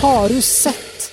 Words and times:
Har 0.00 0.28
du 0.28 0.42
sett? 0.42 1.12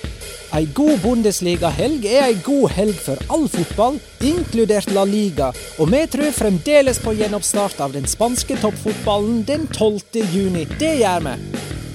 Ei 0.52 0.66
god 0.74 0.98
Bundesliga-helg 1.00 2.06
er 2.08 2.26
ei 2.26 2.36
god 2.44 2.70
helg 2.72 2.96
for 3.04 3.20
all 3.32 3.44
fotball, 3.52 3.98
inkludert 4.24 4.88
La 4.96 5.04
Liga, 5.08 5.50
og 5.78 5.92
vi 5.92 6.00
tror 6.12 6.32
fremdeles 6.32 7.00
på 7.04 7.12
gjenoppstart 7.18 7.80
av 7.84 7.96
den 7.96 8.08
spanske 8.08 8.56
toppfotballen 8.62 9.42
den 9.48 9.68
12. 9.72 10.24
juni. 10.32 10.64
Det 10.80 10.94
gjør 11.02 11.28
vi. 11.28 11.36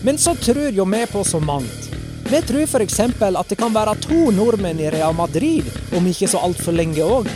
Men 0.06 0.22
så 0.22 0.34
tror 0.38 0.70
jo 0.70 0.86
vi 0.90 1.06
på 1.10 1.26
så 1.26 1.42
mangt. 1.42 1.93
Vi 2.34 2.40
tror 2.42 2.64
f.eks. 2.66 3.00
at 3.00 3.50
det 3.52 3.56
kan 3.60 3.74
være 3.76 3.92
to 4.02 4.32
nordmenn 4.34 4.80
i 4.82 4.88
Real 4.90 5.14
Madrid 5.14 5.68
om 5.94 6.08
ikke 6.10 6.26
så 6.32 6.40
altfor 6.42 6.74
lenge 6.74 7.06
òg. 7.06 7.30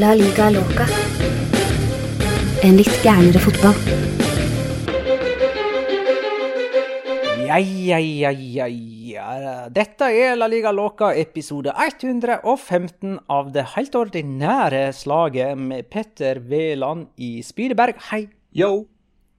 La 0.00 0.14
liga 0.16 0.46
loca. 0.54 0.86
En 2.64 2.80
litt 2.80 2.96
gærnere 3.04 3.44
fotball. 3.44 3.76
Ja, 7.44 7.60
ja, 7.60 8.00
ja, 8.00 8.32
ja, 8.32 8.72
ja. 8.72 9.28
Dette 9.68 10.08
er 10.16 10.34
La 10.40 10.48
Liga 10.48 10.72
Loca 10.72 11.12
episode 11.12 11.76
115 11.76 13.20
av 13.28 13.52
det 13.52 13.68
helt 13.76 14.00
ordinære 14.00 14.86
slaget 14.96 15.60
med 15.60 15.92
Petter 15.92 16.40
Veland 16.40 17.10
i 17.20 17.42
Spydeberg, 17.44 18.00
hei. 18.08 18.30
Yo. 18.56 18.86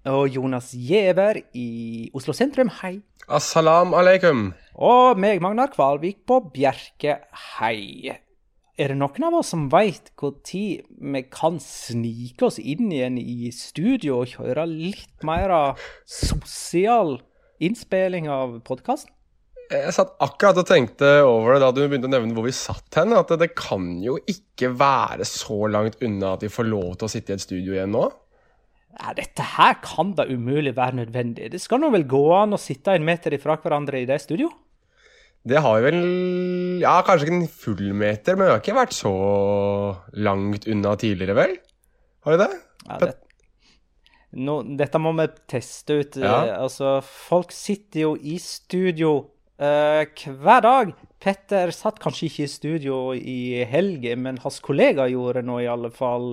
Og 0.08 0.30
Jonas 0.32 0.72
Giæver 0.72 1.42
i 1.58 2.08
Oslo 2.16 2.32
sentrum, 2.36 2.70
hei. 2.80 3.02
Assalam 3.28 3.92
alaikum. 3.98 4.54
Og 4.80 5.20
meg, 5.20 5.42
Magnar 5.44 5.74
Kvalvik 5.74 6.22
på 6.30 6.38
Bjerke, 6.54 7.18
hei. 7.58 8.14
Er 8.78 8.94
det 8.94 9.00
noen 9.00 9.26
av 9.28 9.40
oss 9.40 9.52
som 9.52 9.66
veit 9.74 10.14
når 10.22 10.38
vi 11.12 11.24
kan 11.34 11.58
snike 11.60 12.46
oss 12.46 12.60
inn 12.62 12.92
igjen 12.94 13.18
i 13.20 13.50
studio 13.52 14.22
og 14.22 14.32
kjøre 14.36 14.68
litt 14.70 15.26
mer 15.28 15.52
sosial 16.06 17.18
innspilling 17.60 18.30
av 18.32 18.62
podkasten? 18.64 19.12
Jeg 19.68 19.92
satt 19.92 20.14
akkurat 20.24 20.62
og 20.62 20.70
tenkte 20.70 21.10
over 21.28 21.58
det 21.58 21.66
da 21.66 21.74
du 21.76 21.82
begynte 21.82 22.08
å 22.08 22.14
nevne 22.14 22.38
hvor 22.38 22.46
vi 22.46 22.56
satt 22.56 23.02
hen. 23.02 23.12
At 23.18 23.34
det, 23.34 23.42
det 23.42 23.50
kan 23.60 23.98
jo 24.00 24.16
ikke 24.24 24.72
være 24.78 25.28
så 25.28 25.66
langt 25.68 26.00
unna 26.00 26.38
at 26.38 26.46
vi 26.46 26.54
får 26.54 26.70
lov 26.70 26.94
til 26.96 27.10
å 27.10 27.12
sitte 27.12 27.34
i 27.34 27.36
et 27.36 27.44
studio 27.44 27.76
igjen 27.76 27.92
nå. 27.92 28.06
Ja, 28.98 29.12
dette 29.14 29.46
her 29.46 29.76
kan 29.84 30.16
da 30.18 30.26
umulig 30.26 30.74
være 30.78 30.98
nødvendig. 31.04 31.52
Det 31.54 31.60
skal 31.62 31.82
nå 31.84 31.92
vel 31.94 32.08
gå 32.10 32.24
an 32.34 32.56
å 32.58 32.62
sitte 32.62 32.96
en 32.98 33.06
meter 33.06 33.36
ifra 33.38 33.58
hverandre 33.62 34.02
i 34.02 34.08
det 34.10 34.18
studio? 34.24 34.50
Det 35.48 35.62
har 35.64 35.78
vi 35.78 35.86
vel 35.92 36.02
Ja, 36.82 36.98
kanskje 37.06 37.28
ikke 37.28 37.38
en 37.38 37.52
full 37.62 37.94
meter, 37.96 38.36
men 38.36 38.50
vi 38.50 38.56
har 38.56 38.64
ikke 38.64 38.76
vært 38.80 38.98
så 38.98 39.14
langt 40.18 40.66
unna 40.68 40.96
tidligere, 41.00 41.38
vel? 41.38 41.56
Har 42.26 42.36
vi 42.36 42.42
det? 42.42 42.50
Ja, 42.88 42.98
det, 43.04 43.14
nå, 44.38 44.58
dette 44.80 45.00
må 45.02 45.14
vi 45.18 45.28
teste 45.50 46.02
ut. 46.02 46.18
Ja. 46.20 46.34
Eh, 46.42 46.56
Altså, 46.66 46.98
folk 47.06 47.54
sitter 47.56 48.08
jo 48.08 48.12
i 48.18 48.38
studio 48.42 49.14
hver 49.58 50.64
dag. 50.66 50.96
Petter 51.18 51.72
satt 51.74 51.98
kanskje 52.00 52.28
ikke 52.28 52.44
i 52.46 52.52
studio 52.52 52.98
i 53.18 53.64
helgen, 53.66 54.22
men 54.28 54.42
hans 54.44 54.60
kollega 54.62 55.08
gjorde 55.10 55.42
nå 55.46 55.60
i 55.64 55.70
alle 55.72 55.90
fall 55.90 56.28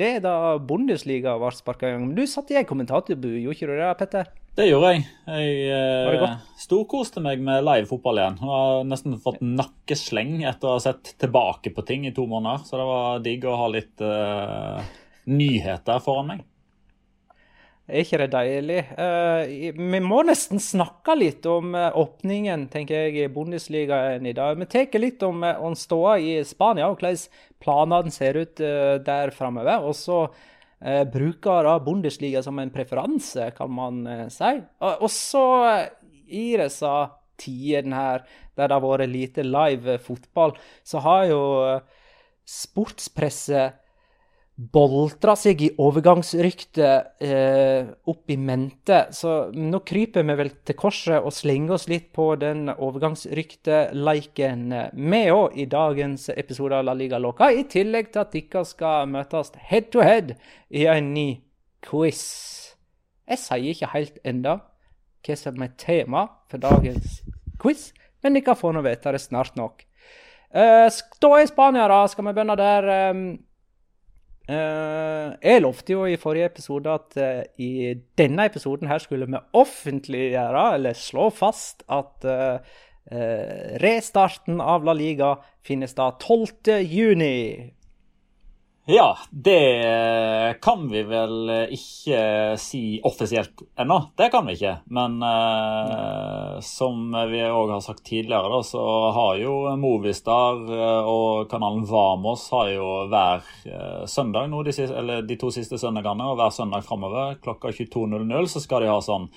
det 0.00 0.22
da 0.24 0.56
Bundesliga 0.58 1.34
ble 1.40 1.52
sparka 1.54 1.90
i 1.90 1.92
gang. 1.94 2.06
Men 2.08 2.16
du 2.16 2.24
satt 2.26 2.50
i 2.50 2.56
ei 2.58 2.64
kommentatorbu, 2.68 3.28
gjorde 3.42 3.58
ikke 3.58 3.68
du 3.68 3.74
det, 3.76 3.90
Petter? 4.00 4.30
Det 4.52 4.66
gjorde 4.68 4.90
jeg. 4.92 5.04
Jeg 5.24 6.16
Var 6.20 6.24
eh, 6.26 6.40
storkoste 6.60 7.22
meg 7.24 7.40
med 7.44 7.64
live 7.64 7.88
fotball 7.88 8.20
igjen. 8.20 8.40
Jeg 8.42 8.50
har 8.52 8.82
nesten 8.84 9.14
fått 9.24 9.40
nakkesleng 9.40 10.42
etter 10.44 10.68
å 10.68 10.74
ha 10.76 10.82
sett 10.84 11.14
tilbake 11.22 11.72
på 11.72 11.84
ting 11.88 12.04
i 12.04 12.12
to 12.12 12.26
måneder. 12.28 12.66
Så 12.68 12.76
det 12.76 12.88
var 12.88 13.22
digg 13.24 13.46
å 13.48 13.56
ha 13.56 13.70
litt 13.72 14.04
eh, 14.04 14.90
nyheter 15.32 16.04
foran 16.04 16.34
meg. 16.34 16.42
Er 17.90 18.04
ikke 18.04 18.20
det 18.20 18.28
deilig? 18.30 18.78
Uh, 18.94 19.74
vi 19.74 20.00
må 20.04 20.20
nesten 20.22 20.60
snakke 20.62 21.16
litt 21.18 21.46
om 21.50 21.74
eh, 21.74 21.88
åpningen, 21.98 22.68
tenker 22.70 23.08
jeg, 23.08 23.16
i 23.18 23.32
Bundesligaen 23.32 24.26
i 24.28 24.34
dag. 24.36 24.54
Vi 24.60 24.68
tar 24.70 25.02
litt 25.02 25.24
om, 25.26 25.42
eh, 25.42 25.58
om 25.58 25.74
ståa 25.74 26.14
i 26.22 26.36
Spania, 26.46 26.86
og 26.86 27.02
hvordan 27.02 27.18
planene 27.62 28.14
ser 28.14 28.38
ut 28.38 28.62
uh, 28.62 29.02
der 29.02 29.34
framover. 29.34 29.82
Og 29.82 29.98
så 29.98 30.20
uh, 30.28 31.02
bruker 31.10 31.66
da 31.66 31.74
Bundesliga 31.82 32.44
som 32.46 32.62
en 32.62 32.70
preferanse, 32.70 33.50
kan 33.58 33.74
man 33.74 34.06
si. 34.30 34.54
Og, 34.86 35.08
så 35.10 35.44
i 36.30 36.46
disse 36.62 36.94
tidene 37.42 37.98
her, 37.98 38.26
der 38.54 38.70
det 38.70 38.78
har 38.78 38.86
vært 38.86 39.10
lite 39.10 39.42
live 39.42 39.98
fotball, 40.06 40.54
så 40.86 41.02
har 41.02 41.26
jo 41.34 41.44
sportspresset 42.46 43.81
boltra 44.70 45.34
seg 45.38 45.62
i 45.64 45.70
overgangsryktet 45.80 47.22
eh, 47.24 47.86
opp 48.08 48.30
i 48.30 48.36
mente. 48.38 49.06
Så 49.16 49.50
nå 49.56 49.78
kryper 49.86 50.22
vi 50.28 50.34
vel 50.38 50.50
til 50.62 50.76
korset 50.78 51.18
og 51.18 51.32
slenger 51.34 51.74
oss 51.76 51.88
litt 51.90 52.12
på 52.14 52.36
den 52.40 52.68
overgangsrykteleiken, 52.72 54.72
vi 54.92 55.30
òg, 55.32 55.56
i 55.58 55.66
dagens 55.70 56.28
episode 56.36 56.74
av 56.78 56.84
La 56.86 56.94
Liga 56.98 57.18
Loca. 57.22 57.50
I 57.50 57.64
tillegg 57.70 58.06
til 58.12 58.20
at 58.22 58.32
dere 58.36 58.64
skal 58.68 59.08
møtes 59.10 59.52
head 59.70 59.84
to 59.94 60.00
head 60.04 60.26
i 60.70 60.86
en 60.90 61.06
ny 61.16 61.28
quiz. 61.82 62.22
Jeg 63.28 63.38
sier 63.40 63.70
ikke 63.72 63.94
helt 63.94 64.16
enda 64.26 64.52
hva 65.22 65.34
som 65.38 65.62
er 65.62 65.76
tema 65.78 66.26
for 66.50 66.58
dagens 66.62 67.22
quiz, 67.62 67.92
men 68.22 68.34
dere 68.36 68.54
får 68.58 68.72
nå 68.74 68.80
vite 68.84 69.12
det 69.14 69.22
snart 69.22 69.54
nok. 69.58 69.74
Eh, 70.52 70.86
i 70.86 71.46
Spania, 71.48 71.88
da. 71.88 72.08
Skal 72.08 72.24
vi 72.26 72.32
begynne 72.36 72.56
der? 72.60 72.82
Eh, 72.92 73.14
jeg 74.48 75.62
lovte 75.62 75.94
jo 75.94 76.06
i 76.08 76.18
forrige 76.18 76.48
episode 76.50 76.90
at 76.90 77.18
eh, 77.20 77.42
i 77.62 77.70
denne 78.18 78.46
episoden 78.50 78.90
her 78.90 78.98
skulle 78.98 79.28
vi 79.30 79.38
offentliggjøre, 79.54 80.64
eller 80.74 80.98
slå 80.98 81.28
fast, 81.30 81.84
at 81.86 82.26
eh, 82.26 82.58
eh, 83.12 83.78
restarten 83.82 84.60
av 84.60 84.84
La 84.84 84.96
Liga 84.98 85.36
finnes 85.62 85.94
da 85.94 86.10
12. 86.18 86.82
Ja, 88.84 89.18
det 89.30 90.58
kan 90.62 90.88
vi 90.90 91.04
vel 91.06 91.50
ikke 91.70 92.22
si 92.58 92.98
offisielt 93.06 93.62
ennå. 93.78 94.00
Det 94.18 94.26
kan 94.34 94.46
vi 94.46 94.56
ikke. 94.56 94.72
Men 94.90 95.22
eh, 95.22 96.56
som 96.66 97.14
vi 97.30 97.44
òg 97.46 97.70
har 97.76 97.84
sagt 97.84 98.02
tidligere, 98.08 98.50
da, 98.50 98.58
så 98.66 98.82
har 99.14 99.38
jo 99.38 99.54
Movistar 99.78 100.66
eh, 100.66 101.06
og 101.06 101.46
kanalen 101.52 101.86
Vamos 101.86 102.48
har 102.50 102.72
jo 102.74 102.90
hver 103.12 103.46
eh, 103.70 104.02
søndag 104.10 104.50
nå, 104.50 104.64
de, 104.66 104.74
siste, 104.74 104.98
eller 104.98 105.22
de 105.30 105.38
to 105.38 105.52
siste 105.54 105.78
søndagene, 105.78 106.32
og 106.32 106.42
hver 106.42 106.50
søndag 106.50 106.82
framover 106.82 107.38
klokka 107.44 107.70
22.00 107.70 108.50
så 108.50 108.64
skal 108.66 108.82
de 108.82 108.90
ha 108.90 108.98
sånn 108.98 109.30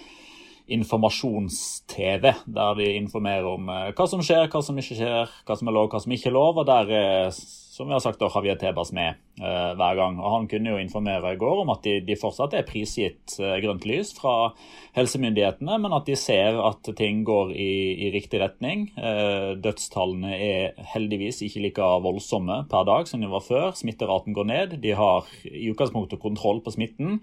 informasjons-TV, 0.65 2.31
der 2.45 2.77
de 2.79 2.89
informerer 2.97 3.45
om 3.45 3.69
eh, 3.69 3.91
hva 3.93 4.07
som 4.09 4.25
skjer, 4.25 4.49
hva 4.49 4.61
som 4.65 4.81
ikke 4.81 4.97
skjer, 4.97 5.37
hva 5.45 5.57
som 5.59 5.69
er 5.69 5.77
lov, 5.77 5.91
hva 5.93 6.01
som 6.01 6.17
ikke 6.17 6.31
er 6.31 6.37
lov. 6.37 6.63
Og 6.63 6.65
der 6.65 6.89
er, 6.97 7.39
som 7.75 7.87
vi 7.87 7.93
har 7.93 7.99
sagt, 7.99 8.19
da, 8.19 8.29
Javier 8.31 8.55
Tebas 8.55 8.93
med 8.95 9.17
uh, 9.41 9.73
hver 9.75 9.97
gang. 9.99 10.15
Og 10.21 10.31
Han 10.31 10.45
kunne 10.47 10.71
jo 10.71 10.79
informere 10.79 11.33
i 11.35 11.39
går 11.39 11.59
om 11.65 11.73
at 11.73 11.83
de, 11.83 11.97
de 12.07 12.15
fortsatt 12.15 12.53
er 12.55 12.63
prisgitt 12.63 13.33
uh, 13.41 13.57
grønt 13.59 13.83
lys 13.83 14.13
fra 14.15 14.53
helsemyndighetene, 14.95 15.75
men 15.83 15.95
at 15.97 16.07
de 16.07 16.15
ser 16.15 16.55
at 16.55 16.87
ting 16.95 17.25
går 17.27 17.51
i, 17.51 17.73
i 18.07 18.11
riktig 18.13 18.39
retning. 18.39 18.85
Uh, 18.95 19.59
dødstallene 19.59 20.37
er 20.37 20.79
heldigvis 20.93 21.41
ikke 21.43 21.65
like 21.65 21.89
voldsomme 22.05 22.61
per 22.71 22.87
dag 22.87 23.09
som 23.11 23.25
de 23.25 23.27
var 23.33 23.43
før. 23.43 23.73
Smitteraten 23.75 24.37
går 24.37 24.47
ned. 24.53 24.77
De 24.85 24.93
har 24.95 25.27
i 25.43 25.67
utgangspunktet 25.73 26.23
kontroll 26.23 26.63
på 26.63 26.71
smitten. 26.77 27.17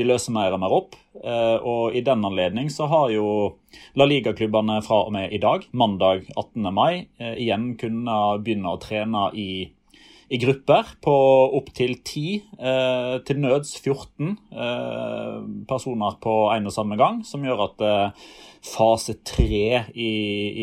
De 0.00 0.06
løser 0.08 0.32
mer 0.32 0.56
og 0.56 0.62
mer 0.62 0.72
opp. 0.72 0.96
Og 1.20 1.96
i 1.98 2.00
den 2.06 2.22
anledning 2.24 2.68
så 2.70 2.86
har 2.88 3.10
jo 3.10 3.26
La 3.98 4.06
Liga-klubbene 4.06 4.78
fra 4.86 5.00
og 5.08 5.12
med 5.12 5.34
i 5.34 5.40
dag, 5.42 5.66
mandag 5.74 6.22
18. 6.38 6.70
mai, 6.72 7.08
igjen 7.18 7.72
kunne 7.80 8.16
begynne 8.46 8.70
å 8.70 8.80
trene 8.80 9.26
i 9.34 9.48
i 10.30 10.38
grupper 10.38 10.92
på 11.02 11.12
opptil 11.58 11.96
10, 12.06 12.22
eh, 12.62 13.14
til 13.26 13.40
nøds 13.42 13.72
14 13.80 14.36
eh, 14.54 15.38
personer 15.66 16.18
på 16.22 16.34
en 16.54 16.70
og 16.70 16.74
samme 16.74 16.98
gang, 17.00 17.24
som 17.26 17.42
gjør 17.42 17.64
at 17.64 17.82
eh, 17.82 18.28
fase 18.62 19.16
3 19.26 19.62
i, 19.90 20.12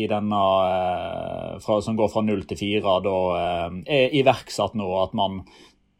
i 0.02 0.06
denne 0.08 0.42
eh, 0.72 1.58
fra, 1.60 1.80
som 1.84 1.98
går 2.00 2.08
fra 2.14 2.24
0 2.24 2.46
til 2.48 2.60
4, 2.62 2.94
da 3.04 3.18
eh, 3.42 3.80
er 3.98 4.16
iverksatt 4.22 4.78
nå. 4.78 4.88
At 5.02 5.12
man 5.18 5.42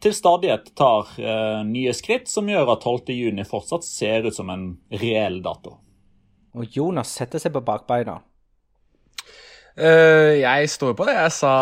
til 0.01 0.17
stadighet 0.17 0.73
tar 0.79 1.13
eh, 1.21 1.61
nye 1.69 1.93
skritt 1.97 2.33
som 2.33 2.49
gjør 2.49 2.73
at 2.73 2.89
12.6 2.89 3.45
fortsatt 3.53 3.85
ser 3.85 4.31
ut 4.31 4.37
som 4.37 4.49
en 4.55 4.71
reell 4.97 5.43
dato. 5.45 5.77
Og 6.57 6.73
Jonas 6.73 7.13
setter 7.21 7.43
seg 7.43 7.53
på 7.53 7.67
bakbeina. 7.67 8.17
Eh, 9.79 10.41
jeg 10.41 10.71
står 10.73 10.95
på 10.99 11.07
det 11.07 11.15
jeg 11.15 11.35
sa 11.37 11.53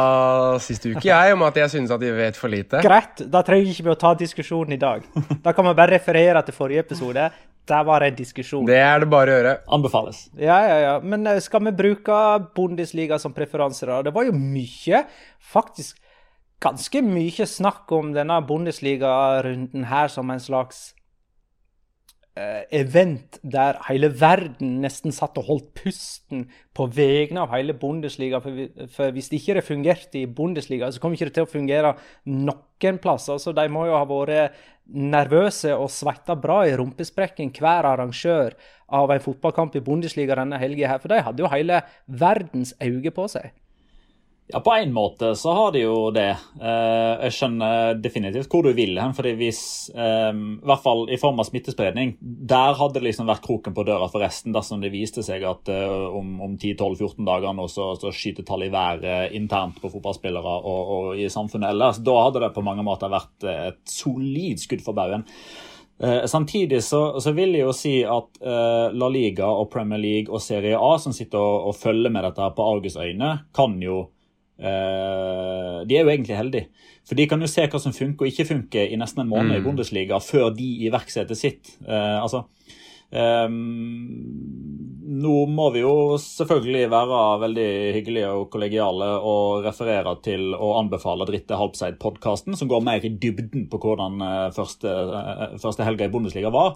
sist 0.62 0.86
uke, 0.88 1.02
jeg, 1.04 1.34
om 1.36 1.42
at 1.44 1.58
jeg 1.60 1.72
synes 1.74 1.92
at 1.92 2.00
de 2.00 2.12
vet 2.16 2.38
for 2.38 2.52
lite. 2.52 2.80
Greit, 2.84 3.20
da 3.32 3.42
trenger 3.44 3.74
ikke 3.74 3.84
vi 3.88 3.92
å 3.92 3.98
ta 4.00 4.14
diskusjonen 4.16 4.76
i 4.76 4.80
dag. 4.80 5.04
Da 5.44 5.52
kan 5.52 5.66
man 5.66 5.76
bare 5.76 5.98
referere 5.98 6.40
til 6.46 6.56
forrige 6.56 6.86
episode. 6.86 7.28
Der 7.66 7.84
var 7.84 8.00
det 8.00 8.12
en 8.12 8.18
diskusjon. 8.20 8.66
Det 8.68 8.78
er 8.78 9.02
det 9.02 9.08
bare 9.10 9.32
å 9.32 9.38
gjøre. 9.40 9.54
Anbefales. 9.74 10.24
Ja, 10.38 10.58
ja, 10.64 10.76
ja. 10.84 10.96
Men 11.02 11.26
eh, 11.26 11.42
skal 11.44 11.64
vi 11.66 11.74
bruke 11.76 12.18
Bundesliga 12.56 13.18
som 13.20 13.34
preferanse, 13.36 13.88
da? 13.90 14.00
Det 14.06 14.14
var 14.14 14.28
jo 14.28 14.36
mye, 14.38 15.02
faktisk 15.52 15.98
ganske 16.62 17.02
mye 17.04 17.44
snakk 17.44 17.90
om 17.92 18.14
denne 18.16 18.38
Bundesliga-runden 18.48 19.90
her 19.90 20.08
som 20.08 20.30
en 20.32 20.40
slags 20.40 20.94
event 22.36 23.38
der 23.42 23.78
hele 23.86 24.10
verden 24.20 24.80
nesten 24.82 25.14
satt 25.14 25.38
og 25.40 25.48
holdt 25.48 25.68
pusten 25.78 26.44
på 26.76 26.84
vegne 26.92 27.40
av 27.46 27.54
hele 27.54 27.72
Bundesliga. 27.80 28.42
For, 28.42 29.10
hvis 29.14 29.30
det 29.32 29.40
ikke 29.40 29.64
fungerte 29.64 30.20
i 30.20 30.26
Bundesliga, 30.28 30.90
så 30.92 31.00
kommer 31.00 31.16
det 31.16 31.24
ikke 31.24 31.36
til 31.38 31.46
å 31.46 31.50
fungere 31.50 31.94
noen 32.28 33.00
plasser. 33.00 33.40
Så 33.40 33.56
de 33.56 33.66
må 33.72 33.86
jo 33.88 33.96
ha 33.96 34.04
vært 34.08 34.58
nervøse 34.86 35.72
og 35.74 35.90
svetta 35.90 36.36
bra 36.38 36.60
i 36.68 36.76
rumpesprekken, 36.78 37.50
hver 37.56 37.88
arrangør 37.88 38.54
av 38.94 39.10
en 39.10 39.22
fotballkamp 39.24 39.74
i 39.78 39.84
Bundesliga 39.86 40.36
denne 40.38 40.60
helga 40.60 40.92
her. 40.92 41.00
For 41.02 41.12
de 41.12 41.24
hadde 41.24 41.42
jo 41.42 41.50
hele 41.50 41.80
verdens 42.06 42.76
øyne 42.82 43.14
på 43.16 43.26
seg. 43.32 43.54
Ja, 44.48 44.60
på 44.60 44.70
en 44.70 44.92
måte 44.94 45.32
så 45.34 45.50
har 45.52 45.72
de 45.74 45.80
jo 45.80 45.94
det. 46.14 46.28
Eh, 46.62 47.24
jeg 47.26 47.34
skjønner 47.34 47.96
definitivt 47.98 48.46
hvor 48.52 48.62
du 48.62 48.70
vil 48.78 48.94
hen. 49.00 49.14
fordi 49.14 49.32
hvis, 49.40 49.90
eh, 49.90 50.30
i 50.30 50.66
hvert 50.70 50.84
fall 50.84 51.08
i 51.10 51.18
form 51.18 51.42
av 51.42 51.48
smittespredning, 51.48 52.14
der 52.20 52.78
hadde 52.78 53.00
det 53.00 53.08
liksom 53.08 53.26
vært 53.26 53.42
kroken 53.42 53.74
på 53.74 53.82
døra 53.88 54.06
for 54.06 54.22
resten 54.22 54.54
dersom 54.54 54.80
det 54.80 54.92
viste 54.94 55.26
seg 55.26 55.42
at 55.42 55.66
eh, 55.68 55.90
om, 55.90 56.38
om 56.46 56.54
10-12-14 56.54 57.26
dager 57.26 57.58
nå 57.58 57.66
så, 57.66 57.90
så 57.98 58.14
skyter 58.14 58.46
tallet 58.46 58.70
i 58.70 58.76
været 58.76 59.34
internt 59.34 59.82
på 59.82 59.90
fotballspillere 59.90 60.58
og, 60.62 60.94
og, 60.94 61.12
i 61.18 61.26
samfunnet 61.26 61.74
ellers. 61.74 61.98
Da 61.98 62.18
hadde 62.28 62.46
det 62.46 62.54
på 62.54 62.62
mange 62.66 62.86
måter 62.86 63.10
vært 63.10 63.50
et 63.50 63.82
solid 63.90 64.62
skudd 64.62 64.86
for 64.86 64.94
baugen. 64.94 65.26
Eh, 65.98 66.24
samtidig 66.30 66.84
så, 66.84 67.20
så, 67.20 67.32
vil 67.32 67.54
jeg 67.56 67.64
jo 67.64 67.72
si 67.74 67.98
at 68.04 68.42
eh, 68.44 68.92
La 68.92 69.08
Liga 69.08 69.48
og 69.48 69.70
Premier 69.72 69.98
League 69.98 70.30
og 70.30 70.42
Serie 70.44 70.76
A, 70.76 70.98
som 71.00 71.14
sitter 71.16 71.40
og, 71.40 71.70
og 71.70 71.78
følger 71.80 72.12
med 72.12 72.26
dette 72.28 72.44
her 72.44 72.52
på 72.54 72.66
Argus-øyne, 72.76 73.38
kan 73.56 73.80
jo 73.82 74.04
de 74.56 75.96
er 75.96 76.06
jo 76.06 76.08
egentlig 76.08 76.36
heldige. 76.36 76.68
For 77.06 77.18
de 77.18 77.26
kan 77.30 77.42
jo 77.42 77.48
se 77.50 77.66
hva 77.70 77.80
som 77.82 77.94
funker 77.94 78.26
og 78.26 78.32
ikke 78.32 78.48
funker 78.48 78.90
i 78.90 78.98
nesten 78.98 79.22
en 79.22 79.30
måned 79.30 79.52
mm. 79.52 79.58
i 79.60 79.64
Bundesliga 79.64 80.18
før 80.22 80.50
de 80.56 80.66
iverksetter 80.88 81.38
sitt. 81.38 81.76
Uh, 81.84 82.22
altså, 82.22 82.46
nå 85.16 85.34
må 85.46 85.66
vi 85.74 85.82
jo 85.82 86.16
selvfølgelig 86.20 86.88
være 86.90 87.20
veldig 87.42 87.68
hyggelige 87.96 88.30
og 88.34 88.48
kollegiale 88.52 89.08
og 89.24 89.64
referere 89.64 90.16
til 90.24 90.50
og 90.54 90.80
anbefale 90.80 91.26
Dritte 91.28 91.58
Halbseid-podkasten, 91.58 92.56
som 92.58 92.70
går 92.70 92.84
mer 92.84 93.04
i 93.06 93.12
dybden 93.14 93.68
på 93.70 93.80
hvordan 93.82 94.18
eh, 94.26 94.48
første, 94.56 94.90
eh, 94.90 95.56
første 95.62 95.86
helga 95.86 96.08
i 96.08 96.12
Bundesliga 96.12 96.50
var. 96.54 96.74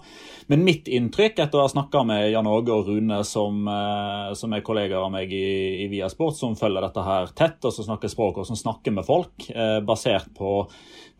Men 0.51 0.65
mitt 0.67 0.87
inntrykk 0.87 1.43
etter 1.43 1.59
å 1.59 1.65
ha 1.67 1.73
snakka 1.73 2.05
med 2.07 2.29
Jan 2.31 2.49
Åge 2.49 2.75
og 2.75 2.89
Rune, 2.89 3.21
som, 3.27 3.61
eh, 3.67 4.31
som 4.39 4.55
er 4.55 4.65
kollegaer 4.65 5.03
av 5.03 5.13
meg 5.13 5.33
i, 5.35 5.83
i 5.85 5.89
Viasport, 5.91 6.37
som 6.39 6.57
følger 6.59 6.87
dette 6.87 7.05
her 7.05 7.31
tett, 7.35 7.59
og 7.65 7.75
som 7.75 7.89
snakker 7.89 8.11
språk 8.11 8.41
og 8.41 8.49
som 8.49 8.59
snakker 8.59 8.95
med 8.95 9.07
folk, 9.07 9.49
basert 9.85 10.31
på, 10.37 10.65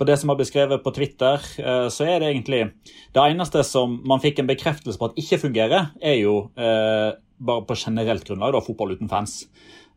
på 0.02 0.08
det 0.10 0.18
som 0.18 0.32
har 0.34 0.40
blitt 0.40 0.50
skrevet 0.50 0.82
på 0.82 0.94
Twitter, 0.96 1.44
så 1.94 2.08
er 2.10 2.24
det 2.24 2.32
egentlig 2.32 2.64
Det 3.14 3.22
eneste 3.22 3.62
som 3.68 4.00
man 4.08 4.22
fikk 4.24 4.42
en 4.42 4.50
bekreftelse 4.50 4.98
på 4.98 5.12
at 5.12 5.20
ikke 5.22 5.38
fungerer, 5.44 5.92
er 6.02 6.18
jo 6.18 6.50
bare 6.58 7.66
på 7.70 7.78
generelt 7.78 8.26
grunnlag, 8.26 8.56
da, 8.56 8.64
fotball 8.66 8.96
uten 8.96 9.12
fans. 9.12 9.44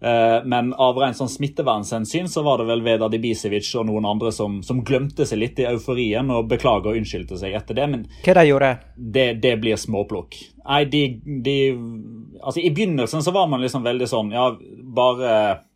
Eh, 0.04 0.44
men 0.44 0.74
av 0.74 0.98
rent 1.00 1.16
sånn 1.16 1.30
smittevernhensyn 1.32 2.26
så 2.28 2.42
var 2.44 2.60
det 2.60 2.66
vel 2.68 2.82
Vedar 2.84 3.08
Dibisevic 3.08 3.70
og 3.80 3.86
noen 3.88 4.04
andre 4.04 4.34
som, 4.36 4.58
som, 4.66 4.82
glemte 4.84 5.24
seg 5.24 5.40
litt 5.40 5.60
i 5.62 5.68
euforien 5.70 6.28
og 6.34 6.50
beklager 6.50 6.92
og 6.92 6.98
unnskyldte 6.98 7.38
seg 7.40 7.54
etter 7.56 7.78
det. 7.78 7.86
Men 7.88 8.02
Hva 8.26 8.34
de 8.36 8.42
gjorde 8.50 8.72
det? 8.96 9.28
Det 9.40 9.54
blir 9.62 9.80
småplukk. 9.80 10.36
Nei, 10.64 10.82
de, 10.92 11.00
de, 11.44 11.54
Altså, 12.42 12.60
i 12.60 12.72
begynnelsen 12.72 13.24
så 13.24 13.32
var 13.32 13.48
man 13.52 13.60
liksom 13.60 13.82
veldig 13.84 14.06
sånn 14.08 14.30
Ja, 14.32 14.46
bare 14.96 15.32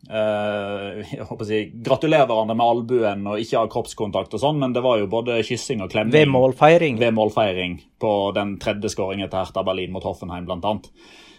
eh, 0.09 1.03
jeg 1.13 1.27
håper 1.29 1.45
å 1.45 1.49
si, 1.49 1.61
Gratulerer 1.85 2.29
hverandre 2.29 2.57
med 2.57 2.65
albuen 2.67 3.25
og 3.29 3.41
ikke 3.41 3.63
ha 3.63 3.71
kroppskontakt 3.73 4.37
og 4.37 4.43
sånn, 4.43 4.61
men 4.61 4.77
det 4.77 4.83
var 4.85 5.01
jo 5.01 5.09
både 5.13 5.39
kyssing 5.45 5.85
og 5.85 5.93
klemming. 5.93 6.13
Ved 6.17 6.33
målfeiring. 6.33 7.01
Ved 7.01 7.17
målfeiring 7.17 7.79
på 8.01 8.13
den 8.37 8.59
tredje 8.61 8.93
skåringen 8.93 9.29
til 9.29 9.41
Hertha 9.41 9.65
Berlin 9.65 9.93
mot 9.97 10.05
Hoffenheim, 10.05 10.45
blant 10.49 10.69
annet. 10.69 10.93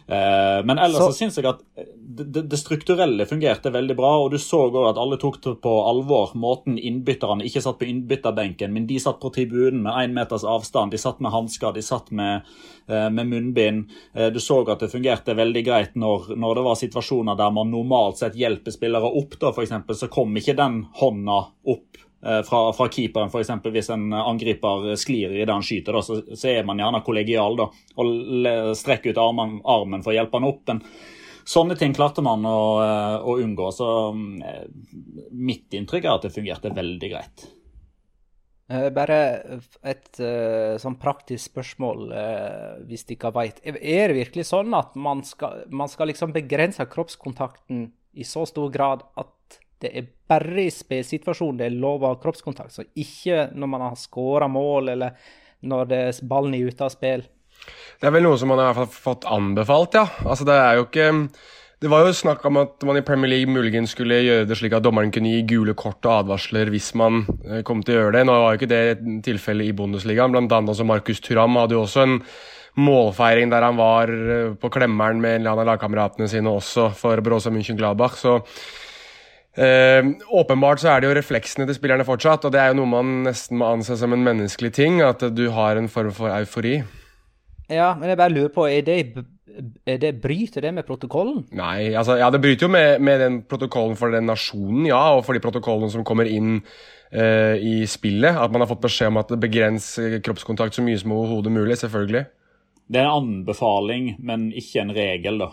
Eh, 0.09 0.65
men 0.65 0.79
ellers 0.79 0.97
så, 0.97 1.11
så 1.11 1.17
syns 1.19 1.37
jeg 1.37 1.45
at 1.45 1.59
det, 2.09 2.41
det, 2.41 2.57
strukturelle 2.57 3.27
fungerte 3.29 3.69
veldig 3.69 3.95
bra. 3.97 4.15
Og 4.23 4.31
du 4.33 4.39
så 4.41 4.63
òg 4.65 4.77
at 4.89 4.97
alle 5.01 5.19
tok 5.21 5.37
på 5.61 5.73
alvor 5.85 6.33
måten 6.39 6.79
innbytterne 6.81 7.45
ikke 7.45 7.61
satt 7.61 7.77
på 7.81 7.89
innbytterbenken, 7.91 8.73
men 8.73 8.87
de 8.89 8.97
satt 9.01 9.21
på 9.21 9.31
tribunen 9.35 9.83
med 9.85 9.93
én 9.93 10.17
meters 10.17 10.47
avstand. 10.47 10.95
De 10.95 11.01
satt 11.01 11.21
med 11.21 11.33
hansker, 11.35 11.75
de 11.75 11.85
satt 11.85 12.09
med, 12.15 12.49
eh, 12.89 13.07
med, 13.13 13.29
munnbind. 13.29 13.93
Eh, 14.15 14.31
du 14.33 14.41
så 14.41 14.63
at 14.65 14.81
det 14.81 14.91
fungerte 14.91 15.37
veldig 15.37 15.65
greit 15.65 15.95
når, 15.95 16.33
når, 16.35 16.57
det 16.57 16.67
var 16.71 16.81
situasjoner 16.81 17.37
der 17.37 17.53
man 17.53 17.69
normalt 17.71 18.23
sett 18.23 18.37
hjelper 18.39 18.73
spillere 18.73 19.13
opp, 19.21 19.37
da 19.39 19.53
f.eks., 19.53 19.77
så 19.99 20.09
kom 20.11 20.33
ikke 20.41 20.57
den 20.57 20.83
hånda 20.99 21.41
opp 21.69 22.08
fra, 22.19 22.73
fra 22.75 22.87
keeperen, 22.91 23.29
f.eks. 23.31 23.51
hvis 23.71 23.91
en 23.93 24.09
angriper 24.13 24.89
sklir 24.99 25.37
i 25.37 25.45
det 25.45 25.53
han 25.53 25.63
skyter, 25.63 25.95
da, 25.95 26.01
så, 26.03 26.19
så, 26.33 26.49
er 26.51 26.65
man 26.67 26.81
gjerne 26.81 27.03
kollegial 27.05 27.55
da, 27.59 27.69
og 28.01 28.49
strekker 28.75 29.15
ut 29.15 29.21
armen, 29.23 29.53
armen 29.63 30.03
for 30.03 30.11
å 30.11 30.17
hjelpe 30.17 30.35
han 30.39 30.47
opp. 30.49 30.65
Men 30.67 30.81
sånne 31.47 31.77
ting 31.79 31.95
klarte 31.95 32.23
man 32.25 32.43
å, 32.43 32.57
eh, 32.83 33.15
å 33.23 33.37
unngå. 33.39 33.69
Så 33.75 33.87
eh, 34.43 34.65
mitt 35.31 35.79
inntrykk 35.79 36.09
er 36.09 36.17
at 36.17 36.27
det 36.27 36.35
fungerte 36.35 36.73
veldig 36.75 37.13
greit. 37.13 37.47
Bare 38.69 39.15
et 39.81 40.19
sånn 40.77 40.99
praktisk 41.01 41.47
spørsmål, 41.47 42.11
hvis 42.85 43.07
de 43.09 43.15
ikke 43.15 43.31
veit. 43.33 43.63
Er 43.65 44.11
det 44.11 44.19
virkelig 44.19 44.45
sånn 44.51 44.75
at 44.77 44.93
man 44.93 45.23
skal, 45.25 45.63
man 45.73 45.89
skal 45.89 46.11
liksom 46.11 46.35
begrense 46.35 46.85
kroppskontakten 46.91 47.87
i 48.13 48.27
så 48.27 48.45
stor 48.45 48.69
grad 48.69 49.01
at 49.17 49.31
det 49.81 49.91
er 49.95 50.07
bare 50.29 50.65
i 50.65 50.71
spillsituasjonen 50.73 51.59
det 51.61 51.69
er 51.69 51.77
lov 51.81 52.05
ha 52.07 52.15
kroppskontakt, 52.21 52.73
så 52.75 52.85
ikke 52.99 53.49
når 53.55 53.71
man 53.71 53.85
har 53.87 53.99
skåra 53.99 54.49
mål, 54.51 54.93
eller 54.95 55.15
når 55.69 55.91
det, 55.91 56.01
ballen 56.27 56.55
er 56.55 56.71
ute 56.71 56.85
av 56.85 56.93
spill. 56.93 57.23
Det 57.99 58.07
er 58.07 58.15
vel 58.15 58.23
noe 58.23 58.39
som 58.39 58.51
man 58.51 58.61
har 58.63 58.85
fått 58.91 59.27
anbefalt, 59.27 59.97
ja. 59.99 60.05
Altså, 60.23 60.47
det 60.47 60.55
er 60.55 60.79
jo 60.79 60.85
ikke 60.87 61.09
det 61.79 61.87
var 61.87 62.03
jo 62.03 62.11
snakk 62.11 62.43
om 62.43 62.57
at 62.59 62.83
man 62.83 62.97
i 62.99 63.03
Premier 63.07 63.31
League 63.31 63.51
muligens 63.55 63.93
skulle 63.95 64.17
gjøre 64.19 64.47
det 64.49 64.57
slik 64.59 64.73
at 64.75 64.83
dommeren 64.83 65.13
kunne 65.15 65.31
gi 65.31 65.45
gule 65.47 65.71
kort 65.79 66.03
og 66.03 66.25
advarsler 66.25 66.67
hvis 66.73 66.89
man 66.99 67.21
eh, 67.47 67.61
kom 67.63 67.85
til 67.87 67.95
å 67.95 68.01
gjøre 68.01 68.17
det. 68.17 68.23
Nå 68.27 68.35
var 68.35 68.51
jo 68.51 68.59
ikke 68.59 68.71
det 68.73 69.21
tilfellet 69.23 69.69
i 69.69 69.75
Bundesligaen. 69.77 70.33
Blant 70.35 70.51
annet 70.51 70.73
også 70.73 70.87
Markus 70.87 71.23
Thuram 71.23 71.55
hadde 71.55 71.77
jo 71.77 71.85
også 71.85 72.03
en 72.03 72.17
målfeiring 72.83 73.53
der 73.53 73.63
han 73.63 73.79
var 73.79 74.11
eh, 74.11 74.51
på 74.59 74.73
klemmeren 74.75 75.23
med 75.23 75.39
en 75.39 75.49
av 75.53 75.63
lagkameratene 75.71 76.27
sine 76.27 76.51
også 76.51 76.89
for 76.99 77.23
Brosa 77.23 77.53
München-Gladbach. 77.55 78.19
Så 78.19 78.41
Uh, 79.57 80.13
åpenbart 80.29 80.79
så 80.79 80.91
er 80.93 81.01
det 81.01 81.09
jo 81.09 81.15
refleksene 81.17 81.65
til 81.67 81.75
spillerne 81.75 82.05
fortsatt, 82.07 82.45
og 82.45 82.53
det 82.53 82.61
er 82.61 82.69
jo 82.71 82.79
noe 82.79 82.91
man 82.91 83.15
nesten 83.25 83.57
må 83.59 83.71
anse 83.73 83.97
som 83.97 84.13
en 84.13 84.23
menneskelig 84.23 84.71
ting, 84.77 85.01
at 85.03 85.25
du 85.35 85.47
har 85.55 85.79
en 85.79 85.89
form 85.91 86.13
for 86.15 86.31
eufori. 86.31 86.77
Ja, 87.69 87.93
men 87.97 88.09
jeg 88.09 88.17
bare 88.17 88.33
lurer 88.33 88.53
på, 88.53 88.65
er 88.69 88.85
det, 88.85 89.25
er 89.85 89.99
det 90.01 90.15
Bryter 90.21 90.65
det 90.65 90.71
med 90.73 90.87
protokollen? 90.87 91.43
Nei, 91.57 91.91
altså, 91.93 92.17
ja, 92.17 92.29
det 92.33 92.41
bryter 92.41 92.65
jo 92.65 92.71
med, 92.73 93.01
med, 93.01 93.21
den 93.21 93.41
protokollen 93.49 93.97
for 93.99 94.13
den 94.13 94.29
nasjonen, 94.29 94.87
ja, 94.89 95.01
og 95.17 95.25
for 95.27 95.37
de 95.37 95.43
protokollene 95.43 95.91
som 95.93 96.05
kommer 96.07 96.29
inn 96.29 96.59
uh, 96.61 97.55
i 97.57 97.83
spillet. 97.89 98.37
At 98.41 98.53
man 98.53 98.65
har 98.65 98.71
fått 98.71 98.85
beskjed 98.87 99.11
om 99.13 99.21
at 99.21 99.33
det 99.33 99.41
begrenser 99.43 100.17
kroppskontakt 100.25 100.77
så 100.77 100.85
mye 100.85 100.97
som 101.01 101.13
overhodet 101.13 101.53
mulig, 101.53 101.77
selvfølgelig. 101.81 102.25
Det 102.89 103.01
er 103.01 103.05
en 103.05 103.25
anbefaling, 103.25 104.15
men 104.25 104.49
ikke 104.57 104.81
en 104.81 104.95
regel, 104.95 105.43
da. 105.43 105.51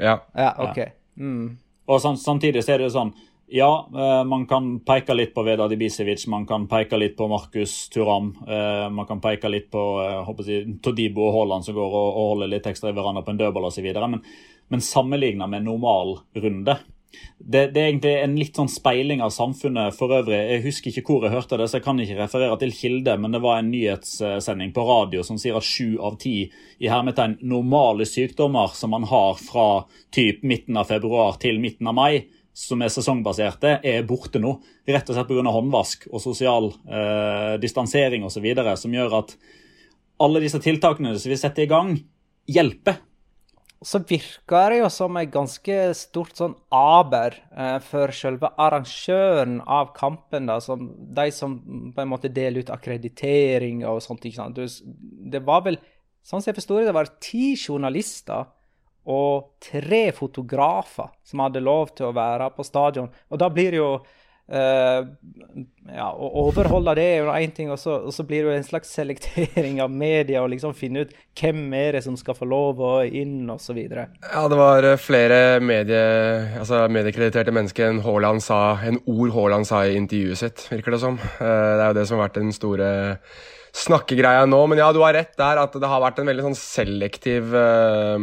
Ja. 0.00 0.16
Ja, 0.34 0.54
ok. 0.66 0.80
Mm. 1.14 1.58
Og 1.86 2.02
samtidig 2.02 2.64
så 2.64 2.74
er 2.74 2.82
det 2.82 2.88
jo 2.88 2.96
sånn 2.96 3.14
ja, 3.54 3.88
eh, 3.94 4.24
man 4.24 4.46
kan 4.46 4.80
peke 4.80 5.14
litt 5.14 5.34
på 5.34 5.42
Vedad 5.42 5.72
Ibisevic, 5.72 6.26
man 6.26 6.46
kan 6.46 6.64
peke 6.68 6.96
litt 6.96 7.16
på 7.16 7.28
Markus 7.28 7.88
Turam. 7.92 8.32
Eh, 8.48 8.88
man 8.90 9.06
kan 9.06 9.20
peke 9.20 9.50
litt 9.52 9.68
på 9.70 9.82
eh, 10.00 10.32
jeg, 10.48 10.78
Todibo 10.82 11.26
og 11.28 11.36
Haaland 11.36 11.66
som 11.66 11.76
går 11.76 11.98
og, 12.00 12.16
holder 12.32 12.50
litt 12.54 12.66
ekstra 12.70 12.90
i 12.90 12.96
hverandre 12.96 13.24
på 13.26 13.34
en 13.34 13.42
dødball 13.42 13.68
osv. 13.68 13.90
Men, 13.92 14.22
men 14.72 14.84
sammenligna 14.84 15.46
med 15.46 15.68
normal 15.68 16.18
runde 16.32 16.78
det, 17.38 17.66
det, 17.74 17.80
er 17.80 17.88
egentlig 17.90 18.12
en 18.22 18.36
litt 18.38 18.56
sånn 18.56 18.70
speiling 18.70 19.22
av 19.24 19.32
samfunnet 19.34 19.96
for 19.96 20.14
øvrig. 20.16 20.38
Jeg 20.38 20.62
husker 20.66 20.92
ikke 20.92 21.04
hvor 21.08 21.26
jeg 21.26 21.34
hørte 21.34 21.58
det, 21.60 21.68
så 21.68 21.78
jeg 21.78 21.84
kan 21.84 22.00
ikke 22.00 22.18
referere 22.20 22.58
til 22.60 22.74
kilde, 22.76 23.16
men 23.20 23.34
det 23.34 23.42
var 23.44 23.60
en 23.60 23.70
nyhetssending 23.72 24.72
på 24.76 24.84
radio 24.88 25.24
som 25.26 25.40
sier 25.40 25.58
at 25.58 25.66
sju 25.66 25.98
av 26.00 26.16
ti 26.22 26.36
i 26.80 26.90
hermetegn 26.90 27.38
normale 27.52 28.06
sykdommer 28.08 28.72
som 28.78 28.94
man 28.94 29.04
har 29.10 29.36
fra 29.42 29.66
typ 30.14 30.44
midten 30.46 30.78
av 30.80 30.88
februar 30.92 31.36
til 31.42 31.60
midten 31.62 31.90
av 31.90 31.98
mai, 31.98 32.24
som 32.52 32.82
er 32.84 32.92
sesongbaserte, 32.92 33.78
er 33.80 34.04
borte 34.06 34.40
nå. 34.42 34.58
Rett 34.88 35.08
og 35.08 35.16
slett 35.16 35.30
pga. 35.30 35.54
håndvask 35.54 36.04
og 36.12 36.20
sosial 36.20 36.68
eh, 36.84 37.54
distansering 37.62 38.26
osv. 38.28 38.44
Som 38.76 38.96
gjør 38.96 39.16
at 39.22 39.36
alle 40.22 40.42
disse 40.44 40.60
tiltakene 40.62 41.16
som 41.18 41.32
vi 41.32 41.40
setter 41.40 41.64
i 41.64 41.70
gang, 41.70 41.96
hjelper. 42.50 43.00
Så 43.82 43.98
virker 44.06 44.70
det 44.70 44.78
jo 44.78 44.88
som 44.94 45.16
et 45.18 45.32
ganske 45.32 45.76
stort 45.98 46.36
sånn 46.38 46.52
aber 46.76 47.34
eh, 47.50 47.78
for 47.82 48.12
selve 48.14 48.52
arrangøren 48.60 49.58
av 49.66 49.90
kampen. 49.96 50.46
da, 50.46 50.60
som 50.62 50.92
De 50.92 51.26
som 51.34 51.56
på 51.96 52.04
en 52.04 52.12
måte 52.12 52.30
deler 52.30 52.62
ut 52.62 52.70
akkreditering 52.70 53.82
og 53.88 54.02
sånt. 54.04 54.22
ikke 54.28 54.38
sant? 54.38 54.60
Det 55.32 55.42
var 55.42 55.64
vel 55.66 55.80
sånn 56.22 56.38
som 56.38 56.52
jeg 56.52 56.60
forsto 56.60 56.78
det, 56.78 56.90
det 56.92 56.94
var 57.00 57.10
ti 57.18 57.56
journalister 57.56 58.46
og 59.10 59.54
tre 59.62 60.08
fotografer 60.14 61.10
som 61.26 61.42
hadde 61.42 61.62
lov 61.64 61.94
til 61.96 62.10
å 62.10 62.16
være 62.16 62.50
på 62.54 62.66
stadion. 62.66 63.10
Og 63.30 63.40
da 63.40 63.48
blir 63.50 63.74
det 63.74 63.80
jo 63.80 63.92
uh, 63.98 65.00
ja, 65.92 66.06
Å 66.06 66.28
overholde 66.44 66.94
det 66.98 67.06
er 67.16 67.24
jo 67.24 67.34
én 67.34 67.54
ting, 67.54 67.70
og 67.72 67.80
så, 67.80 67.98
og 68.06 68.14
så, 68.14 68.26
blir 68.28 68.44
det 68.44 68.50
jo 68.50 68.58
en 68.60 68.66
slags 68.66 68.92
selektering 68.94 69.80
av 69.82 69.90
media 69.90 70.42
og 70.42 70.52
liksom 70.52 70.74
finne 70.78 71.04
ut 71.04 71.14
hvem 71.38 71.64
er 71.78 71.98
det 71.98 72.04
som 72.06 72.18
skal 72.18 72.36
få 72.38 72.46
lov 72.48 72.82
å 72.82 72.92
inn, 73.06 73.50
osv. 73.50 73.80
Ja, 73.82 74.44
det 74.50 74.60
var 74.60 74.86
eh, 74.86 75.00
flere 75.00 75.40
medie, 75.64 76.02
altså 76.60 76.84
mediekrediterte 76.92 77.54
mennesker 77.54 77.90
enn 77.90 78.02
Haaland 78.06 78.44
sa, 78.44 78.76
en 78.86 79.00
ord 79.10 79.34
Haaland 79.34 79.68
sa 79.68 79.82
i 79.86 79.96
intervjuet 79.98 80.44
sitt, 80.44 80.68
virker 80.70 80.94
det 80.94 81.02
som. 81.02 81.18
Uh, 81.40 81.42
det 81.42 81.80
er 81.80 81.88
jo 81.88 81.98
det 81.98 82.06
som 82.10 82.20
har 82.20 82.28
vært 82.28 82.40
den 82.42 82.54
store 82.54 82.92
snakkegreia 83.72 84.44
nå. 84.48 84.60
Men 84.70 84.82
ja, 84.82 84.90
du 84.92 85.00
har 85.02 85.16
rett 85.16 85.34
der 85.38 85.60
at 85.62 85.76
det 85.76 85.88
har 85.88 86.02
vært 86.04 86.20
en 86.20 86.28
veldig 86.28 86.46
sånn 86.50 86.58
selektiv 86.58 87.52
uh, 87.56 88.16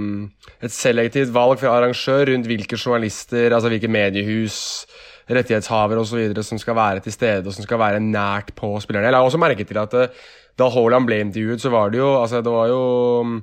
Et 0.62 0.74
selektivt 0.74 1.34
valg 1.36 1.62
fra 1.62 1.78
arrangør 1.78 2.30
rundt 2.34 2.50
hvilke 2.50 2.78
journalister, 2.80 3.50
altså 3.56 3.72
hvilke 3.72 3.92
mediehus, 3.92 4.60
rettighetshavere 5.30 6.02
osv. 6.02 6.44
som 6.46 6.62
skal 6.62 6.78
være 6.78 7.06
til 7.06 7.14
stede 7.14 7.50
og 7.50 7.56
som 7.56 7.66
skal 7.66 7.82
være 7.82 8.04
nært 8.04 8.54
på 8.58 8.76
spillerne. 8.82 9.10
Jeg 9.10 9.18
la 9.18 9.26
også 9.26 9.42
merke 9.42 9.66
til 9.68 9.82
at 9.82 9.98
uh, 9.98 10.30
da 10.60 10.68
Haaland 10.74 11.08
ble 11.08 11.22
intervjuet, 11.24 11.62
så 11.64 11.72
var 11.72 11.92
det 11.94 12.02
jo 12.02 12.10
altså 12.20 12.42
det 12.44 12.52
var 12.52 12.68
jo 12.68 12.84
mm, 13.24 13.38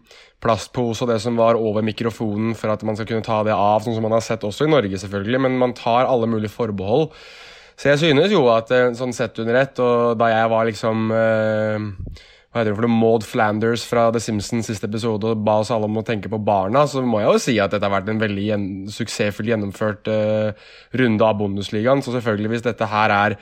plastpose 0.45 1.05
og 1.05 1.11
det 1.11 1.19
som 1.25 1.39
var 1.39 1.57
over 1.57 1.85
mikrofonen 1.87 2.55
for 2.59 2.75
at 2.75 2.85
man 2.85 2.99
skal 2.99 3.09
kunne 3.09 3.25
ta 3.25 3.41
det 3.47 3.55
av, 3.57 3.81
sånn 3.83 3.97
som 3.97 4.05
man 4.05 4.15
har 4.19 4.25
sett 4.25 4.45
også 4.45 4.67
i 4.67 4.73
Norge, 4.73 5.01
selvfølgelig. 5.01 5.41
Men 5.47 5.57
man 5.63 5.75
tar 5.77 6.05
alle 6.05 6.29
mulige 6.31 6.53
forbehold. 6.53 7.09
Så 7.77 7.93
jeg 7.93 8.01
synes 8.01 8.33
jo 8.33 8.47
at 8.49 8.73
eh, 8.73 8.95
sånn 8.97 9.13
sett 9.13 9.37
under 9.43 9.59
ett, 9.61 9.77
og 9.85 10.17
da 10.21 10.31
jeg 10.33 10.49
var 10.49 10.65
liksom 10.69 11.11
uh, 11.13 11.77
hva 12.49 12.63
heter 12.63 12.71
det 12.73 12.77
for 12.79 12.87
det, 12.87 12.93
Maud 12.97 13.25
Flanders 13.29 13.85
fra 13.85 14.07
The 14.15 14.21
Simpsons 14.23 14.71
siste 14.71 14.89
episode 14.89 15.29
og 15.29 15.43
ba 15.45 15.59
oss 15.61 15.71
alle 15.75 15.89
om 15.91 15.99
å 16.01 16.05
tenke 16.07 16.31
på 16.33 16.41
barna, 16.41 16.87
så 16.89 17.03
må 17.05 17.21
jeg 17.21 17.29
jo 17.29 17.43
si 17.45 17.57
at 17.61 17.75
dette 17.75 17.85
har 17.85 17.93
vært 17.99 18.09
en 18.09 18.23
veldig 18.23 18.45
gjen 18.47 18.67
suksessfull 18.93 19.51
gjennomført 19.53 20.09
uh, 20.09 20.69
runde 20.97 21.27
av 21.27 21.37
Bundesligaen. 21.43 22.01
Så 22.01 22.15
selvfølgelig, 22.15 22.55
hvis 22.55 22.65
dette 22.65 22.89
her 22.89 23.13
er 23.13 23.37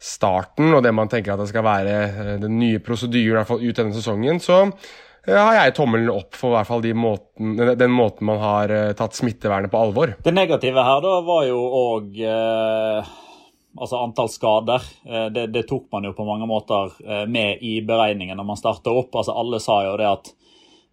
starten, 0.00 0.70
og 0.70 0.84
det 0.86 0.92
man 0.94 1.10
tenker 1.10 1.34
at 1.34 1.42
det 1.42 1.50
skal 1.50 1.66
være 1.66 1.96
uh, 2.14 2.34
den 2.44 2.60
nye 2.60 2.78
prosedyren 2.84 3.32
i 3.32 3.38
hvert 3.40 3.50
fall 3.50 3.64
ut 3.64 3.80
denne 3.80 3.96
sesongen, 3.96 4.38
så 4.44 4.68
har 5.26 5.56
jeg 5.58 5.74
tommelen 5.76 6.08
opp 6.14 6.38
for 6.38 6.54
hvert 6.54 6.68
fall 6.68 6.80
de 6.84 6.94
måten, 6.96 7.58
den 7.76 7.90
måten 7.92 8.24
man 8.30 8.38
har 8.40 8.72
tatt 8.96 9.18
smittevernet 9.18 9.68
på 9.70 9.82
alvor. 9.82 10.14
Det 10.24 10.32
negative 10.32 10.86
her 10.86 11.02
da 11.04 11.18
var 11.26 11.42
jo 11.44 11.58
òg 11.80 12.22
altså 13.78 14.00
antall 14.02 14.28
skader, 14.30 14.82
eh, 15.06 15.26
det, 15.34 15.46
det, 15.54 15.62
tok 15.68 15.88
man 15.92 16.08
jo 16.08 16.14
på 16.16 16.26
mange 16.26 16.48
måter 16.50 16.92
eh, 17.04 17.24
med 17.30 17.62
i 17.62 17.78
beregningen 17.86 18.38
når 18.38 18.48
man 18.52 18.60
starta 18.60 18.92
opp. 18.94 19.14
Altså 19.14 19.36
Alle 19.36 19.60
sa 19.62 19.80
jo 19.86 19.96
det 20.00 20.08
at 20.10 20.32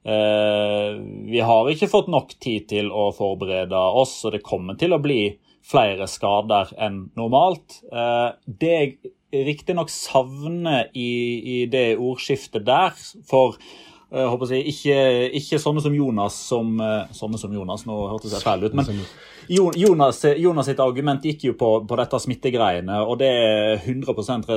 eh, 0.05 0.99
vi 1.31 1.41
har 1.43 1.71
ikke 1.71 1.91
fått 1.91 2.11
nok 2.13 2.37
tid 2.43 2.67
til 2.69 2.91
å 2.91 3.09
forberede 3.15 3.77
oss, 3.77 4.19
og 4.25 4.35
det 4.35 4.45
kommer 4.45 4.77
til 4.79 4.95
å 4.95 5.01
bli 5.03 5.21
flere 5.67 6.07
skader 6.07 6.71
enn 6.79 7.07
normalt. 7.17 7.81
Eh, 7.91 8.29
det 8.45 8.73
jeg 8.77 9.43
riktignok 9.47 9.91
savner 9.91 10.87
i, 10.95 11.11
i 11.41 11.57
det 11.71 11.97
ordskiftet 11.99 12.63
der, 12.67 12.95
for 13.27 13.57
jeg 14.07 14.29
håper 14.31 14.45
å 14.45 14.47
si, 14.47 14.61
ikke, 14.71 14.99
ikke 15.35 15.57
sånne 15.59 15.81
som 15.83 15.91
Jonas 15.91 16.37
som 16.47 16.77
Sånne 17.11 17.35
som 17.41 17.51
Jonas, 17.51 17.81
nå 17.83 17.97
hørtes 18.07 18.31
jeg 18.31 18.45
feil 18.45 18.63
ut. 18.63 18.77
men 18.79 18.87
Jonas, 19.47 20.25
Jonas, 20.37 20.65
sitt 20.67 20.79
argument 20.83 21.25
gikk 21.25 21.47
jo 21.49 21.55
på, 21.59 21.71
på 21.87 21.97
dette 21.99 22.19
smittegreiene, 22.21 23.01
og 23.03 23.19
det 23.21 23.31
er 23.31 23.83
100% 23.83 24.47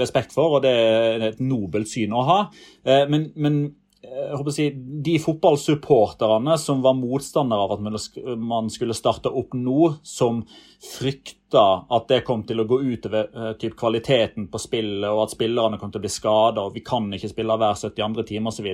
respekt 0.00 0.34
for, 0.36 0.58
og 0.58 0.64
det 0.64 0.72
er 0.72 1.28
et 1.30 1.44
nobelt 1.44 1.88
syn 1.90 2.16
å 2.16 2.24
ha. 2.28 2.40
Eh, 2.84 3.06
men, 3.10 3.30
men 3.40 3.60
eh, 4.04 4.50
si, 4.52 4.68
de 4.76 5.16
fotballsupporterne 5.22 6.56
som 6.60 6.84
var 6.84 6.98
motstandere 6.98 7.64
av 7.64 7.76
at 7.76 8.36
man 8.36 8.70
skulle 8.72 8.96
starte 8.96 9.32
opp 9.32 9.56
nå, 9.56 9.94
som 10.04 10.44
frykta 10.84 11.66
at 11.88 12.08
det 12.12 12.22
kom 12.28 12.44
til 12.48 12.62
å 12.62 12.68
gå 12.68 12.80
utover 12.92 13.30
uh, 13.34 13.52
typ 13.60 13.74
kvaliteten 13.78 14.50
på 14.52 14.60
spillet, 14.60 15.08
og 15.10 15.24
at 15.24 15.34
spillerne 15.34 15.80
kom 15.80 15.92
til 15.92 16.02
å 16.02 16.06
bli 16.06 16.12
skada, 16.12 16.66
og 16.66 16.76
vi 16.76 16.84
kan 16.86 17.08
ikke 17.16 17.32
spille 17.32 17.56
hver 17.60 17.80
72 17.88 18.28
time 18.30 18.52
osv. 18.52 18.70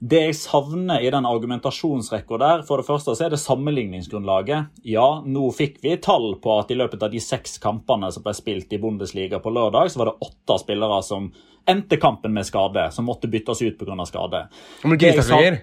Det 0.00 0.20
jeg 0.22 0.36
savner 0.38 1.02
i 1.04 1.10
den 1.12 1.26
argumentasjonsrekka 1.28 2.38
der, 2.40 2.62
for 2.64 2.80
det 2.80 2.88
første 2.88 3.12
så 3.12 3.26
er 3.26 3.34
det 3.34 3.40
sammenligningsgrunnlaget. 3.42 4.70
Ja, 4.88 5.20
nå 5.20 5.50
fikk 5.52 5.76
vi 5.84 5.98
tall 6.00 6.38
på 6.40 6.54
at 6.56 6.72
i 6.72 6.78
løpet 6.80 7.04
av 7.04 7.12
de 7.12 7.20
seks 7.20 7.58
kampene 7.60 8.08
som 8.14 8.24
ble 8.24 8.32
spilt 8.36 8.72
i 8.72 8.80
Bundesliga 8.80 9.42
på 9.44 9.52
lørdag, 9.52 9.92
så 9.92 10.00
var 10.00 10.12
det 10.12 10.24
åtte 10.24 10.56
spillere 10.62 11.02
som 11.04 11.28
endte 11.68 12.00
kampen 12.00 12.32
med 12.32 12.48
skade, 12.48 12.86
som 12.96 13.04
måtte 13.04 13.28
byttes 13.28 13.60
ut 13.60 13.76
pga. 13.78 14.06
skade. 14.08 14.46
Men 14.84 14.98
grisetaklinger? 14.98 15.60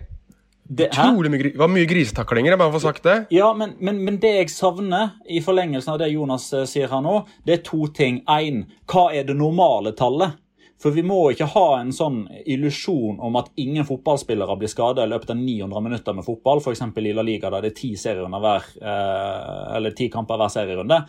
Det, 0.70 0.90
Utrolig 0.92 1.32
mye, 1.32 1.52
var 1.58 1.70
mye 1.72 1.88
grisetaklinger, 1.88 2.58
bare 2.60 2.74
får 2.74 2.84
sagt 2.84 3.06
det. 3.08 3.16
Ja, 3.32 3.54
men, 3.56 3.74
men, 3.80 4.04
men, 4.04 4.18
det 4.20 4.34
jeg 4.36 4.50
savner, 4.52 5.16
i 5.26 5.40
forlengelsen 5.42 5.94
av 5.94 6.02
det 6.02 6.10
Jonas 6.12 6.50
eh, 6.54 6.66
sier 6.68 6.92
her 6.92 7.02
nå, 7.02 7.22
det 7.48 7.56
er 7.56 7.62
to 7.66 7.88
ting. 7.96 8.20
Én, 8.28 8.66
hva 8.92 9.08
er 9.16 9.24
det 9.30 9.38
normale 9.40 9.96
tallet? 9.98 10.36
For 10.78 10.94
vi 10.94 11.02
må 11.02 11.18
ikke 11.34 11.48
ha 11.56 11.66
en 11.80 11.90
sånn 11.96 12.20
illusjon 12.46 13.18
om 13.26 13.40
at 13.40 13.50
ingen 13.58 13.86
fotballspillere 13.88 14.58
blir 14.60 14.70
skada 14.70 15.08
i 15.08 15.10
løpet 15.10 15.32
av 15.34 15.40
900 15.40 15.82
minutter 15.88 16.14
med 16.14 16.28
fotball, 16.28 16.62
f.eks. 16.62 16.84
i 17.02 17.14
La 17.18 17.26
Liga 17.26 17.50
der 17.54 17.66
det 17.66 17.72
er 17.74 17.80
ti, 17.80 17.90
hver, 17.98 18.68
eh, 18.94 19.90
ti 19.98 20.10
kamper 20.14 20.38
hver 20.38 20.54
serierunde. 20.54 21.02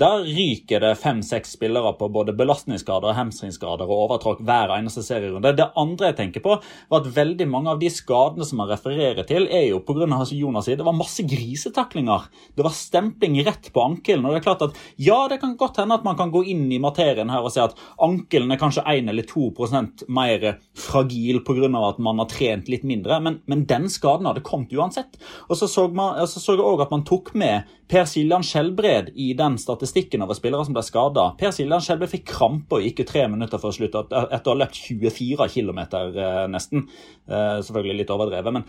Der 0.00 0.22
ryker 0.24 0.80
det 0.80 0.94
fem-seks 0.96 1.50
spillere 1.58 1.90
på 1.98 2.06
både 2.08 2.32
belastningsskader, 2.32 3.12
hamstringsskader 3.18 3.84
og 3.84 4.06
overtråkk 4.06 4.38
hver 4.48 4.72
eneste 4.72 5.02
serierunde. 5.04 5.50
Det 5.58 5.66
andre 5.76 6.08
jeg 6.08 6.16
tenker 6.22 6.44
på, 6.44 6.54
var 6.88 7.02
at 7.02 7.10
veldig 7.18 7.44
mange 7.50 7.74
av 7.74 7.82
de 7.82 7.90
skadene 7.92 8.46
som 8.48 8.62
man 8.62 8.70
refererer 8.70 9.26
til, 9.28 9.44
er 9.52 9.66
jo 9.68 9.82
pga. 9.84 10.08
Jonas 10.30 10.70
det 10.70 10.86
var 10.86 10.96
masse 10.96 11.20
grisetaklinger. 11.28 12.30
Det 12.56 12.64
var 12.64 12.72
stempling 12.72 13.36
rett 13.44 13.68
på 13.74 13.82
ankelen. 13.84 14.24
Og 14.24 14.32
det 14.32 14.40
er 14.40 14.46
klart 14.46 14.64
at 14.64 14.78
ja, 14.96 15.18
det 15.28 15.40
kan 15.42 15.58
godt 15.60 15.82
hende 15.82 15.98
at 15.98 16.06
man 16.06 16.16
kan 16.16 16.32
gå 16.32 16.46
inn 16.48 16.64
i 16.72 16.80
materien 16.80 17.28
her 17.28 17.44
og 17.44 17.52
si 17.52 17.60
at 17.60 17.76
ankelen 18.00 18.54
er 18.54 18.60
kanskje 18.62 18.86
1 18.88 19.12
eller 19.12 19.28
2% 19.28 20.06
mer 20.08 20.46
fragil 20.72 21.42
pga. 21.44 21.68
at 21.90 22.00
man 22.00 22.24
har 22.24 22.30
trent 22.30 22.72
litt 22.72 22.88
mindre, 22.88 23.20
men, 23.20 23.42
men 23.44 23.66
den 23.68 23.90
skaden 23.92 24.30
hadde 24.30 24.46
kommet 24.46 24.72
uansett. 24.72 25.20
Og 25.50 25.60
så 25.60 25.68
så, 25.68 25.88
man, 25.92 26.16
så, 26.24 26.40
så 26.40 26.56
jeg 26.56 26.64
òg 26.64 26.86
at 26.86 26.94
man 26.94 27.04
tok 27.04 27.34
med 27.34 27.68
Per 27.90 28.04
Siljan 28.06 28.44
Skjelbred 28.46 29.08
i 29.18 29.32
den 29.34 29.56
statistikken 29.58 30.22
over 30.22 30.36
spillere 30.38 30.62
som 30.62 30.74
ble 30.76 30.82
skada. 30.86 31.24
Per 31.38 31.50
Siljan 31.50 31.82
Skjelbred 31.82 32.12
fikk 32.12 32.28
krampe 32.28 32.78
og 32.78 32.84
gikk 32.86 33.02
tre 33.08 33.24
minutter 33.26 33.58
før 33.58 33.74
slutt 33.74 33.96
etter 33.98 34.38
å 34.38 34.52
ha 34.52 34.58
løpt 34.60 34.78
24 34.78 35.48
km 35.50 35.80
eh, 35.82 36.44
nesten. 36.52 36.84
Eh, 37.26 37.56
selvfølgelig 37.66 37.96
litt 37.98 38.12
overdrevet, 38.14 38.54
men 38.54 38.68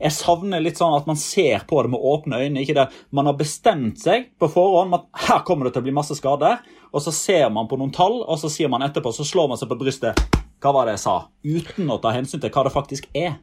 jeg 0.00 0.16
savner 0.18 0.64
litt 0.64 0.80
sånn 0.82 0.96
at 0.98 1.06
man 1.06 1.20
ser 1.20 1.62
på 1.70 1.78
det 1.86 1.94
med 1.94 2.10
åpne 2.10 2.42
øyne. 2.42 2.64
ikke 2.64 2.74
det. 2.80 2.88
Man 3.14 3.30
har 3.30 3.38
bestemt 3.38 4.02
seg 4.02 4.32
på 4.34 4.50
forhånd 4.50 4.98
at 4.98 5.06
her 5.28 5.46
kommer 5.46 5.68
det 5.68 5.76
til 5.76 5.84
å 5.84 5.86
bli 5.86 5.94
masse 5.94 6.18
skader, 6.18 6.58
og 6.90 7.06
så 7.06 7.14
ser 7.14 7.46
man 7.54 7.70
på 7.70 7.78
noen 7.78 7.94
tall, 7.94 8.24
og 8.26 8.40
så 8.42 8.50
sier 8.50 8.72
man 8.72 8.82
etterpå, 8.82 9.14
så 9.14 9.24
slår 9.24 9.52
man 9.52 9.62
seg 9.62 9.70
på 9.70 9.78
brystet. 9.78 10.26
Hva 10.58 10.74
var 10.74 10.88
det 10.88 10.96
jeg 10.96 11.06
sa? 11.06 11.18
Uten 11.46 11.94
å 11.94 12.02
ta 12.02 12.10
hensyn 12.18 12.42
til 12.42 12.50
hva 12.50 12.66
det 12.66 12.74
faktisk 12.74 13.06
er. 13.14 13.38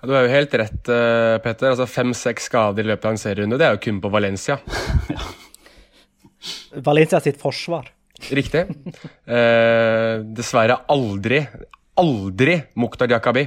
Ja, 0.00 0.08
du 0.08 0.14
har 0.14 0.26
jo 0.26 0.32
helt 0.32 0.56
rett, 0.60 0.80
uh, 0.90 1.36
Petter. 1.44 1.72
Altså 1.72 1.88
Fem-seks 1.90 2.48
skader 2.50 2.86
i 2.86 2.90
løpet 2.92 3.08
av 3.08 3.16
en 3.16 3.20
serierunde, 3.20 3.58
det 3.60 3.68
er 3.68 3.76
jo 3.76 3.84
kun 3.88 4.00
på 4.04 4.10
Valencia. 4.12 4.58
ja. 5.14 5.28
Valencia 6.84 7.20
sitt 7.20 7.40
forsvar. 7.40 7.90
Riktig. 8.30 8.64
Eh, 9.26 10.14
dessverre 10.34 10.80
aldri, 10.90 11.38
aldri 11.98 12.56
Mukhtar 12.74 13.10
Jakabi. 13.10 13.44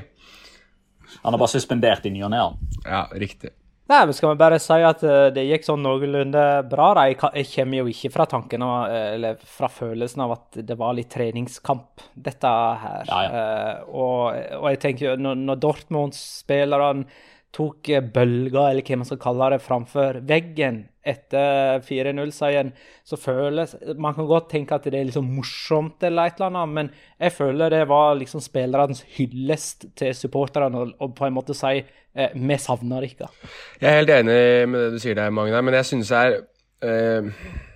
Han 1.21 1.35
er 1.35 1.41
bare 1.41 1.51
suspendert 1.51 2.05
i 2.07 2.13
ny 2.13 2.23
og 2.25 2.31
ne. 2.33 2.43
Ja, 2.85 3.03
riktig. 3.11 3.51
Nei, 3.91 4.05
men 4.07 4.15
Skal 4.15 4.31
vi 4.31 4.39
bare 4.39 4.59
si 4.63 4.77
at 4.87 5.01
uh, 5.03 5.27
det 5.35 5.43
gikk 5.49 5.65
sånn 5.67 5.83
noenlunde 5.83 6.45
bra? 6.71 6.91
da. 6.95 7.07
Jeg, 7.11 7.49
kommer 7.51 7.81
jo 7.81 7.91
ikke 7.91 8.13
fra 8.13 8.27
tanken 8.29 8.63
av, 8.63 8.93
eller 9.17 9.41
fra 9.57 9.67
følelsen 9.71 10.23
av 10.23 10.35
at 10.37 10.61
det 10.67 10.77
var 10.79 10.95
litt 10.95 11.11
treningskamp, 11.11 12.05
dette 12.15 12.53
her. 12.85 13.03
Ja, 13.09 13.19
ja. 13.25 13.31
Uh, 13.35 13.91
og, 13.91 14.21
og, 14.61 14.69
jeg 14.71 14.81
tenker 14.85 15.19
når, 15.19 15.43
når 15.43 15.61
Dortmund-spillerne 15.67 17.05
tok 17.55 17.89
bølger, 18.13 18.71
eller 18.71 18.85
hva 18.85 18.97
man 19.01 19.07
skal 19.09 19.21
kalle 19.21 19.49
det, 19.53 19.61
framfor 19.63 20.21
veggen 20.27 20.85
etter 21.01 21.81
4-0-seieren, 21.81 22.69
så 23.03 23.17
føles 23.17 23.73
Man 23.97 24.13
kan 24.13 24.27
godt 24.29 24.51
tenke 24.51 24.77
at 24.77 24.85
det 24.85 24.99
er 24.99 25.07
liksom 25.07 25.31
morsomt, 25.33 26.03
eller 26.05 26.29
et 26.29 26.37
eller 26.37 26.51
annet, 26.51 26.75
men 26.75 26.91
jeg 27.17 27.33
føler 27.33 27.73
det 27.73 27.81
var 27.89 28.13
liksom 28.19 28.43
spillernes 28.43 29.01
hyllest 29.17 29.89
til 29.97 30.13
supporterne, 30.15 30.85
og 31.01 31.15
på 31.17 31.27
en 31.27 31.35
måte 31.35 31.57
si 31.57 31.81
eh, 31.81 32.37
vi 32.37 32.59
savner 32.61 33.07
dere. 33.07 33.31
Jeg 33.81 33.89
er 33.89 33.99
helt 33.99 34.15
enig 34.19 34.39
med 34.69 34.85
det 34.85 34.93
du 34.93 35.03
sier 35.03 35.17
der, 35.17 35.33
Magna, 35.33 35.63
men 35.65 35.79
jeg 35.79 35.91
synes 35.91 36.13
det 36.13 36.23
er 36.23 36.39
eh 36.81 37.67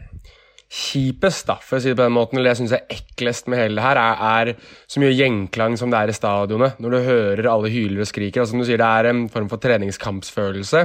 kjipest, 0.75 1.45
da, 1.47 1.55
for 1.63 1.77
å 1.77 1.83
si 1.83 1.91
det 1.91 1.97
på 1.97 2.03
den 2.03 2.15
måten, 2.15 2.39
eller 2.39 2.51
jeg 2.51 2.63
syns 2.63 2.73
er 2.75 2.87
eklest 2.91 3.47
med 3.51 3.61
hele 3.61 3.79
det 3.79 3.85
her, 3.85 3.99
er, 4.01 4.49
er, 4.51 4.73
så 4.91 5.01
mye 5.01 5.13
gjenklang 5.15 5.77
som 5.79 5.93
det 5.93 6.01
er 6.01 6.11
i 6.11 6.15
stadionet. 6.17 6.81
Når 6.83 6.95
du 6.95 7.05
hører 7.05 7.51
alle 7.51 7.71
hyler 7.71 8.03
og 8.03 8.09
skriker. 8.09 8.43
altså 8.43 8.55
Som 8.55 8.63
du 8.63 8.67
sier, 8.67 8.81
det 8.81 8.89
er 8.89 9.11
en 9.11 9.23
form 9.31 9.47
for 9.51 9.63
treningskampsfølelse. 9.63 10.83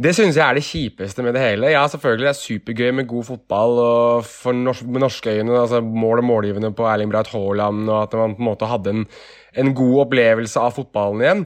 Det 0.00 0.14
synes 0.16 0.38
jeg 0.38 0.46
er 0.46 0.56
det 0.56 0.64
kjipeste 0.64 1.24
med 1.26 1.34
det 1.36 1.42
hele. 1.42 1.72
Ja, 1.74 1.82
selvfølgelig 1.90 2.24
det 2.24 2.30
er 2.30 2.38
supergøy 2.38 2.94
med 2.96 3.08
god 3.10 3.26
fotball 3.26 3.82
og 3.82 4.22
for 4.24 4.56
norsk, 4.56 4.86
med 4.88 5.04
norske 5.04 5.34
øyne, 5.34 5.58
altså 5.60 5.82
mål 5.84 6.22
og 6.22 6.28
målgivende 6.30 6.70
på 6.72 6.86
Erling 6.88 7.10
Braut 7.12 7.28
Haaland, 7.34 7.82
og 7.90 8.06
at 8.06 8.16
man 8.16 8.38
på 8.38 8.40
en 8.40 8.48
måte 8.48 8.70
hadde 8.70 8.94
en, 8.94 9.04
en 9.60 9.74
god 9.76 10.06
opplevelse 10.06 10.62
av 10.62 10.72
fotballen 10.78 11.26
igjen. 11.26 11.44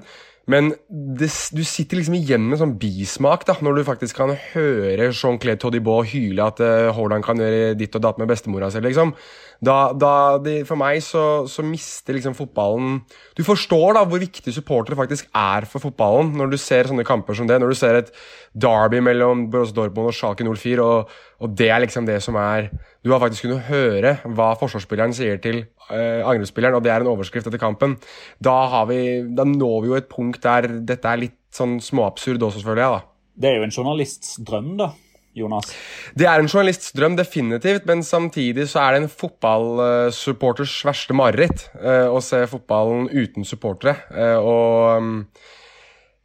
Men 0.51 0.75
det, 0.89 1.31
du 1.57 1.63
sitter 1.65 1.99
liksom 1.99 2.17
igjen 2.19 2.45
med 2.51 2.61
sånn 2.61 2.75
bismak 2.81 3.47
da, 3.49 3.57
når 3.65 3.79
du 3.79 3.87
faktisk 3.87 4.19
kan 4.21 4.35
høre 4.53 5.09
Jean-Claude 5.09 5.61
Todibault 5.63 6.11
hyle 6.13 6.45
at 6.45 6.61
uh, 6.61 6.91
Haaland 6.93 7.25
kan 7.25 7.41
gjøre 7.41 7.73
ditt 7.81 7.97
og 7.97 8.05
datt 8.05 8.21
med 8.21 8.29
bestemora 8.29 8.69
si. 8.73 8.83
Liksom. 8.85 9.15
Da, 9.65 9.77
da 9.97 10.13
de, 10.43 10.57
for 10.69 10.79
meg 10.79 11.01
så, 11.05 11.45
så, 11.51 11.63
mister 11.65 12.17
liksom 12.17 12.35
fotballen 12.37 12.99
Du 13.37 13.45
forstår 13.47 13.97
da 13.97 14.03
hvor 14.09 14.21
viktig 14.21 14.53
supportere 14.53 14.99
faktisk 14.99 15.29
er 15.31 15.67
for 15.71 15.83
fotballen 15.83 16.33
når 16.39 16.53
du 16.53 16.59
ser 16.61 16.91
sånne 16.91 17.07
kamper 17.07 17.39
som 17.39 17.49
det. 17.49 17.61
Når 17.63 17.73
du 17.73 17.79
ser 17.79 18.01
et 18.01 18.11
derby 18.53 19.01
mellom 19.05 19.47
Borussia 19.53 19.77
Dortmund 19.79 20.11
og 20.11 20.17
Schalke 20.17 20.47
04, 20.47 20.85
og, 20.85 21.15
og, 21.41 21.55
det 21.57 21.71
er 21.71 21.85
liksom 21.85 22.09
det 22.09 22.21
som 22.25 22.39
er 22.41 22.69
Du 23.05 23.13
har 23.13 23.23
faktisk 23.23 23.47
kunnet 23.47 23.69
høre 23.69 24.17
hva 24.25 24.53
forsvarsspilleren 24.61 25.15
sier 25.17 25.41
til 25.45 25.63
uh, 25.91 26.25
angrepsspilleren, 26.25 26.79
og 26.79 26.85
det 26.85 26.93
er 26.93 27.05
en 27.05 27.13
overskrift 27.13 27.49
etter 27.51 27.61
kampen. 27.61 27.99
Da, 28.43 28.85
vi, 28.89 29.01
da 29.37 29.47
når 29.49 29.81
vi 29.85 29.93
jo 29.93 29.99
et 29.99 30.11
punkt 30.11 30.43
der 30.45 30.71
dette 30.83 31.11
er 31.11 31.27
litt 31.27 31.41
sånn 31.55 31.79
småabsurd 31.85 32.43
også, 32.43 32.63
selvfølgelig. 32.63 32.99
Da. 32.99 33.35
Det 33.35 33.51
er 33.51 33.59
jo 33.61 33.67
en 33.69 33.75
journalists 33.75 34.39
drøm, 34.47 34.75
da. 34.81 34.93
Jonas? 35.35 35.73
Det 36.15 36.29
er 36.31 36.41
en 36.41 36.49
journalists 36.49 36.93
drøm, 36.97 37.17
definitivt, 37.19 37.87
men 37.91 38.05
samtidig 38.07 38.69
så 38.71 38.85
er 38.85 38.95
det 38.95 39.03
en 39.03 39.11
fotballsupporters 39.13 40.77
verste 40.87 41.17
mareritt 41.17 41.67
uh, 41.81 42.11
å 42.15 42.23
se 42.25 42.45
fotballen 42.51 43.09
uten 43.13 43.47
supportere. 43.49 43.99
Uh, 44.15 44.39
og 44.39 45.03
um, 45.03 45.19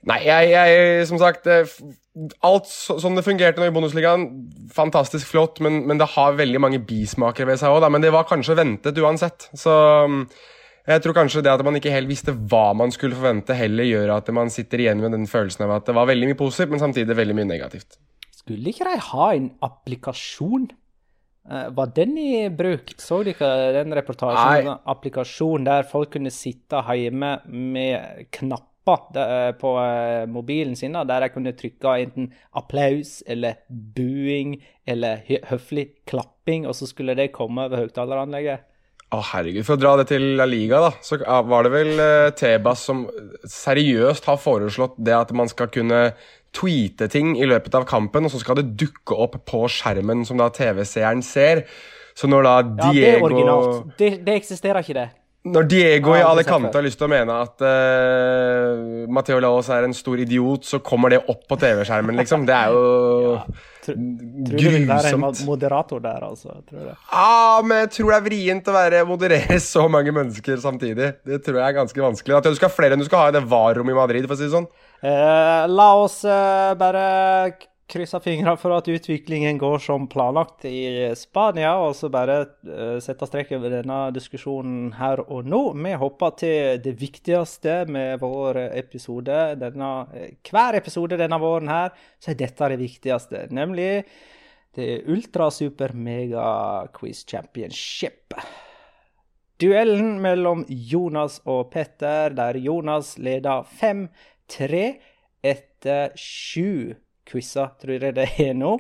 Nei, 0.08 0.22
jeg, 0.24 0.54
jeg, 0.54 1.08
Som 1.10 1.20
sagt 1.20 1.44
Alt 2.48 2.70
som 2.72 3.18
det 3.18 3.26
fungerte 3.26 3.60
nå 3.60 3.68
i 3.68 3.74
Bundesligaen, 3.76 4.24
fantastisk 4.72 5.28
flott, 5.28 5.60
men, 5.64 5.82
men 5.88 6.00
det 6.00 6.08
har 6.16 6.38
veldig 6.40 6.62
mange 6.64 6.80
bismaker 6.84 7.48
ved 7.48 7.60
seg 7.62 7.72
òg, 7.72 7.86
men 7.92 8.04
det 8.04 8.14
var 8.16 8.28
kanskje 8.28 8.58
ventet 8.60 8.98
uansett. 9.00 9.48
Så 9.56 9.76
um, 10.08 10.24
jeg 10.90 11.04
tror 11.04 11.16
kanskje 11.16 11.44
det 11.46 11.52
at 11.54 11.64
man 11.64 11.78
ikke 11.78 11.94
helt 11.94 12.10
visste 12.10 12.34
hva 12.34 12.72
man 12.76 12.92
skulle 12.92 13.16
forvente, 13.16 13.56
heller 13.56 13.88
gjør 13.88 14.16
at 14.18 14.32
man 14.36 14.52
sitter 14.52 14.84
igjen 14.84 15.04
med 15.04 15.14
den 15.16 15.28
følelsen 15.30 15.68
av 15.68 15.78
at 15.78 15.88
det 15.88 15.96
var 15.96 16.10
veldig 16.10 16.32
mye 16.32 16.40
positivt, 16.40 16.74
men 16.74 16.82
samtidig 16.82 17.18
veldig 17.20 17.38
mye 17.38 17.52
negativt. 17.52 18.00
Skulle 18.50 18.72
ikke 18.74 18.88
de 18.88 19.02
ha 19.12 19.26
en 19.38 19.52
applikasjon? 19.62 20.72
Uh, 21.50 21.68
var 21.78 21.92
den 21.94 22.16
i 22.18 22.48
bruk? 22.50 22.96
Så 22.98 23.22
ikke 23.30 23.46
den 23.76 23.94
reportasjen? 23.94 24.66
Nei. 24.66 24.72
En 24.74 24.90
applikasjon 24.90 25.68
der 25.68 25.86
folk 25.86 26.16
kunne 26.16 26.34
sitte 26.34 26.82
hjemme 26.82 27.36
med 27.46 28.26
knapper 28.34 28.66
eh, 29.22 29.52
på 29.54 29.76
uh, 29.78 30.26
mobilen 30.34 30.74
sin, 30.74 30.98
der 30.98 31.22
de 31.22 31.30
kunne 31.30 31.54
trykke 31.54 31.94
enten 32.08 32.32
applaus 32.58 33.20
eller 33.30 33.62
buing 33.70 34.58
eller 34.90 35.22
høflig 35.52 35.92
klapping, 36.10 36.66
og 36.66 36.74
så 36.74 36.90
skulle 36.90 37.14
det 37.14 37.30
komme 37.36 37.68
over 37.70 37.84
høyttaleranlegget? 37.84 38.66
Å, 39.10 39.20
herregud. 39.32 39.66
For 39.66 39.74
å 39.74 39.82
dra 39.82 39.96
det 39.98 40.10
til 40.12 40.26
La 40.38 40.46
Liga, 40.46 40.84
da, 40.84 40.90
så 41.02 41.18
var 41.50 41.66
det 41.66 41.72
vel 41.74 42.02
Tebas 42.38 42.84
som 42.86 43.08
seriøst 43.42 44.28
har 44.30 44.38
foreslått 44.38 45.00
det 45.02 45.16
at 45.18 45.34
man 45.34 45.50
skal 45.50 45.72
kunne 45.74 46.12
tweete 46.56 47.08
ting 47.10 47.36
i 47.38 47.48
løpet 47.50 47.78
av 47.78 47.88
kampen, 47.90 48.26
og 48.26 48.34
så 48.34 48.42
skal 48.42 48.60
det 48.60 48.72
dukke 48.80 49.18
opp 49.18 49.40
på 49.50 49.64
skjermen 49.70 50.26
som 50.30 50.38
da 50.42 50.50
TV-seeren 50.54 51.24
ser. 51.26 51.66
Så 52.18 52.30
når 52.30 52.46
da 52.46 52.56
Diego 52.62 52.94
Ja, 52.94 52.94
det 52.94 53.10
er 53.16 53.26
originalt. 53.26 53.92
Det, 53.98 54.12
det 54.26 54.38
eksisterer 54.42 54.84
ikke, 54.84 54.98
det. 54.98 55.08
Når 55.56 55.68
Diego 55.70 56.14
i 56.18 56.22
Alicante 56.26 56.72
har 56.76 56.86
lyst 56.86 57.00
til 57.00 57.08
å 57.08 57.12
mene 57.12 57.40
at 57.46 57.64
uh, 57.66 59.08
Mateo 59.12 59.40
Laos 59.44 59.70
er 59.74 59.88
en 59.88 59.96
stor 59.98 60.22
idiot, 60.22 60.68
så 60.68 60.82
kommer 60.86 61.14
det 61.14 61.22
opp 61.26 61.46
på 61.50 61.58
TV-skjermen, 61.60 62.18
liksom. 62.22 62.46
Det 62.50 62.56
er 62.56 62.74
jo 62.76 62.86
ja. 63.36 63.44
Grusomt. 63.90 64.50
Tror 64.50 64.60
du 64.60 64.70
vil 64.76 64.86
være 64.90 65.14
en 65.16 65.24
moderator 65.48 66.02
der, 66.04 66.26
altså? 66.28 66.60
Tror 66.68 66.84
jeg. 66.84 66.98
Ja, 67.12 67.62
men 67.66 67.84
jeg 67.86 67.92
tror 67.96 68.12
det 68.12 68.18
er 68.18 68.26
vrient 68.28 68.70
å 68.70 68.76
være 68.76 69.06
moderere 69.10 69.60
så 69.72 69.88
mange 69.92 70.14
mennesker 70.16 70.62
samtidig. 70.62 71.14
Det 71.26 71.42
tror 71.46 71.62
jeg 71.62 71.66
er 71.68 71.80
ganske 71.80 72.06
vanskelig. 72.06 72.38
At 72.38 72.50
du 72.50 72.60
skal 72.60 72.72
ha 72.72 72.76
flere 72.76 72.98
enn 72.98 73.04
du 73.04 73.08
skal 73.10 73.26
ha 73.26 73.32
i 73.32 73.38
det 73.40 73.46
var-rommet 73.50 73.96
i 73.96 74.00
Madrid, 74.00 74.30
for 74.30 74.38
å 74.38 74.40
si 74.40 74.48
det 74.48 74.56
sånn. 74.56 74.70
Uh, 75.00 75.66
la 75.72 75.90
oss 76.04 76.22
uh, 76.28 76.76
bare 76.80 77.04
krysse 77.90 78.20
fingrene 78.24 78.56
for 78.60 78.76
at 78.76 78.88
utviklingen 78.92 79.58
går 79.60 79.82
som 79.84 80.06
planlagt 80.12 80.66
i 80.70 81.10
Spania, 81.18 81.74
og 81.82 81.96
så 81.98 82.10
bare 82.14 82.38
uh, 82.70 82.98
sette 83.04 83.28
strek 83.30 83.54
over 83.58 83.74
denne 83.80 84.00
diskusjonen 84.16 84.94
her 85.00 85.24
og 85.26 85.50
nå. 85.50 85.62
Vi 85.80 85.96
hopper 86.04 86.36
til 86.40 86.82
det 86.86 86.96
viktigste 87.02 87.82
med 87.90 88.22
vår 88.22 88.62
episode. 88.70 89.40
Denne, 89.62 89.92
hver 90.52 90.80
episode 90.80 91.20
denne 91.20 91.42
våren 91.42 91.72
her, 91.72 91.94
så 92.22 92.34
er 92.34 92.40
dette 92.44 92.72
det 92.74 92.80
viktigste, 92.84 93.48
nemlig 93.56 93.92
det 94.78 95.04
Ultra 95.10 95.50
Super 95.52 95.96
Mega 95.98 96.88
Quiz 96.94 97.26
Championship. 97.28 98.38
Duellen 99.60 100.22
mellom 100.24 100.64
Jonas 100.70 101.42
og 101.50 101.72
Petter, 101.74 102.32
der 102.32 102.56
Jonas 102.64 103.18
leder 103.20 103.66
5-3 103.82 104.84
etter 105.44 106.14
sju 106.16 106.96
quizer, 107.30 107.76
tror 107.82 108.08
jeg 108.08 108.16
det 108.18 108.28
er 108.42 108.56
nå. 108.58 108.76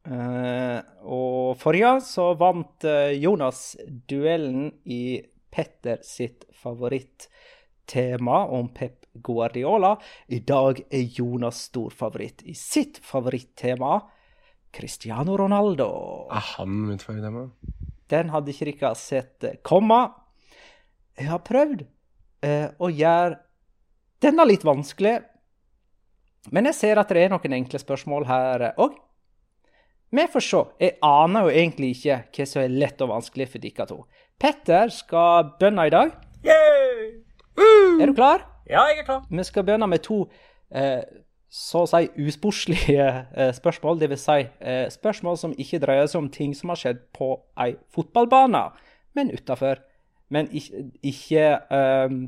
Uh, 0.00 0.80
og 1.04 1.58
forrige 1.60 1.98
så 2.06 2.30
vant 2.40 2.86
uh, 2.88 3.10
Jonas 3.12 3.74
duellen 4.08 4.70
i 4.88 5.20
Petter 5.52 6.00
sitt 6.06 6.46
favorittema 6.56 8.38
om 8.48 8.70
Pep 8.72 9.04
Guardiola. 9.12 9.96
I 10.32 10.40
dag 10.46 10.80
er 10.88 11.18
Jonas 11.18 11.66
storfavoritt 11.68 12.46
i 12.48 12.54
sitt 12.56 13.00
favorittema, 13.04 13.98
Cristiano 14.72 15.36
Ronaldo. 15.36 15.90
Er 16.30 16.48
han 16.54 16.80
mitt 16.86 17.02
favorittema? 17.04 17.48
Den 18.10 18.30
hadde 18.32 18.54
ikke 18.54 18.72
dere 18.78 18.96
sett 18.98 19.48
komme. 19.66 20.00
Jeg 21.18 21.28
har 21.28 21.42
prøvd 21.44 21.84
uh, 21.84 22.68
å 22.80 22.88
gjøre 22.88 23.36
denne 24.20 24.46
litt 24.48 24.64
vanskelig, 24.64 25.18
men 26.48 26.70
jeg 26.70 26.78
ser 26.78 27.00
at 27.00 27.12
det 27.12 27.26
er 27.26 27.32
noen 27.32 27.56
enkle 27.60 27.80
spørsmål 27.82 28.26
her 28.30 28.70
òg. 28.80 28.96
Vi 30.10 30.26
får 30.32 30.42
se. 30.42 30.60
Jeg 30.80 30.96
aner 31.06 31.46
jo 31.46 31.54
egentlig 31.54 31.92
ikke 31.94 32.16
hva 32.34 32.46
som 32.48 32.62
er 32.64 32.72
lett 32.82 33.02
og 33.04 33.12
vanskelig 33.12 33.46
for 33.52 33.62
dere 33.62 33.86
to. 33.86 33.98
Petter 34.40 34.90
skal 34.90 35.52
bønne 35.60 35.86
i 35.86 35.92
dag. 35.92 36.14
Yay! 36.46 37.10
Er 38.00 38.08
du 38.08 38.14
klar? 38.16 38.46
Ja, 38.66 38.86
jeg 38.90 39.02
er 39.02 39.06
klar. 39.06 39.26
Vi 39.30 39.44
skal 39.44 39.66
bønne 39.68 39.86
med 39.90 40.02
to 40.02 40.24
eh, 40.72 41.02
så 41.50 41.84
å 41.84 41.90
si 41.90 42.08
usportslige 42.24 43.06
eh, 43.34 43.52
spørsmål. 43.54 44.00
Dvs. 44.00 44.24
Si, 44.24 44.48
eh, 44.64 44.84
spørsmål 44.90 45.38
som 45.38 45.54
ikke 45.58 45.82
dreier 45.82 46.10
seg 46.10 46.24
om 46.24 46.32
ting 46.32 46.56
som 46.58 46.72
har 46.72 46.80
skjedd 46.80 47.04
på 47.16 47.32
ei 47.60 47.74
fotballbane, 47.94 48.64
men 49.18 49.32
utafor. 49.34 49.82
Men 50.30 50.46
ikke, 50.54 50.84
ikke 51.02 51.46
um, 51.74 52.20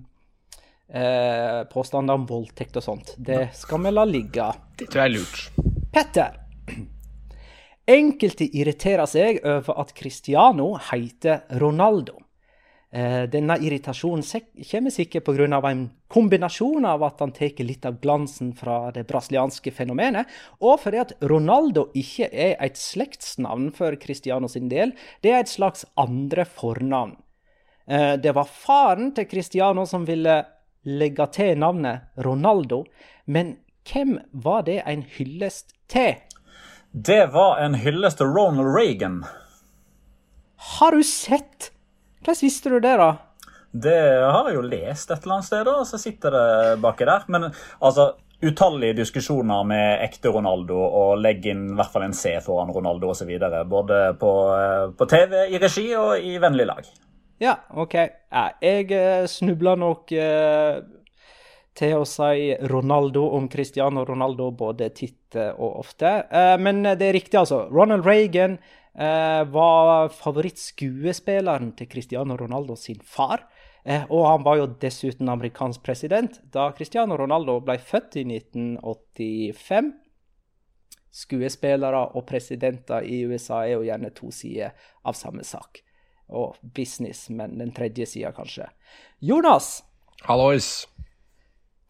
eh, 0.94 1.62
påstander 1.72 2.14
om 2.14 2.26
voldtekt 2.28 2.76
og 2.76 2.85
sånt. 2.85 3.14
Det 3.16 3.48
skal 3.57 3.83
vi 3.85 3.92
la 3.92 4.05
ligge. 4.09 4.48
Det 4.78 4.90
tror 4.92 5.05
jeg 5.05 5.11
er 5.11 5.16
lurt. 5.16 5.70
Petter. 5.92 6.38
Enkelte 7.92 8.46
irriterer 8.46 9.09
seg 9.11 9.40
over 9.42 9.81
at 9.83 9.94
Cristiano 9.96 10.74
heter 10.90 11.48
Ronaldo. 11.61 12.20
Eh, 12.92 13.22
denne 13.33 13.57
irritasjonen 13.57 14.22
kommer 14.68 14.92
sikkert 14.92 15.24
pga. 15.24 15.70
en 15.70 15.90
kombinasjon 16.09 16.85
av 16.85 17.02
at 17.02 17.20
han 17.20 17.33
tar 17.33 17.64
litt 17.64 17.87
av 17.87 18.00
glansen 18.00 18.52
fra 18.52 18.90
det 18.92 19.07
brasilianske 19.09 19.72
fenomenet, 19.72 20.26
og 20.61 20.78
fordi 20.81 20.98
at 20.98 21.12
Ronaldo 21.22 21.90
ikke 21.94 22.28
er 22.31 22.57
et 22.61 22.76
slektsnavn 22.76 23.72
for 23.74 23.96
Cristiano 23.96 24.46
sin 24.46 24.68
del. 24.68 24.92
Det 25.22 25.31
er 25.31 25.40
et 25.40 25.48
slags 25.48 25.87
andre 25.96 26.44
fornavn. 26.44 27.16
Eh, 27.88 28.16
det 28.16 28.35
var 28.35 28.44
faren 28.44 29.14
til 29.14 29.26
Cristiano 29.26 29.87
som 29.87 30.05
ville 30.05 30.44
legge 30.85 31.27
til 31.35 31.59
navnet 31.59 32.09
Ronaldo, 32.25 32.85
men 33.27 33.57
hvem 33.88 34.18
var 34.33 34.64
det 34.66 34.83
en 34.87 35.03
hyllest 35.16 35.75
til? 35.90 36.18
Det 36.92 37.27
var 37.33 37.61
en 37.64 37.75
hyllest 37.75 38.21
til 38.21 38.33
Ronald 38.35 38.75
Reagan. 38.77 39.23
Har 40.79 40.92
du 40.92 41.03
sett? 41.03 41.71
Hvordan 42.23 42.42
visste 42.42 42.71
du 42.71 42.79
det, 42.79 42.97
da? 43.01 43.14
Det 43.73 44.01
har 44.21 44.49
jeg 44.49 44.59
jo 44.59 44.66
lest 44.68 45.11
et 45.11 45.23
eller 45.25 45.38
annet 45.38 45.49
sted, 45.49 45.71
og 45.71 45.87
så 45.88 45.99
sitter 45.99 46.35
det 46.35 46.81
baki 46.85 47.07
der. 47.09 47.25
Men 47.33 47.49
altså, 47.81 48.12
utallige 48.42 48.99
diskusjoner 49.01 49.64
med 49.64 50.03
ekte 50.05 50.31
Ronaldo 50.35 50.77
og 50.83 51.16
legge 51.23 51.55
inn 51.55 51.71
i 51.71 51.79
hvert 51.79 51.95
fall 51.95 52.05
en 52.07 52.16
C 52.16 52.37
foran 52.45 52.75
Ronaldo 52.75 53.11
osv. 53.14 53.33
Både 53.71 54.03
på, 54.21 54.33
eh, 54.59 54.90
på 54.99 55.09
TV, 55.09 55.38
i 55.49 55.62
regi 55.62 55.88
og 55.97 56.18
i 56.21 56.37
vennlig 56.42 56.68
lag. 56.68 56.92
Ja, 57.42 57.57
OK. 57.74 57.96
Jeg 58.62 58.92
eh, 58.94 59.24
snubla 59.26 59.72
nok 59.74 60.12
uh, 60.14 60.78
til 61.74 61.94
å 61.98 62.05
si 62.07 62.52
Ronaldo 62.70 63.24
om 63.35 63.48
Cristiano 63.50 64.05
Ronaldo 64.07 64.52
både 64.55 64.92
titt 64.94 65.35
og 65.35 65.78
ofte. 65.81 66.11
Men 66.61 66.83
det 66.85 67.07
er 67.07 67.14
riktig, 67.16 67.38
altså. 67.40 67.62
Ronald 67.72 68.05
Reagan 68.05 68.59
var 68.92 70.11
favorittskuespilleren 70.12 71.70
til 71.78 71.88
Cristiano 71.88 72.37
Ronaldo 72.37 72.76
sin 72.76 73.00
far. 73.00 73.46
og 74.11 74.26
han 74.28 74.44
var 74.44 74.59
jo 74.59 74.66
dessuten 74.83 75.33
amerikansk 75.33 75.83
president 75.83 76.37
da 76.52 76.68
Cristiano 76.76 77.16
Ronaldo 77.16 77.57
ble 77.64 77.78
født 77.78 78.20
i 78.20 78.26
1985. 78.28 79.88
skuespillere 81.11 82.05
og 82.12 82.26
presidenter 82.26 83.09
i 83.09 83.24
USA 83.24 83.64
er 83.64 83.72
jo 83.78 83.88
gjerne 83.88 84.12
to 84.12 84.31
sider 84.31 84.76
av 85.02 85.16
samme 85.16 85.44
sak. 85.44 85.81
Og 86.28 86.56
business, 86.62 87.28
men 87.30 87.58
den 87.58 87.72
tredje 87.74 88.06
sida, 88.06 88.32
kanskje. 88.32 88.68
Jonas! 89.20 89.82
Hallois. 90.22 90.87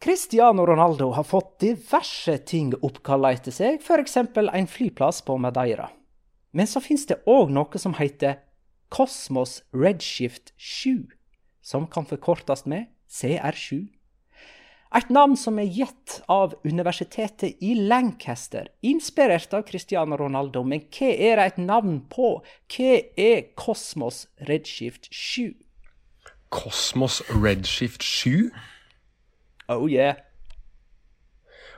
Cristiano 0.03 0.65
Ronaldo 0.65 1.11
har 1.15 1.23
fått 1.23 1.59
diverse 1.63 2.37
ting 2.43 2.73
oppkalla 2.83 3.31
etter 3.31 3.55
seg, 3.55 3.77
f.eks. 3.79 4.17
en 4.17 4.67
flyplass 4.67 5.21
på 5.23 5.37
Madeira. 5.39 5.87
Men 6.51 6.67
så 6.67 6.81
finnes 6.83 7.05
det 7.07 7.21
òg 7.29 7.53
noe 7.55 7.79
som 7.79 7.95
heter 7.95 8.41
Cosmos 8.93 9.61
Redshift 9.71 10.51
7, 10.57 11.07
som 11.63 11.87
kan 11.87 12.05
forkortes 12.05 12.65
med 12.69 12.91
CR7. 13.09 13.87
Et 14.93 15.09
navn 15.09 15.33
som 15.39 15.57
er 15.57 15.65
gitt 15.73 16.19
av 16.29 16.51
universitetet 16.63 17.61
i 17.65 17.73
Lancaster, 17.73 18.67
inspirert 18.85 19.53
av 19.57 19.63
Cristiano 19.65 20.17
Ronaldo. 20.19 20.61
Men 20.63 20.83
hva 20.93 21.09
er 21.09 21.39
det 21.39 21.45
et 21.47 21.57
navn 21.65 21.95
på? 22.13 22.35
Hva 22.69 22.91
er 23.17 23.47
Kosmos 23.57 24.27
Redshift 24.49 25.09
7? 25.09 25.55
Kosmos 26.53 27.23
Redshift 27.33 28.05
7? 28.05 28.51
Oh 29.73 29.87
yeah. 29.89 30.19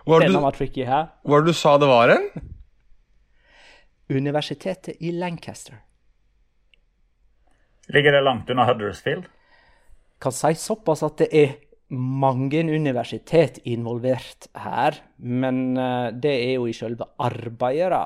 Hva 0.04 0.18
var 0.18 0.26
det 0.26 0.28
Denne 0.28 0.42
du, 0.42 0.44
var 0.44 0.58
tricky 0.60 0.84
her. 0.86 1.08
hva 1.24 1.40
du 1.46 1.54
sa 1.56 1.78
det 1.80 1.88
var 1.88 2.12
en? 2.18 2.28
Universitetet 4.12 5.00
i 5.00 5.16
Lancaster. 5.16 5.80
Ligger 7.88 8.12
det 8.12 8.22
langt 8.22 8.50
unna 8.50 8.66
Huddersfield? 8.68 9.26
Kan 10.22 10.32
si 10.36 10.54
såpass 10.56 11.04
at 11.04 11.18
det 11.24 11.30
er 11.32 11.56
mange 11.90 12.64
universitet 12.64 13.60
involvert 13.70 14.48
her, 14.58 14.98
men 15.18 15.78
eh, 15.78 16.12
det 16.12 16.34
er 16.34 16.54
jo 16.58 16.66
i 16.70 16.74
selve 16.74 17.08
arbeidet, 17.22 17.92
da. 17.94 18.06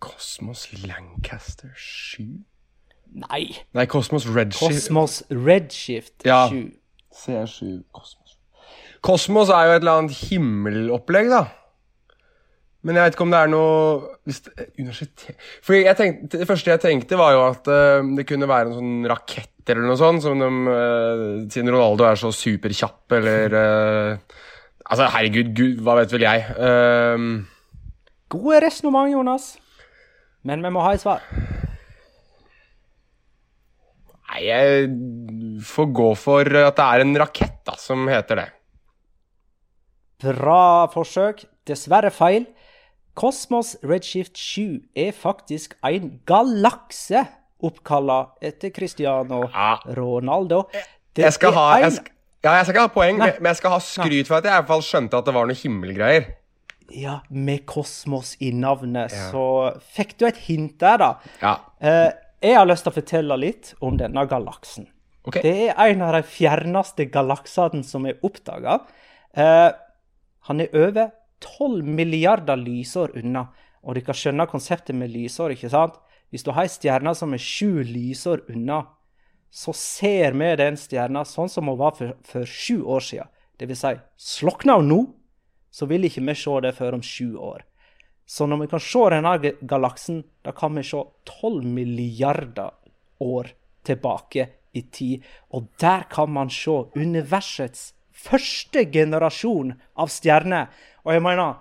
Cosmos 0.00 0.68
Lancaster 0.84 1.72
7? 1.76 2.40
Nei, 3.10 3.44
Nei, 3.74 3.86
Kosmos 3.90 4.24
Redshift 4.30 4.60
Kosmos 4.62 5.22
Redshift 5.30 6.24
Ja. 6.24 6.46
7. 6.48 6.70
CR7 7.10 7.82
Kosmos. 7.92 8.36
Kosmos 9.02 9.50
er 9.50 9.66
jo 9.66 9.72
et 9.74 9.82
eller 9.82 9.98
annet 9.98 10.20
himmelopplegg, 10.28 11.32
da. 11.32 11.42
Men 12.86 12.96
jeg 12.96 13.04
vet 13.04 13.16
ikke 13.16 13.26
om 13.26 13.32
det 13.34 13.40
er 13.42 13.50
noe 13.52 13.80
hvis 14.24 14.38
det, 14.46 14.68
Universitet 14.80 15.34
Fordi 15.66 15.82
tenkte, 15.98 16.38
Det 16.40 16.46
første 16.48 16.70
jeg 16.72 16.80
tenkte, 16.80 17.18
var 17.20 17.34
jo 17.34 17.42
at 17.50 17.68
uh, 17.68 18.00
det 18.16 18.24
kunne 18.28 18.48
være 18.48 18.70
en 18.70 18.78
sånn 18.78 19.10
rakett 19.10 19.52
eller 19.68 19.84
noe 19.84 19.98
sånt, 20.00 20.22
som 20.24 20.40
de, 20.40 20.50
uh, 20.66 21.24
siden 21.52 21.72
Ronaldo 21.74 22.06
er 22.08 22.20
så 22.20 22.32
superkjapp, 22.34 23.04
eller 23.18 23.56
uh, 23.56 24.38
Altså, 24.90 25.06
herregud, 25.12 25.52
gud, 25.54 25.82
hva 25.86 25.94
vet 26.00 26.10
vel 26.10 26.24
jeg. 26.24 26.46
Uh, 26.58 27.44
Gode 28.32 28.58
resonnement, 28.64 29.10
Jonas. 29.12 29.52
Men 30.42 30.64
vi 30.64 30.72
må 30.74 30.82
ha 30.82 30.94
et 30.96 31.02
svar. 31.02 31.22
nei, 34.30 34.40
jeg 34.46 34.88
får 35.66 35.92
gå 35.94 36.08
for 36.18 36.58
at 36.62 36.78
det 36.78 36.86
er 36.86 37.04
en 37.04 37.18
rakett 37.22 37.60
da, 37.66 37.76
som 37.78 38.08
heter 38.10 38.42
det. 38.42 38.48
Bra 40.24 40.88
forsøk. 40.92 41.44
Dessverre 41.68 42.10
feil. 42.10 42.48
Kosmos 43.18 43.76
Redshift 43.84 44.38
7 44.38 44.80
er 44.96 45.12
faktisk 45.12 45.74
en 45.86 46.20
galakse 46.26 47.24
oppkalla 47.62 48.18
etter 48.42 48.70
Cristiano 48.70 49.42
Ja. 49.52 49.78
Ronaldo. 49.96 50.64
Det 51.14 51.24
Jeg 51.24 51.32
skal 51.32 51.52
er 51.52 51.54
ha 51.58 51.76
en- 51.76 51.82
jeg 51.82 51.92
skal, 51.92 52.12
Ja, 52.42 52.52
jeg 52.56 52.64
skal 52.66 52.74
ikke 52.74 52.80
ha 52.80 52.88
poeng, 52.88 53.18
Nei. 53.18 53.32
men 53.40 53.50
jeg 53.50 53.56
skal 53.56 53.70
ha 53.70 53.78
skryt 53.78 54.26
for 54.26 54.36
at 54.36 54.44
jeg 54.44 54.52
i 54.52 54.56
hvert 54.62 54.66
fall 54.66 54.80
skjønte 54.80 55.18
at 55.18 55.24
det 55.26 55.34
var 55.34 55.46
noe 55.46 55.54
himmelgreier. 55.54 56.26
Ja, 56.90 57.20
med 57.30 57.66
kosmos 57.66 58.36
i 58.40 58.50
navnet, 58.50 59.10
så 59.10 59.76
fikk 59.94 60.16
du 60.18 60.24
et 60.26 60.36
hint 60.48 60.78
der, 60.78 60.96
da. 60.96 61.14
Ja. 61.42 61.58
Eh, 61.80 62.10
jeg 62.42 62.56
har 62.56 62.64
lyst 62.66 62.82
til 62.84 62.92
å 62.92 62.94
fortelle 62.96 63.36
litt 63.38 63.74
om 63.82 63.96
denne 63.98 64.26
galaksen. 64.26 64.86
Okay. 65.26 65.42
Det 65.42 65.68
er 65.76 65.90
en 65.90 66.00
av 66.02 66.12
de 66.14 66.22
fjerneste 66.22 67.10
galaksene 67.12 67.84
som 67.84 68.06
er 68.06 68.14
oppdaga. 68.24 68.80
Eh, 69.36 69.70
han 70.48 70.60
er 70.60 70.68
over 70.74 71.12
12 71.40 71.84
milliarder 71.84 72.56
lysår 72.56 73.10
unna. 73.22 73.48
Og 73.84 73.94
dere 73.94 74.04
kan 74.04 74.14
skjønne 74.14 74.48
konseptet 74.48 74.94
med 74.96 75.10
lysår, 75.12 75.50
ikke 75.54 75.70
sant? 75.70 75.94
Hvis 76.30 76.46
du 76.46 76.52
har 76.54 76.66
ei 76.66 76.72
stjerne 76.72 77.14
som 77.18 77.34
er 77.34 77.42
sju 77.42 77.82
lysår 77.86 78.44
unna, 78.52 78.84
så 79.50 79.74
ser 79.74 80.36
vi 80.38 80.50
den 80.60 80.78
stjerna 80.78 81.24
sånn 81.26 81.50
som 81.50 81.68
hun 81.68 81.78
var 81.80 81.96
for, 81.98 82.14
for 82.26 82.46
sju 82.46 82.84
år 82.86 83.02
siden. 83.02 83.30
Det 83.58 83.66
vil 83.68 83.76
si, 83.76 83.90
slokner 84.16 84.78
hun 84.78 84.88
nå, 84.88 85.00
så 85.74 85.86
vil 85.90 86.06
ikke 86.06 86.22
vi 86.26 86.36
se 86.38 86.54
det 86.64 86.72
før 86.78 86.96
om 86.98 87.02
sju 87.04 87.34
år. 87.36 87.66
Så 88.30 88.46
når 88.46 88.62
vi 88.62 88.70
kan 88.70 88.82
se 88.86 89.02
denne 89.10 89.54
galaksen, 89.66 90.22
da 90.46 90.54
kan 90.54 90.78
vi 90.78 90.86
se 90.86 91.02
12 91.26 91.66
milliarder 91.66 92.70
år 93.26 93.50
tilbake 93.86 94.46
i 94.72 94.82
tid. 94.82 95.24
Og 95.50 95.66
der 95.82 96.06
kan 96.10 96.30
man 96.30 96.50
se 96.54 96.76
universets 96.94 97.90
første 98.14 98.84
generasjon 98.92 99.74
av 99.98 100.12
stjerner. 100.14 100.70
Og 101.02 101.16
jeg 101.16 101.24
mener, 101.26 101.58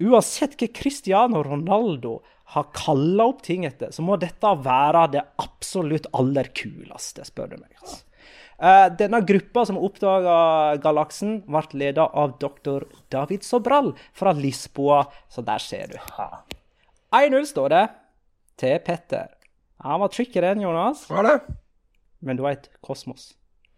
uansett 0.00 0.56
hva 0.56 0.70
Cristiano 0.72 1.42
Ronaldo 1.44 2.22
har 2.52 2.66
kalla 2.76 3.30
opp 3.32 3.42
ting 3.42 3.64
etter, 3.64 3.92
så 3.94 4.04
må 4.04 4.18
dette 4.20 4.50
være 4.64 5.06
det 5.14 5.22
absolutt 5.42 6.06
aller 6.14 6.50
kuleste, 6.56 7.24
spør 7.26 7.54
du 7.54 7.56
meg. 7.58 7.72
Altså. 7.80 8.02
Uh, 8.54 8.86
denne 8.94 9.18
gruppa 9.26 9.64
som 9.66 9.80
oppdaga 9.82 10.76
galaksen, 10.82 11.40
ble 11.48 11.80
ledet 11.80 12.04
av 12.04 12.36
doktor 12.40 12.86
David 13.10 13.42
Sobral 13.42 13.90
fra 14.14 14.34
Lisboa, 14.36 15.02
så 15.28 15.42
der 15.42 15.62
ser 15.62 15.90
du. 15.90 15.98
1-0 17.14 17.48
står 17.50 17.74
det 17.74 17.84
til 18.60 18.78
Petter. 18.86 19.32
Han 19.84 20.00
var 20.04 20.14
tricky 20.14 20.40
den, 20.40 20.62
Jonas, 20.62 21.08
Hva 21.10 21.24
er 21.24 21.30
det? 21.32 21.38
men 22.24 22.38
du 22.38 22.44
veit 22.46 22.70
kosmos. 22.80 23.34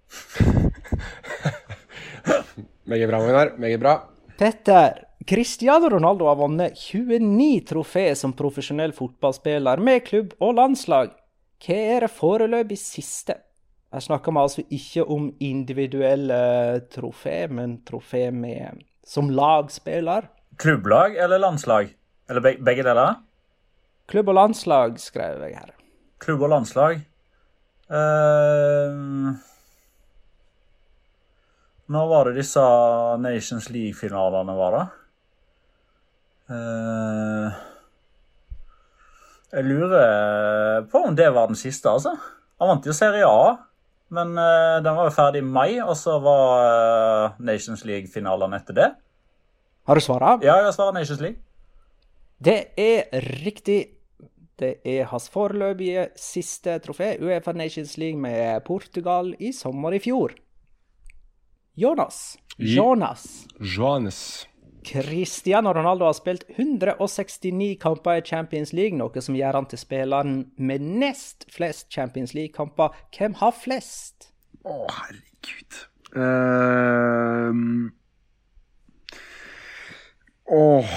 Meget 2.86 3.08
bra, 3.10 3.18
Magnar. 3.18 3.56
Meget 3.58 3.80
bra. 3.80 3.94
Petter, 4.38 5.05
Cristiano 5.26 5.88
Ronaldo 5.88 6.26
har 6.26 6.36
vunnet 6.36 6.76
29 6.78 7.60
trofé 7.66 8.14
som 8.14 8.30
profesjonell 8.32 8.92
fotballspiller 8.94 9.80
med 9.82 10.04
klubb 10.06 10.34
og 10.38 10.52
landslag. 10.54 11.08
Hva 11.66 11.78
er 11.96 12.04
det 12.04 12.10
foreløpig 12.14 12.76
siste? 12.78 13.34
Her 13.90 14.04
snakker 14.04 14.30
vi 14.30 14.38
altså 14.44 14.62
ikke 14.76 15.02
om 15.10 15.24
individuelle 15.42 16.36
trofé, 16.94 17.48
men 17.50 17.80
trofé 17.88 18.28
med, 18.30 18.84
som 19.02 19.32
lagspiller. 19.34 20.28
Klubblag 20.62 21.18
eller 21.18 21.42
landslag? 21.42 21.90
Eller 22.30 22.44
beg 22.44 22.60
begge 22.62 22.84
deler? 22.86 23.18
Klubb 24.06 24.30
og 24.30 24.38
landslag, 24.38 25.00
skrev 25.02 25.42
jeg 25.42 25.56
her. 25.58 25.72
Klubb 26.22 26.44
og 26.46 26.52
landslag. 26.54 27.02
uh... 27.90 29.34
når 31.90 32.06
var 32.14 32.30
det 32.30 32.38
disse 32.38 32.62
Nations 33.22 33.68
League-finalene 33.74 34.54
var, 34.58 34.78
da? 34.78 34.95
Eh, 36.46 37.56
jeg 39.56 39.64
lurer 39.66 40.84
på 40.90 41.06
om 41.08 41.16
det 41.18 41.30
var 41.34 41.50
den 41.50 41.58
siste, 41.58 41.90
altså. 41.90 42.14
Han 42.60 42.70
vant 42.70 42.86
jo 42.86 42.94
Serie 42.96 43.26
A, 43.26 43.56
men 44.14 44.36
eh, 44.38 44.76
den 44.84 44.94
var 44.96 45.08
jo 45.08 45.16
ferdig 45.16 45.42
i 45.42 45.48
mai, 45.48 45.80
og 45.82 45.96
så 45.98 46.18
var 46.22 46.62
eh, 46.62 47.42
Nations 47.50 47.82
League-finalene 47.88 48.60
etter 48.60 48.78
det. 48.78 48.88
Har 49.86 49.98
du 49.98 50.02
svaret? 50.02 50.46
Ja, 50.46 50.60
jeg 50.64 50.74
svarer 50.74 50.96
Nations 50.96 51.22
League. 51.22 51.42
Det 52.42 52.58
er 52.78 53.22
riktig. 53.44 53.80
Det 54.56 54.78
er 54.88 55.08
hans 55.10 55.28
foreløpige 55.28 56.08
siste 56.16 56.78
trofé, 56.84 57.14
Uefa 57.20 57.52
Nations 57.52 57.98
League 58.00 58.20
med 58.20 58.64
Portugal 58.64 59.34
i 59.38 59.52
sommer 59.52 59.92
i 59.92 60.00
fjor. 60.00 60.32
Jonas. 61.76 62.38
Jonas. 62.56 63.26
Jonas. 63.60 64.46
Cristiano 64.86 65.72
Ronaldo 65.74 66.06
har 66.06 66.14
spilt 66.14 66.44
169 66.56 67.74
kamper 67.82 68.20
i 68.20 68.22
Champions 68.22 68.72
League, 68.72 68.94
noe 68.98 69.22
som 69.22 69.34
gjør 69.34 69.58
han 69.58 69.66
til 69.70 69.80
spilleren 69.82 70.36
med 70.56 70.84
nest 71.02 71.48
flest 71.50 71.90
Champions 71.92 72.36
League-kamper. 72.36 72.94
Hvem 73.16 73.34
har 73.40 73.54
flest? 73.56 74.30
Å, 74.62 74.84
herregud. 74.94 75.80
Ehm. 76.16 77.88
Åh 80.46 80.92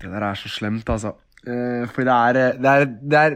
Det 0.00 0.08
der 0.08 0.22
er 0.22 0.38
så 0.38 0.48
slemt, 0.48 0.88
altså. 0.88 1.16
Uh, 1.42 1.88
for 1.90 2.06
det 2.06 2.14
er, 2.14 2.36
eh, 2.38 2.60
det, 2.60 2.70
er, 2.70 2.84
det 3.10 3.18
er 3.18 3.34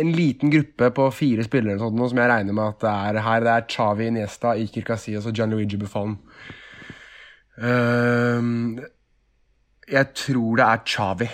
en 0.00 0.12
liten 0.12 0.52
gruppe 0.52 0.90
på 0.94 1.08
fire 1.12 1.44
spillere 1.44 1.80
sånt, 1.80 1.98
som 1.98 2.20
jeg 2.20 2.30
regner 2.30 2.56
med 2.56 2.70
at 2.70 2.80
det 2.84 2.92
er 2.92 3.20
her. 3.24 3.44
Det 3.44 3.52
er 3.52 3.66
Chavi, 3.74 4.06
Iniesta, 4.12 4.54
Iker 4.60 4.84
Casillas 4.92 5.26
og 5.28 5.34
Gianluigi 5.36 5.80
Buffon. 5.80 6.16
Ehm, 7.58 8.78
jeg 9.88 10.06
tror 10.14 10.56
det 10.60 10.66
er 10.66 10.78
Chavi. 10.86 11.28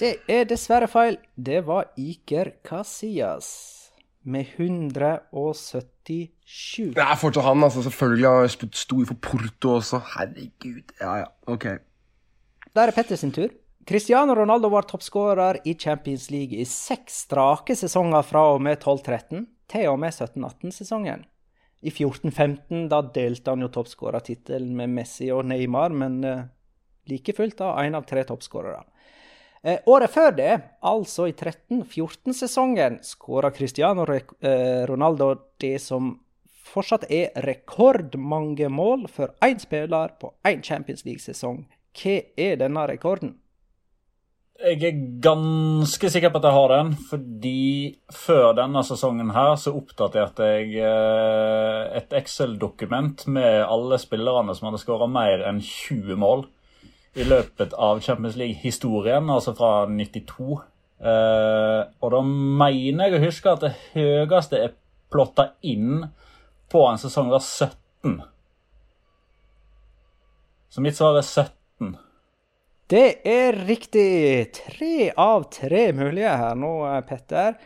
Det 0.00 0.16
er 0.28 0.44
dessverre 0.48 0.88
feil. 0.88 1.16
Det 1.36 1.66
var 1.66 1.84
Iker 1.96 2.50
Casillas 2.64 3.92
med 4.24 4.46
177. 4.58 6.94
Det 6.94 7.02
er 7.02 7.16
fortsatt 7.20 7.44
han, 7.46 7.62
altså. 7.64 7.82
Selvfølgelig. 7.86 8.28
Han 8.28 8.48
sto 8.48 8.56
spilt 8.58 8.76
stor 8.76 9.04
for 9.10 9.16
Porto 9.28 9.68
også. 9.78 9.96
Herregud. 10.16 10.82
Ja, 11.00 11.12
ja. 11.22 11.28
Ok. 11.46 11.64
Da 12.74 12.80
er 12.82 12.86
det 12.90 12.96
Petter 12.98 13.16
sin 13.16 13.32
tur. 13.32 13.48
Cristiano 13.86 14.34
Ronaldo 14.34 14.68
var 14.68 14.82
toppskårer 14.90 15.56
i 15.64 15.74
Champions 15.78 16.30
League 16.30 16.58
i 16.58 16.64
seks 16.66 17.12
strake 17.26 17.76
sesonger 17.78 18.22
fra 18.26 18.40
og 18.56 18.62
med 18.62 18.76
12-13 18.82 19.46
til 19.70 19.88
og 19.92 19.98
med 20.02 20.10
17-18-sesongen. 20.10 21.22
I 21.86 21.92
14-15 21.92 22.88
da 22.90 22.98
delte 23.14 23.52
han 23.52 23.62
jo 23.62 23.70
toppskårertittelen 23.70 24.74
med 24.74 24.90
Messi 24.96 25.30
og 25.30 25.44
Neymar, 25.46 25.94
men 25.94 26.18
eh, 26.26 26.44
like 27.06 27.34
fullt 27.36 27.60
da 27.60 27.76
én 27.84 27.94
av 27.94 28.08
tre 28.08 28.24
toppskårere. 28.26 28.82
Eh, 29.62 29.78
året 29.86 30.10
før 30.10 30.34
det, 30.34 30.52
altså 30.82 31.28
i 31.30 31.34
13-14-sesongen, 31.34 33.00
skåra 33.06 33.52
Cristiano 33.54 34.06
eh, 34.10 34.82
Ronaldo 34.90 35.32
det 35.62 35.76
som 35.82 36.12
fortsatt 36.66 37.06
er 37.12 37.34
rekordmange 37.46 38.68
mål 38.68 39.06
for 39.12 39.36
én 39.46 39.58
spiller 39.62 40.16
på 40.20 40.32
én 40.46 40.62
Champions 40.66 41.06
League-sesong. 41.06 41.64
Hva 41.96 42.16
er 42.36 42.58
denne 42.60 42.86
rekorden? 42.90 43.36
Jeg 44.56 44.80
er 44.88 45.00
ganske 45.20 46.08
sikker 46.08 46.30
på 46.32 46.40
at 46.40 46.46
jeg 46.48 46.56
har 46.56 46.72
den, 46.72 46.92
fordi 47.10 47.96
før 48.08 48.54
denne 48.56 48.80
sesongen 48.88 49.34
her 49.36 49.52
så 49.60 49.74
oppdaterte 49.76 50.46
jeg 50.48 50.78
eh, 50.80 51.82
et 51.98 52.14
Excel-dokument 52.16 53.26
med 53.28 53.66
alle 53.66 53.98
spillerne 54.00 54.54
som 54.56 54.70
hadde 54.70 54.80
skåra 54.80 55.10
mer 55.12 55.44
enn 55.44 55.60
20 55.60 56.16
mål 56.22 56.46
i 57.20 57.26
løpet 57.28 57.76
av 57.76 58.00
Champions 58.04 58.38
League-historien, 58.40 59.28
altså 59.32 59.52
fra 59.56 59.72
92. 59.92 60.48
Eh, 61.04 61.82
og 62.00 62.16
da 62.16 62.22
mener 62.24 63.10
jeg 63.10 63.18
å 63.18 63.24
huske 63.26 63.52
at 63.52 63.66
det 63.66 63.74
høyeste 63.92 64.62
er 64.62 64.74
plotta 65.12 65.50
inn 65.68 66.06
på 66.72 66.86
en 66.88 67.00
sesong 67.00 67.28
var 67.32 67.44
17. 67.44 68.18
Så 70.72 70.84
mitt 70.84 70.96
svar 70.96 71.20
er 71.20 71.24
17. 71.28 71.96
Det 72.86 73.26
er 73.26 73.56
riktig. 73.66 74.52
Tre 74.54 75.10
av 75.18 75.48
tre 75.50 75.88
mulige 75.92 76.30
her 76.38 76.54
nå, 76.54 76.72
eh, 76.86 77.00
Petter. 77.06 77.56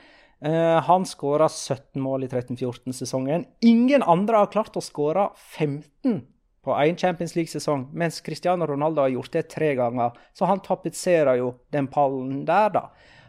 Uh, 0.40 0.80
han 0.80 1.04
skåra 1.04 1.48
17 1.48 2.00
mål 2.00 2.24
i 2.24 2.28
13-14-sesongen. 2.28 3.44
Ingen 3.60 4.02
andre 4.02 4.38
har 4.40 4.48
klart 4.48 4.78
å 4.80 4.80
skåre 4.80 5.26
15 5.36 6.22
på 6.64 6.76
én 6.80 6.96
Champions 6.96 7.34
League-sesong, 7.36 7.90
mens 7.92 8.22
Cristiano 8.24 8.64
Ronaldo 8.64 9.02
har 9.04 9.12
gjort 9.12 9.32
det 9.36 9.42
tre 9.52 9.74
ganger. 9.76 10.16
Så 10.32 10.48
han 10.48 10.62
tapetserer 10.64 11.36
jo 11.36 11.50
den 11.68 11.90
pallen 11.92 12.46
der, 12.48 12.72
da. 12.72 12.86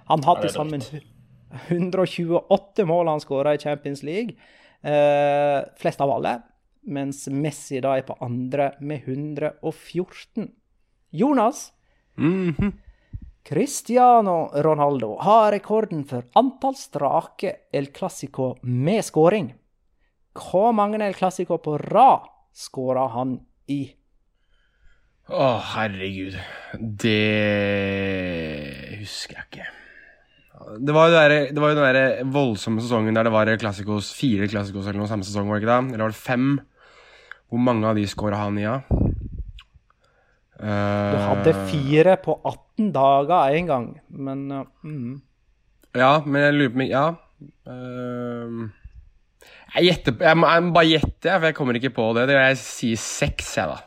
Han 0.07 0.23
har 0.23 0.39
til 0.39 0.53
sammen 0.55 0.87
128 1.67 2.87
mål 2.87 3.11
han 3.11 3.19
skåra 3.19 3.57
i 3.57 3.59
Champions 3.59 4.05
League. 4.07 4.39
Uh, 4.79 5.67
flest 5.83 5.99
av 5.99 6.15
alle. 6.15 6.37
Mens 6.87 7.25
Messi 7.27 7.83
da 7.83 7.97
er 7.99 8.07
på 8.07 8.15
andre 8.23 8.71
med 8.79 9.03
114. 9.03 10.47
Jonas, 11.11 11.73
Mm 12.17 12.53
-hmm. 12.53 12.71
Cristiano 13.43 14.51
Ronaldo 14.53 15.17
har 15.19 15.51
rekorden 15.51 16.03
for 16.05 16.23
antall 16.33 16.75
strake 16.75 17.55
El 17.73 17.91
Clásico 17.91 18.55
med 18.61 19.05
skåring. 19.05 19.53
Hvor 20.33 20.71
mange 20.71 21.01
El 21.01 21.13
Clásico 21.13 21.57
på 21.57 21.77
rad 21.77 22.29
skåra 22.53 23.07
han 23.07 23.39
i? 23.67 23.95
Å, 25.31 25.57
herregud. 25.75 26.35
Det 26.79 27.17
husker 28.99 29.37
jeg 29.39 29.45
ikke. 29.47 29.67
Det 30.79 30.93
var 30.93 31.09
jo, 31.09 31.15
der, 31.15 31.35
den 31.51 31.81
der 31.81 32.23
voldsomme 32.31 32.83
sesongen 32.83 33.15
der 33.17 33.25
det 33.27 33.33
var 33.33 33.49
klassikos, 33.57 34.11
fire 34.13 34.47
klassikos 34.51 34.85
eller 34.85 35.01
noe 35.01 35.09
samme 35.09 35.25
sesong, 35.25 35.47
var 35.49 35.57
det 35.57 35.63
ikke 35.63 35.71
det? 35.71 35.95
Eller 35.95 36.05
var 36.05 36.13
det 36.13 36.21
fem? 36.21 36.51
Hvor 37.49 37.63
mange 37.63 37.89
av 37.89 37.97
de 37.97 38.05
skåra 38.07 38.43
han 38.43 38.59
i, 38.59 38.67
ja? 38.67 38.81
Du 40.61 41.17
hadde 41.25 41.55
fire 41.71 42.15
på 42.21 42.35
18 42.45 42.91
dager 42.93 43.55
en 43.57 43.69
gang, 43.69 43.87
men 44.13 44.43
mm. 44.85 45.15
Ja, 45.97 46.19
men 46.25 46.45
jeg 46.45 46.57
lurer 46.57 46.75
på 46.75 46.87
Ja. 46.89 47.05
Uh, 47.65 48.69
jeg 49.71 49.87
gjetter 49.87 50.27
Jeg 50.27 50.37
må, 50.37 50.49
jeg 50.51 50.63
må 50.67 50.73
bare 50.75 50.89
gjette, 50.89 51.31
for 51.31 51.47
jeg 51.47 51.57
kommer 51.57 51.79
ikke 51.79 51.93
på 51.95 52.11
det. 52.17 52.27
det 52.29 52.37
jeg 52.37 52.59
sier 52.61 53.01
seks, 53.01 53.55
jeg, 53.57 53.71
da. 53.71 53.79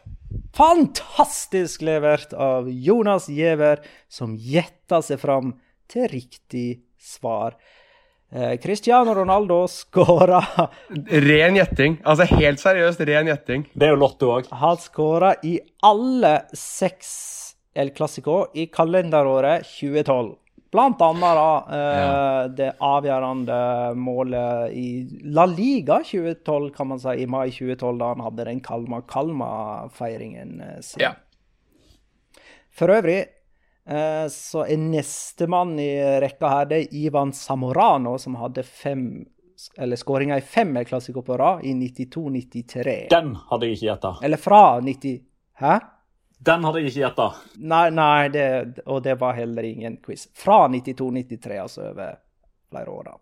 Fantastisk 0.54 1.84
levert 1.87 2.34
av 2.34 2.66
Jonas 2.70 3.28
Giæver, 3.30 3.82
som 4.10 4.34
gjetta 4.34 5.00
seg 5.04 5.20
fram 5.22 5.54
til 5.90 6.08
riktig 6.10 6.68
svar. 6.98 7.58
Eh, 8.35 8.57
Cristiano 8.59 9.14
Ronaldo 9.14 9.68
skåra 9.68 10.40
Ren 11.07 11.55
gjetting. 11.55 12.01
Altså 12.03 12.27
helt 12.35 12.59
seriøst, 12.59 13.05
ren 13.07 13.29
gjetting. 13.31 13.68
Det 13.70 13.87
er 13.87 13.92
jo 13.94 14.01
Lotto 14.01 14.33
òg. 14.35 14.49
Han 14.59 14.81
skåra 14.83 15.37
i 15.47 15.61
alle 15.87 16.40
seks 16.51 17.12
El 17.79 17.92
Clásico 17.94 18.49
i 18.59 18.66
kalenderåret 18.75 19.62
2012. 19.68 20.33
Blant 20.75 20.99
annet 21.07 21.38
da, 21.38 21.51
eh, 21.77 22.01
ja. 22.01 22.49
det 22.51 22.73
avgjørende 22.83 23.61
målet 24.03 24.75
i 24.75 24.88
La 25.31 25.47
Liga 25.47 26.01
2012, 26.03 26.73
kan 26.75 26.90
man 26.90 26.99
si, 26.99 27.14
i 27.23 27.31
mai 27.31 27.53
2012, 27.55 27.99
da 28.03 28.11
han 28.16 28.25
hadde 28.27 28.49
den 28.51 28.64
Kalma-Kalma-feiringen 28.66 30.59
eh, 30.59 30.81
sin. 30.83 31.07
Ja. 31.07 31.14
For 32.75 32.90
øvrig 32.90 33.20
så 34.31 34.62
er 34.64 34.81
nestemann 34.81 35.75
i 35.77 35.90
rekka 36.25 36.49
her 36.49 36.68
det 36.70 36.79
er 36.79 36.94
Ivan 36.97 37.35
Samorano, 37.37 38.14
som 38.18 38.38
hadde 38.40 38.62
fem 38.64 39.03
eller 39.77 39.97
skåringer 39.97 40.40
i 40.40 40.40
fem 40.40 40.85
klassiker 40.85 41.23
på 41.23 41.37
rad 41.37 41.64
i 41.64 41.75
92-93. 41.75 42.94
Den 43.11 43.35
hadde 43.51 43.66
jeg 43.68 43.77
ikke 43.77 43.87
gjetta. 43.87 44.14
Eller 44.23 44.40
fra 44.40 44.81
90... 44.81 45.20
Hæ? 45.61 45.75
Den 46.44 46.64
hadde 46.64 46.81
jeg 46.81 46.90
ikke 46.90 47.01
gjetta. 47.05 47.29
Nei, 47.62 47.85
nei 47.94 48.29
det, 48.35 48.49
og 48.87 49.03
det 49.05 49.14
var 49.20 49.37
heller 49.38 49.64
ingen 49.68 49.97
quiz. 50.05 50.27
Fra 50.37 50.66
92-93, 50.68 51.61
altså 51.62 51.87
over 51.92 52.16
flere 52.70 52.90
år, 52.90 53.05
da. 53.09 53.14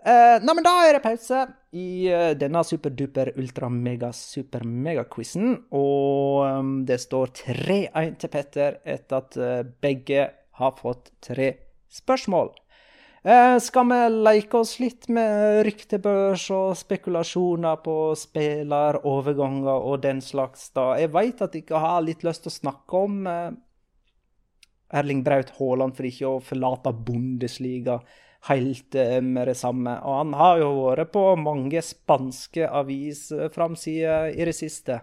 Uh, 0.00 0.40
nei, 0.40 0.54
men 0.56 0.64
da 0.64 0.88
er 0.88 0.96
det 0.96 1.02
pause 1.04 1.42
i 1.76 2.08
uh, 2.08 2.32
denne 2.38 2.62
superduper 2.64 3.34
ultra-mega-super-mega-quizen. 3.36 5.68
Og 5.76 6.46
um, 6.46 6.86
det 6.88 7.00
står 7.02 7.26
3-1 7.42 8.16
til 8.22 8.30
Petter 8.32 8.78
etter 8.88 9.16
at 9.18 9.36
uh, 9.36 9.60
begge 9.84 10.22
har 10.60 10.72
fått 10.78 11.10
tre 11.24 11.48
spørsmål. 11.90 12.50
skal 13.60 13.84
vi 13.90 13.96
leke 14.24 14.56
oss 14.56 14.80
litt 14.80 15.08
med 15.12 15.66
ryktebørs 15.66 16.50
og 16.56 16.76
spekulasjoner 16.78 17.76
på 17.84 18.14
spilleroverganger 18.16 19.78
og 19.90 20.02
den 20.04 20.20
slags, 20.24 20.70
da? 20.76 20.96
Jeg 21.00 21.12
veit 21.12 21.42
at 21.44 21.52
dere 21.52 21.78
har 21.82 22.00
litt 22.04 22.22
lyst 22.24 22.42
til 22.46 22.52
å 22.52 22.58
snakke 22.58 22.92
om 23.08 23.14
Erling 24.88 25.22
Braut 25.26 25.50
Haaland 25.58 25.96
for 25.96 26.04
ikke 26.08 26.28
å 26.28 26.44
forlate 26.44 26.92
Bundesliga 26.92 28.00
helt 28.48 28.94
eh, 28.94 29.20
med 29.20 29.50
det 29.50 29.56
samme. 29.58 29.98
Og 30.04 30.18
han 30.22 30.34
har 30.38 30.60
jo 30.62 30.70
vært 30.86 31.12
på 31.14 31.24
mange 31.40 31.82
spanske 31.84 32.68
avisframsider 32.80 34.32
i 34.32 34.48
det 34.48 34.56
siste. 34.56 35.00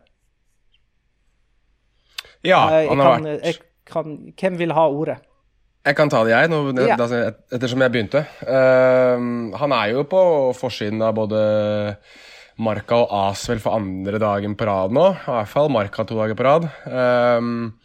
Ja, 2.45 2.65
eh, 2.71 2.89
han 2.89 3.01
har 3.01 3.23
vært 3.23 3.65
kan, 3.87 4.17
Hvem 4.35 4.57
vil 4.59 4.75
ha 4.75 4.87
ordet? 4.91 5.21
Jeg 5.87 5.95
kan 5.95 6.09
ta 6.11 6.19
det, 6.27 6.33
jeg, 6.33 6.49
nå, 6.51 6.57
ja. 6.83 6.97
ettersom 7.55 7.79
jeg 7.85 7.91
begynte. 7.93 8.25
Uh, 8.43 9.53
han 9.55 9.71
er 9.71 9.93
jo 9.93 10.01
på 10.09 10.19
forsiden 10.57 10.99
av 11.05 11.13
både 11.15 11.39
Marka 12.59 12.97
og 13.05 13.13
Asvel 13.29 13.61
for 13.63 13.77
andre 13.77 14.19
dagen 14.19 14.57
på 14.59 14.67
rad 14.67 14.91
nå. 14.91 15.05
I 15.15 15.29
hvert 15.37 15.53
fall 15.53 15.71
Marka 15.71 16.03
to 16.03 16.17
dager 16.19 16.35
på 16.35 16.43
rad. 16.43 16.67
Um, 16.91 17.77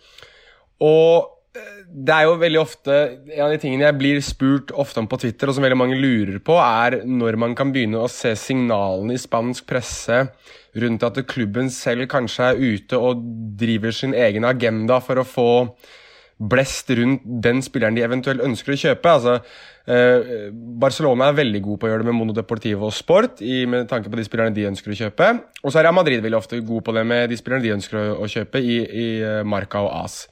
og 0.83 1.31
det 1.53 2.15
er 2.15 2.25
jo 2.25 2.39
veldig 2.41 2.61
ofte 2.63 2.95
En 3.35 3.45
av 3.45 3.51
de 3.53 3.59
tingene 3.61 3.85
jeg 3.85 3.97
blir 4.01 4.21
spurt 4.25 4.71
ofte 4.73 5.03
om 5.03 5.09
på 5.11 5.19
Twitter, 5.21 5.51
og 5.51 5.57
som 5.57 5.65
veldig 5.67 5.77
mange 5.77 5.99
lurer 6.01 6.39
på, 6.45 6.57
er 6.57 7.03
når 7.05 7.37
man 7.41 7.57
kan 7.59 7.75
begynne 7.75 8.01
å 8.01 8.11
se 8.11 8.33
signalene 8.41 9.17
i 9.17 9.21
spansk 9.21 9.67
presse 9.69 10.23
rundt 10.83 11.05
at 11.05 11.21
klubben 11.29 11.69
selv 11.73 12.09
kanskje 12.09 12.47
er 12.49 12.63
ute 12.63 12.97
og 12.97 13.21
driver 13.61 13.93
sin 13.93 14.17
egen 14.17 14.49
agenda 14.49 14.97
for 15.05 15.21
å 15.21 15.29
få 15.29 15.51
blest 16.43 16.89
rundt 16.97 17.29
den 17.45 17.61
spilleren 17.63 17.95
de 17.99 18.07
eventuelt 18.07 18.43
ønsker 18.43 18.73
å 18.73 18.81
kjøpe. 18.87 19.13
Altså, 19.13 19.37
eh, 19.85 20.49
Barcelona 20.53 21.29
er 21.29 21.39
veldig 21.39 21.63
god 21.69 21.79
på 21.79 21.87
å 21.87 21.93
gjøre 21.93 22.03
det 22.03 22.11
med 22.11 22.19
Mono 22.19 22.35
Deportivo 22.35 22.89
og 22.89 22.97
Sport, 22.97 23.45
i, 23.45 23.67
med 23.69 23.87
tanke 23.93 24.11
på 24.11 24.19
de 24.19 24.25
spillerne 24.27 24.57
de 24.57 24.67
ønsker 24.73 24.97
å 24.97 25.01
kjøpe. 25.05 25.31
Og 25.63 25.69
så 25.69 25.79
er 25.79 25.91
Real 25.91 26.01
Madrid 26.01 26.25
veldig 26.25 26.41
ofte 26.41 26.65
god 26.65 26.89
på 26.89 26.97
det 26.97 27.05
med 27.07 27.29
de 27.31 27.39
spillerne 27.39 27.69
de 27.69 27.77
ønsker 27.77 28.01
å, 28.01 28.05
å 28.25 28.31
kjøpe, 28.33 28.65
i, 28.65 28.81
i 29.05 29.09
eh, 29.21 29.43
Marca 29.45 29.85
og 29.85 29.93
AS. 30.01 30.23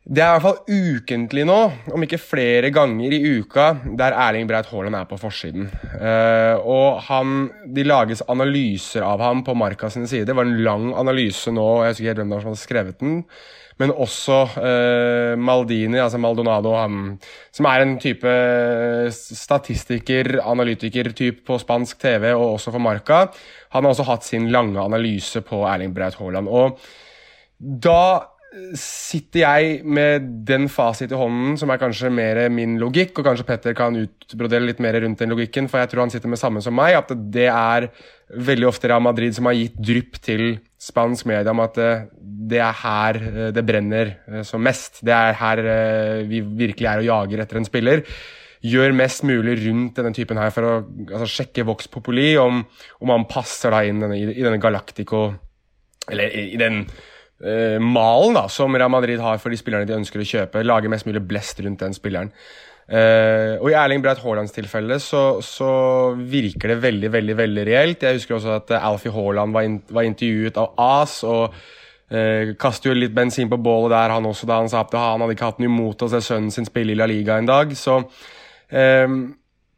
Det 0.00 0.22
er 0.24 0.30
i 0.30 0.40
hvert 0.40 0.44
fall 0.46 0.94
ukentlig 0.96 1.42
nå, 1.44 1.56
om 1.92 2.04
ikke 2.06 2.18
flere 2.22 2.70
ganger 2.72 3.12
i 3.12 3.18
uka, 3.36 3.66
der 4.00 4.14
Erling 4.16 4.46
Braut 4.48 4.70
Haaland 4.72 4.96
er 4.96 5.08
på 5.10 5.18
forsiden. 5.20 5.66
Uh, 6.00 6.56
og 6.64 7.02
han, 7.04 7.50
De 7.68 7.84
lages 7.84 8.24
analyser 8.32 9.04
av 9.04 9.20
ham 9.20 9.44
på 9.44 9.54
Marka 9.54 9.90
sine 9.92 10.08
sider. 10.08 10.30
Det 10.30 10.36
var 10.38 10.48
en 10.48 10.62
lang 10.64 10.86
analyse 10.98 11.52
nå, 11.52 11.66
jeg 11.84 11.92
husker 11.92 12.06
ikke 12.06 12.14
helt 12.14 12.22
hvem 12.22 12.32
som 12.32 12.48
hadde 12.48 12.62
skrevet 12.62 13.04
den. 13.04 13.20
Men 13.80 13.92
også 13.92 14.40
uh, 14.56 15.36
Maldini, 15.36 16.00
altså 16.00 16.18
Maldonado, 16.20 16.72
han, 16.80 17.20
som 17.52 17.68
er 17.68 17.84
en 17.84 17.94
type 18.00 18.34
statistiker, 19.12 20.38
analytiker-type 20.40 21.44
på 21.44 21.60
spansk 21.60 22.00
TV, 22.00 22.32
og 22.32 22.56
også 22.56 22.72
for 22.72 22.88
Marka. 22.88 23.22
Han 23.76 23.84
har 23.84 23.92
også 23.92 24.08
hatt 24.08 24.24
sin 24.32 24.48
lange 24.48 24.80
analyse 24.80 25.44
på 25.44 25.60
Erling 25.68 25.92
Braut 25.92 26.16
Haaland. 26.16 26.48
Og 26.48 26.80
da 27.60 28.29
sitter 28.74 29.44
jeg 29.44 29.74
med 29.86 30.24
den 30.48 30.66
fasit 30.72 31.12
i 31.12 31.18
hånden 31.18 31.54
som 31.60 31.70
er 31.70 31.78
kanskje 31.78 32.10
mer 32.10 32.40
min 32.50 32.78
logikk, 32.82 33.12
og 33.20 33.28
kanskje 33.28 33.46
Petter 33.46 33.76
kan 33.78 33.94
utbrodere 34.00 34.66
litt 34.66 34.80
mer 34.82 34.98
rundt 35.04 35.22
den 35.22 35.30
logikken, 35.30 35.68
for 35.70 35.78
jeg 35.78 35.92
tror 35.92 36.04
han 36.04 36.12
sitter 36.14 36.32
med 36.32 36.40
samme 36.40 36.62
som 36.64 36.74
meg, 36.74 36.96
at 36.98 37.12
det 37.30 37.46
er 37.46 37.86
veldig 38.30 38.66
ofte 38.70 38.90
Real 38.90 39.04
Madrid 39.04 39.36
som 39.36 39.46
har 39.46 39.58
gitt 39.58 39.78
drypp 39.78 40.18
til 40.24 40.44
spansk 40.80 41.28
media 41.28 41.52
om 41.52 41.62
at 41.62 41.78
eh, 41.78 42.04
det 42.50 42.60
er 42.64 42.76
her 42.80 43.20
eh, 43.20 43.52
det 43.54 43.64
brenner 43.68 44.12
eh, 44.26 44.42
som 44.46 44.62
mest. 44.64 45.02
Det 45.06 45.14
er 45.14 45.38
her 45.38 45.62
vi 46.30 46.42
virkelig 46.42 46.88
er 46.88 47.02
og 47.02 47.08
jager 47.10 47.44
etter 47.44 47.60
en 47.60 47.68
spiller. 47.68 48.02
Gjør 48.66 48.96
mest 48.96 49.24
mulig 49.24 49.56
rundt 49.62 50.00
denne 50.00 50.12
typen 50.16 50.40
her 50.40 50.50
for 50.54 50.66
å 50.66 50.72
altså, 50.82 51.28
sjekke 51.38 51.64
Vox 51.68 51.88
Populi, 51.92 52.32
om, 52.40 52.64
om 53.00 53.14
han 53.14 53.28
passer 53.30 53.72
da 53.72 53.84
inn 53.86 54.02
denne, 54.02 54.18
i 54.18 54.42
denne 54.42 54.60
Galactico 54.60 55.28
Eller 56.10 56.34
i, 56.34 56.50
i 56.56 56.60
den 56.60 56.82
uh, 57.44 57.78
malen 57.82 58.36
da, 58.36 58.46
som 58.52 58.74
Real 58.76 58.92
Madrid 58.92 59.20
har 59.22 59.40
for 59.42 59.52
de 59.52 59.58
spillerne 59.60 59.88
de 59.88 59.96
ønsker 59.96 60.22
å 60.22 60.26
kjøpe. 60.26 60.64
Lage 60.66 60.90
mest 60.92 61.08
mulig 61.08 61.22
blest 61.26 61.62
rundt 61.64 61.84
den 61.84 61.96
spilleren. 61.96 62.32
Uh, 62.90 63.54
og 63.62 63.68
I 63.70 63.76
Erling 63.78 64.02
Braut 64.02 64.18
Haalands 64.18 64.50
tilfelle 64.50 64.96
så, 64.98 65.38
så, 65.46 65.70
virker 66.18 66.72
det 66.72 66.80
veldig 66.82 67.10
veldig, 67.14 67.36
veldig 67.38 67.66
reelt. 67.68 68.02
Jeg 68.02 68.18
husker 68.18 68.40
også 68.40 68.56
at 68.56 68.72
Alfie 68.80 69.14
Haaland 69.14 69.54
var, 69.54 69.68
in 69.68 69.76
var 69.94 70.08
intervjuet 70.08 70.58
av 70.58 70.74
AS. 70.74 71.20
og 71.22 71.54
uh, 72.10 72.54
kaster 72.58 72.90
jo 72.90 72.98
litt 72.98 73.14
bensin 73.14 73.50
på 73.50 73.60
bålet 73.62 73.94
der, 73.94 74.16
han 74.16 74.26
også, 74.26 74.48
da 74.50 74.58
han 74.58 74.72
sa 74.72 74.82
at 74.82 74.96
han 74.98 75.22
hadde 75.22 75.38
ikke 75.38 75.52
hatt 75.52 75.62
noe 75.62 75.70
imot 75.70 76.02
å 76.02 76.10
se 76.10 76.22
sønnen 76.32 76.50
sin 76.50 76.66
spille 76.66 76.96
i 76.96 76.98
La 76.98 77.06
Liga 77.06 77.38
en 77.38 77.50
dag. 77.50 77.76
Så 77.78 78.00
uh, 78.02 79.18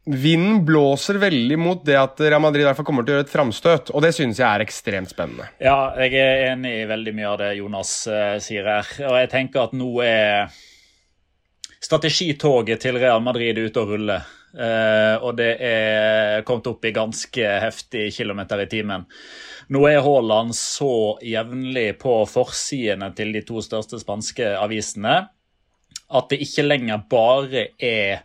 Vinden 0.05 0.65
blåser 0.65 1.15
veldig 1.15 1.55
mot 1.59 1.85
det 1.87 1.95
at 1.95 2.19
Real 2.19 2.41
Madrid 2.43 2.67
fall 2.75 2.83
kommer 2.83 3.05
til 3.05 3.13
å 3.13 3.17
gjøre 3.17 3.25
et 3.29 3.31
framstøt, 3.31 3.91
og 3.95 4.03
det 4.03 4.11
synes 4.11 4.41
jeg 4.41 4.47
er 4.49 4.63
ekstremt 4.65 5.13
spennende. 5.13 5.47
Ja, 5.63 5.93
jeg 6.03 6.17
er 6.19 6.49
enig 6.49 6.73
i 6.81 6.87
veldig 6.89 7.13
mye 7.15 7.29
av 7.29 7.37
det 7.39 7.51
Jonas 7.61 7.93
uh, 8.11 8.35
sier 8.43 8.67
her. 8.67 8.89
Og 9.07 9.15
jeg 9.21 9.29
tenker 9.31 9.63
at 9.63 9.75
nå 9.79 9.89
er 10.03 10.51
strategitoget 11.83 12.83
til 12.83 12.99
Real 12.99 13.23
Madrid 13.23 13.61
ute 13.63 13.79
og 13.79 13.93
ruller. 13.95 14.27
Uh, 14.53 15.23
og 15.23 15.37
det 15.39 15.53
er 15.65 16.43
kommet 16.45 16.67
opp 16.69 16.83
i 16.83 16.91
ganske 16.93 17.53
heftig 17.63 18.09
kilometer 18.17 18.59
i 18.59 18.67
timen. 18.69 19.07
Nå 19.71 19.85
er 19.87 20.03
Haaland 20.03 20.51
så 20.57 21.15
jevnlig 21.23 21.93
på 22.03 22.19
forsidene 22.27 23.07
til 23.15 23.31
de 23.31 23.45
to 23.47 23.63
største 23.63 24.03
spanske 24.03 24.51
avisene 24.59 25.21
at 26.13 26.29
det 26.29 26.41
ikke 26.45 26.65
lenger 26.67 27.01
bare 27.09 27.67
er 27.81 28.23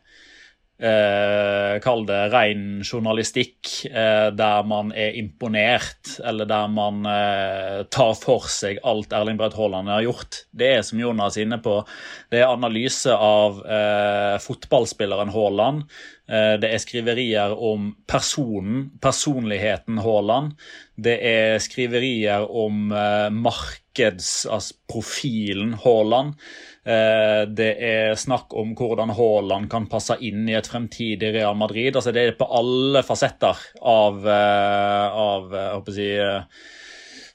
eh, 0.79 1.81
Kall 1.83 2.07
det 2.09 2.33
ren 2.33 2.83
journalistikk, 2.87 3.87
eh, 3.91 4.31
der 4.35 4.63
man 4.69 4.93
er 4.95 5.17
imponert, 5.19 6.21
eller 6.25 6.45
der 6.49 6.69
man 6.73 7.07
eh, 7.09 7.83
tar 7.91 8.15
for 8.19 8.47
seg 8.53 8.79
alt 8.87 9.13
Erling 9.17 9.39
Braut 9.41 9.57
Haaland 9.59 9.89
har 9.93 10.03
gjort. 10.07 10.33
Det 10.51 10.69
er, 10.77 10.83
som 10.87 11.01
Jonas 11.03 11.37
er 11.37 11.43
inne 11.47 11.61
på, 11.63 11.75
det 12.33 12.39
er 12.43 12.53
analyse 12.53 13.13
av 13.13 13.67
eh, 13.67 14.37
fotballspilleren 14.45 15.31
Haaland. 15.35 15.79
Eh, 16.29 16.55
det 16.61 16.69
er 16.75 16.79
skriverier 16.83 17.51
om 17.55 17.97
personen, 18.11 18.91
personligheten 19.03 19.99
Haaland. 20.05 20.49
Det 20.99 21.19
er 21.25 21.59
skriverier 21.63 22.51
om 22.51 22.93
eh, 22.93 23.31
markedsprofilen 23.33 25.75
altså 25.75 25.87
Haaland. 25.87 26.35
Eh, 26.89 27.43
det 27.53 27.73
er 27.85 28.15
snakk 28.17 28.55
om 28.57 28.71
hvordan 28.79 29.11
Haaland 29.13 29.69
kan 29.69 29.89
passe 29.93 30.15
inn 30.25 30.47
i 30.49 30.55
et 30.57 30.69
fremtidig 30.71 31.35
Real 31.35 31.57
Madrid. 31.59 31.93
Altså 31.99 32.15
det 32.17 32.23
er 32.23 32.39
på 32.39 32.49
alle 32.49 33.03
fasetter 33.05 33.61
av, 33.85 34.23
eh, 34.25 35.19
av 35.21 35.91
si, 35.93 36.09
eh, 36.17 36.43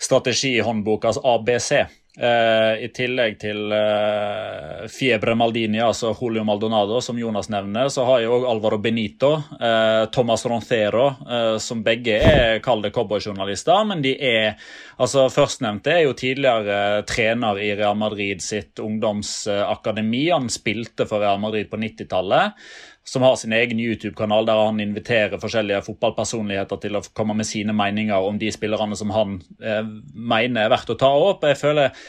strategihåndbokas 0.01 1.21
ABC. 1.23 1.85
Uh, 2.13 2.77
I 2.77 2.91
tillegg 2.93 3.39
til 3.41 3.71
uh, 3.73 4.83
Fiebre 4.91 5.33
Maldini, 5.33 5.79
altså 5.81 6.11
Julio 6.13 6.43
Maldonado, 6.45 6.99
som 7.01 7.17
Jonas 7.17 7.49
nevner, 7.49 7.89
så 7.89 8.05
har 8.05 8.21
jeg 8.21 8.29
òg 8.35 8.45
Alvaro 8.51 8.77
Benito, 8.77 9.31
uh, 9.57 10.05
Thomas 10.13 10.45
Roncero, 10.45 11.07
som 11.57 11.81
begge 11.85 12.19
er 12.21 12.61
kall 12.61 12.83
det 12.85 12.93
cowboyjournalister. 12.93 13.81
Men 13.89 14.05
de 14.05 14.13
er 14.13 14.53
altså 15.01 15.25
Førstnevnte 15.33 15.95
er 15.95 16.03
jo 16.05 16.13
tidligere 16.17 17.01
trener 17.09 17.57
i 17.57 17.73
Real 17.73 17.97
Madrid 17.97 18.45
sitt 18.45 18.77
ungdomsakademi. 18.83 20.27
Han 20.29 20.51
spilte 20.53 21.09
for 21.09 21.23
Real 21.25 21.41
Madrid 21.41 21.71
på 21.71 21.81
90-tallet 21.81 22.61
som 23.03 23.23
har 23.25 23.35
sin 23.35 23.53
egen 23.53 23.79
YouTube-kanal 23.83 24.47
der 24.47 24.59
han 24.63 24.79
inviterer 24.79 25.41
forskjellige 25.41 25.83
fotballpersonligheter 25.89 26.79
til 26.83 26.95
å 26.97 27.03
komme 27.15 27.35
med 27.35 27.47
sine 27.47 27.75
meninger 27.75 28.27
om 28.27 28.39
de 28.39 28.51
spillerne 28.53 28.95
som 28.99 29.11
han 29.11 29.41
eh, 29.59 29.83
mener 30.13 30.63
er 30.63 30.71
verdt 30.71 30.93
å 30.93 30.99
ta 30.99 31.11
opp. 31.31 31.47
Jeg 31.47 31.59
føler 31.59 32.05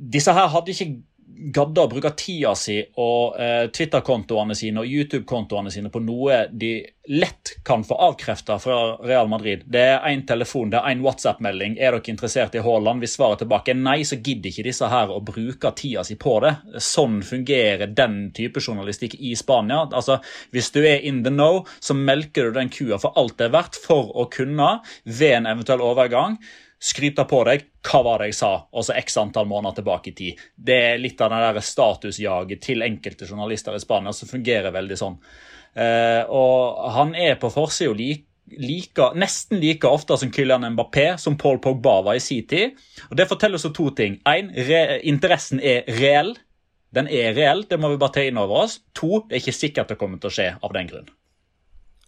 Disse 0.00 0.32
her 0.32 0.46
hadde 0.48 0.72
ikke 0.72 1.02
gadda 1.40 1.84
å 1.86 1.90
bruke 1.90 2.12
tida 2.18 2.52
si 2.58 2.76
og 3.00 3.36
eh, 3.40 3.66
Twitter-kontoene 3.72 4.54
sine 4.56 4.82
og 4.82 4.90
YouTube-kontoene 4.90 5.72
sine 5.72 5.90
på 5.92 6.02
noe 6.04 6.44
de 6.52 6.72
lett 7.10 7.54
kan 7.66 7.82
få 7.86 7.96
avkrefta 8.06 8.58
fra 8.62 8.76
Real 9.02 9.28
Madrid. 9.30 9.64
Det 9.66 9.82
er 9.94 10.04
én 10.12 10.22
telefon, 10.28 10.70
det 10.70 10.78
er 10.78 10.92
én 10.92 11.02
WhatsApp-melding. 11.04 11.74
Er 11.80 11.96
dere 11.96 12.12
interessert 12.12 12.54
i 12.54 12.62
Haaland? 12.64 13.02
Hvis 13.02 13.16
svaret 13.16 13.42
tilbake 13.42 13.74
er 13.74 13.80
nei, 13.80 13.98
så 14.06 14.20
gidder 14.20 14.52
ikke 14.52 14.66
disse 14.68 14.90
her 14.92 15.10
å 15.10 15.18
bruke 15.24 15.72
tida 15.76 16.04
si 16.06 16.18
på 16.20 16.36
det. 16.44 16.54
Sånn 16.84 17.18
fungerer 17.26 17.90
den 17.96 18.20
type 18.36 18.62
journalistikk 18.62 19.16
i 19.18 19.34
Spania. 19.38 19.86
Altså, 19.88 20.20
Hvis 20.54 20.70
du 20.76 20.82
er 20.84 21.02
in 21.06 21.24
the 21.24 21.34
know, 21.34 21.64
så 21.80 21.96
melker 21.96 22.50
du 22.50 22.58
den 22.60 22.70
kua 22.70 23.00
for 23.00 23.16
alt 23.18 23.38
det 23.40 23.48
er 23.48 23.56
verdt 23.56 23.80
for 23.80 24.12
å 24.14 24.28
kunne, 24.30 24.76
ved 25.04 25.40
en 25.40 25.50
eventuell 25.50 25.82
overgang, 25.82 26.38
skryte 26.80 27.26
på 27.28 27.42
deg 27.44 27.66
hva 27.84 28.00
var 28.06 28.22
det 28.22 28.30
jeg 28.30 28.38
sa, 28.40 28.50
og 28.72 28.86
så 28.86 28.96
x 28.96 29.18
antall 29.20 29.48
måneder 29.48 29.80
tilbake 29.80 30.10
i 30.10 30.16
tid. 30.16 30.40
Det 30.56 30.78
er 30.92 31.00
litt 31.00 31.20
av 31.20 31.32
det 31.32 31.62
statusjaget 31.64 32.62
til 32.64 32.84
enkelte 32.86 33.28
journalister 33.28 33.76
i 33.76 33.82
Spania 33.82 34.14
som 34.16 34.30
fungerer 34.30 34.72
veldig 34.74 34.98
sånn. 34.98 35.18
Eh, 35.76 36.24
og 36.26 36.80
han 36.96 37.14
er 37.14 37.36
på 37.40 37.52
forsida 37.52 37.94
like, 37.94 38.24
like, 38.56 39.10
nesten 39.14 39.60
like 39.62 39.86
ofte 39.86 40.16
som 40.18 40.32
Kylian 40.32 40.66
Mbappé, 40.72 41.12
som 41.20 41.36
Paul 41.38 41.60
Pogba 41.62 42.00
var 42.08 42.16
i 42.16 42.24
sin 42.24 42.48
tid. 42.48 42.78
Og 43.10 43.16
Det 43.16 43.28
forteller 43.28 43.60
oss 43.60 43.68
to 43.76 43.90
ting. 43.90 44.20
Én, 44.24 44.50
interessen 45.04 45.60
er 45.60 45.84
reell. 46.00 46.34
Den 46.90 47.06
er 47.06 47.36
reell, 47.36 47.62
det 47.70 47.78
må 47.78 47.92
vi 47.92 48.00
bare 48.00 48.16
ta 48.16 48.24
inn 48.26 48.40
over 48.40 48.64
oss. 48.64 48.80
To, 48.98 49.22
det 49.28 49.36
er 49.36 49.44
ikke 49.44 49.60
sikkert 49.60 49.92
det 49.92 50.00
kommer 50.00 50.18
til 50.18 50.32
å 50.32 50.34
skje 50.34 50.52
av 50.58 50.72
den 50.74 50.88
grunn. 50.90 51.12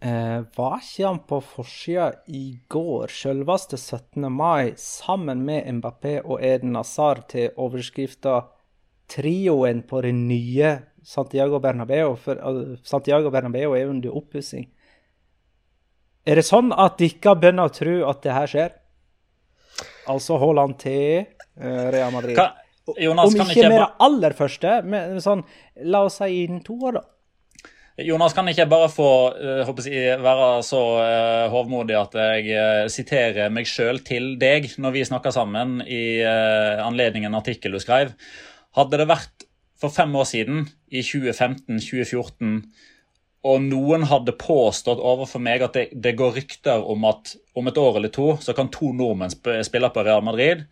Eh, 0.02 0.40
var 0.56 0.80
ikke 0.82 1.06
han 1.06 1.18
på 1.30 1.38
forsida 1.46 2.08
i 2.26 2.56
går, 2.72 3.12
selveste 3.14 3.78
17. 3.78 4.24
mai, 4.34 4.72
sammen 4.76 5.44
med 5.46 5.68
Mbappé 5.76 6.16
og 6.24 6.42
Eden 6.42 6.74
Hazard 6.74 7.28
til 7.30 7.54
overskrifta 7.54 8.40
'Trioen 9.06 9.84
på 9.86 10.00
det 10.02 10.14
nye 10.14 10.72
Santiago 11.04 11.60
Bernabeu'? 11.62 12.16
For 12.16 12.34
uh, 12.34 12.74
Santiago 12.82 13.30
Bernabeu 13.30 13.76
er 13.78 13.86
under 13.86 14.10
oppussing. 14.10 14.66
Er 16.26 16.34
det 16.34 16.46
sånn 16.50 16.72
at 16.72 16.98
dere 16.98 17.36
begynner 17.38 17.70
å 17.70 17.74
tro 17.76 17.94
at 18.10 18.26
det 18.26 18.34
her 18.34 18.50
skjer? 18.50 18.74
Altså 20.10 20.40
Haaland 20.42 20.80
til 20.82 21.28
uh, 21.62 21.90
Real 21.94 22.10
Madrid? 22.10 22.34
Kan, 22.40 22.58
Jonas, 22.98 23.30
Om 23.30 23.38
ikke, 23.38 23.50
ikke 23.54 23.70
med 23.70 23.78
det 23.84 23.90
aller 24.02 24.34
første, 24.34 24.76
men 24.82 25.20
sånn, 25.22 25.46
la 25.86 26.02
oss 26.08 26.18
si 26.18 26.42
innen 26.42 26.64
to 26.66 26.74
år, 26.90 26.98
da. 26.98 27.11
Jonas, 28.00 28.32
kan 28.32 28.48
ikke 28.48 28.64
bare 28.70 28.88
få 28.88 29.08
jeg, 29.84 30.16
være 30.24 30.62
så 30.64 30.80
uh, 30.96 31.52
hovmodig 31.52 31.96
at 31.98 32.14
jeg 32.16 32.46
uh, 32.56 32.86
siterer 32.88 33.52
meg 33.52 33.68
sjøl 33.68 34.00
til 34.06 34.38
deg 34.40 34.70
når 34.80 34.94
vi 34.94 35.04
snakker 35.04 35.34
sammen 35.34 35.82
i 35.84 36.22
anledning 36.24 37.28
en 37.28 37.36
artikkel 37.36 37.76
du 37.76 37.82
skrev. 37.82 38.14
Hadde 38.78 39.02
det 39.02 39.10
vært 39.10 39.44
for 39.82 39.92
fem 39.92 40.14
år 40.16 40.24
siden, 40.30 40.64
i 40.94 41.02
2015-2014, 41.02 42.62
og 43.42 43.64
noen 43.64 44.06
hadde 44.06 44.36
påstått 44.38 45.02
overfor 45.02 45.42
meg 45.42 45.64
at 45.66 45.74
det, 45.74 45.86
det, 45.98 46.14
går 46.18 46.36
rykter 46.36 46.84
om 46.86 47.08
at 47.08 47.34
om 47.58 47.66
et 47.66 47.80
år 47.80 47.98
eller 47.98 48.12
to 48.14 48.36
så 48.40 48.54
kan 48.54 48.70
to 48.70 48.92
nordmenn 48.94 49.32
spille 49.66 49.90
på 49.90 50.04
Real 50.06 50.22
Madrid, 50.22 50.62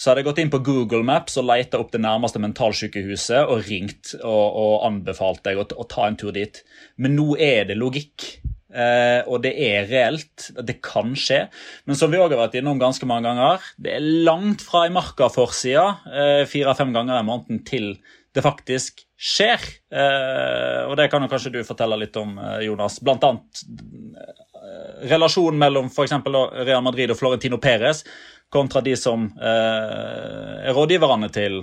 så 0.00 0.08
hadde 0.08 0.22
jeg 0.22 0.30
gått 0.30 0.38
inn 0.40 0.52
på 0.52 0.62
Google 0.64 1.04
Maps 1.04 1.36
og 1.36 1.44
leita 1.50 1.76
opp 1.80 1.90
det 1.92 2.00
nærmeste 2.00 2.40
mentalsykehuset 2.40 3.50
og 3.52 3.66
ringt 3.66 4.14
og, 4.22 4.46
og 4.62 4.86
anbefalt 4.88 5.42
deg 5.44 5.60
å, 5.60 5.66
å, 5.76 5.84
ta 5.90 6.06
en 6.08 6.16
tur 6.20 6.32
dit. 6.32 6.62
Men 6.96 7.18
nå 7.18 7.34
er 7.36 7.68
det 7.68 7.76
logikk. 7.76 8.30
Eh, 8.70 9.26
og 9.28 9.42
det 9.44 9.52
er 9.60 9.90
reelt. 9.90 10.46
Det 10.56 10.78
kan 10.80 11.12
skje. 11.18 11.42
Men 11.84 12.00
som 12.00 12.08
vi 12.08 12.20
òg 12.22 12.32
har 12.32 12.40
vært 12.46 12.56
innom 12.62 12.80
ganske 12.80 13.04
mange 13.10 13.28
ganger, 13.28 13.68
det 13.76 13.98
er 13.98 14.08
langt 14.24 14.64
fra 14.64 14.86
i 14.88 14.94
marka-forsida 14.94 15.84
eh, 16.08 16.42
fire-fem 16.48 16.96
ganger 16.96 17.20
i 17.20 17.28
måneden 17.28 17.60
til 17.68 17.92
det 18.32 18.46
faktisk 18.46 19.04
skjer. 19.20 19.68
Eh, 19.92 20.82
og 20.86 20.96
det 20.96 21.10
kan 21.12 21.20
jo 21.20 21.28
kanskje 21.28 21.52
du 21.58 21.60
fortelle 21.66 21.98
litt 22.00 22.16
om, 22.16 22.38
eh, 22.40 22.64
Jonas. 22.70 23.02
Blant 23.04 23.26
annet 23.28 23.64
eh, 23.68 25.08
relasjonen 25.12 25.60
mellom 25.60 25.92
f.eks. 25.92 26.16
Real 26.64 26.84
Madrid 26.86 27.12
og 27.12 27.20
Florentino 27.20 27.60
Perez 27.60 28.04
kontra 28.50 28.82
de 28.84 28.96
som 28.98 29.28
eh, 29.38 30.54
er 30.68 30.74
rådgiverne 30.76 31.30
til 31.32 31.62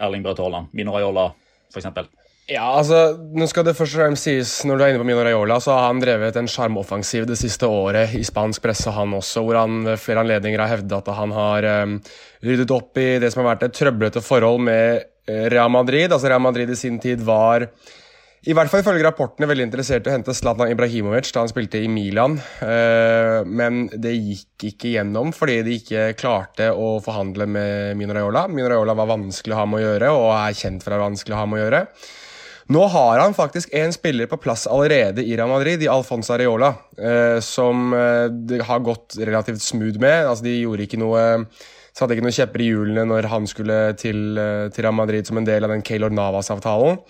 Erling 0.00 0.24
Braut 0.24 0.40
Haaland, 0.40 0.72
Mino 0.76 0.94
Raiola 0.94 1.30
f.eks. 1.72 1.88
Ja, 2.50 2.64
altså, 2.74 3.14
nå 3.38 3.46
skal 3.48 3.64
det 3.64 3.76
først 3.78 3.94
og 3.94 4.00
fremst 4.00 4.26
sies, 4.26 4.50
Når 4.66 4.76
du 4.76 4.82
er 4.82 4.92
inne 4.92 5.00
på 5.00 5.06
Mino 5.08 5.22
Raiola, 5.24 5.60
så 5.62 5.76
har 5.76 5.86
han 5.86 6.02
drevet 6.02 6.36
en 6.36 6.50
sjarmoffensiv 6.50 7.24
det 7.28 7.38
siste 7.40 7.68
året 7.70 8.16
i 8.18 8.24
spansk 8.26 8.64
presse, 8.64 8.92
han 8.92 9.14
også, 9.16 9.44
hvor 9.46 9.60
han 9.60 9.84
ved 9.86 10.02
flere 10.02 10.24
anledninger 10.24 10.60
har 10.60 10.74
hevdet 10.74 10.98
at 10.98 11.16
han 11.16 11.32
har 11.36 11.68
um, 11.86 11.96
ryddet 12.44 12.74
opp 12.74 12.98
i 13.00 13.08
det 13.22 13.30
som 13.32 13.44
har 13.44 13.54
vært 13.54 13.68
et 13.68 13.78
trøblete 13.78 14.24
forhold 14.24 14.60
med 14.68 15.04
uh, 15.30 15.46
Real 15.54 15.70
Madrid. 15.72 16.10
Altså 16.10 16.28
Real 16.28 16.42
Madrid 16.44 16.74
i 16.74 16.78
sin 16.78 16.98
tid 17.00 17.22
var 17.24 17.68
i 18.42 18.54
hvert 18.56 18.70
fall 18.72 18.80
ifølge 18.82 19.04
rapportene 19.06 19.46
veldig 19.46 19.68
interessert 19.68 20.08
i 20.08 20.10
å 20.10 20.14
hente 20.16 20.34
Zlatan 20.34 20.72
Ibrahimovic 20.72 21.28
da 21.30 21.44
han 21.44 21.50
spilte 21.50 21.78
i 21.78 21.90
Milan, 21.90 22.34
uh, 22.62 23.44
men 23.46 23.84
det 23.92 24.16
gikk 24.16 24.66
ikke 24.72 24.96
gjennom 24.96 25.30
fordi 25.36 25.60
de 25.66 25.76
ikke 25.78 26.08
klarte 26.18 26.72
å 26.74 26.96
forhandle 27.04 27.46
med 27.46 28.00
Mino 28.00 28.16
Raiola. 28.16 28.48
Mino 28.50 28.66
Raiola 28.72 28.96
var 28.98 29.12
vanskelig 29.12 29.54
å 29.54 29.60
ha 29.60 29.68
med 29.70 29.78
å 29.78 29.84
gjøre, 29.84 30.10
og 30.18 30.32
er 30.34 30.58
kjent 30.58 30.82
for 30.82 30.90
å 30.90 30.98
være 30.98 31.08
vanskelig 31.12 31.36
å 31.36 31.40
ha 31.42 31.46
med 31.46 31.60
å 31.60 31.62
gjøre. 31.62 31.84
Nå 32.72 32.82
har 32.86 33.20
han 33.20 33.34
faktisk 33.34 33.72
en 33.74 33.92
spiller 33.92 34.26
på 34.30 34.38
plass 34.40 34.66
allerede 34.70 35.22
i 35.22 35.36
Real 35.36 35.50
Madrid, 35.50 35.82
i 35.82 35.90
Alfonso 35.90 36.34
Areola, 36.34 36.72
eh, 36.98 37.38
som 37.44 37.92
eh, 37.94 38.26
det 38.30 38.62
har 38.68 38.82
gått 38.86 39.18
relativt 39.18 39.62
smooth 39.62 39.98
med. 40.02 40.26
Altså, 40.26 40.46
de 40.46 40.58
gjorde 40.62 40.86
ikke 40.86 41.00
noe 41.02 41.22
Satte 41.92 42.14
ikke 42.16 42.24
noen 42.24 42.32
kjepper 42.32 42.62
i 42.64 42.66
hjulene 42.70 43.02
når 43.04 43.26
han 43.28 43.44
skulle 43.44 43.74
til, 44.00 44.38
eh, 44.40 44.70
til, 44.72 44.86
Real 44.86 44.96
Madrid 44.96 45.28
som 45.28 45.36
en 45.36 45.44
del 45.44 45.66
av 45.66 45.74
den 45.74 45.82
Keylor 45.84 46.08
Navas-avtalen. 46.08 47.02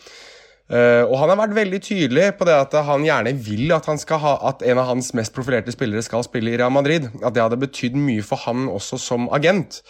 Uh, 0.73 1.05
og 1.05 1.19
han 1.21 1.29
har 1.35 1.41
vært 1.43 1.57
veldig 1.59 1.79
tydelig 1.85 2.27
på 2.39 2.47
det 2.49 2.55
at 2.57 2.75
han 2.87 3.05
gjerne 3.05 3.35
vil 3.45 3.75
at, 3.77 3.91
ha, 3.93 4.33
at, 4.49 4.63
en 4.65 4.81
av 4.81 4.89
hans 4.89 5.13
mest 5.19 5.35
profilerte 5.37 5.75
spillere 5.75 6.01
skal 6.05 6.25
spille 6.25 6.55
i 6.55 6.57
Real 6.57 6.73
Madrid. 6.73 7.11
At 7.21 7.37
det 7.37 7.45
hadde 7.45 7.61
betydd 7.61 7.99
mye 8.01 8.25
for 8.25 8.41
han 8.47 8.71
også 8.73 9.01
som 9.01 9.29
agent. 9.37 9.83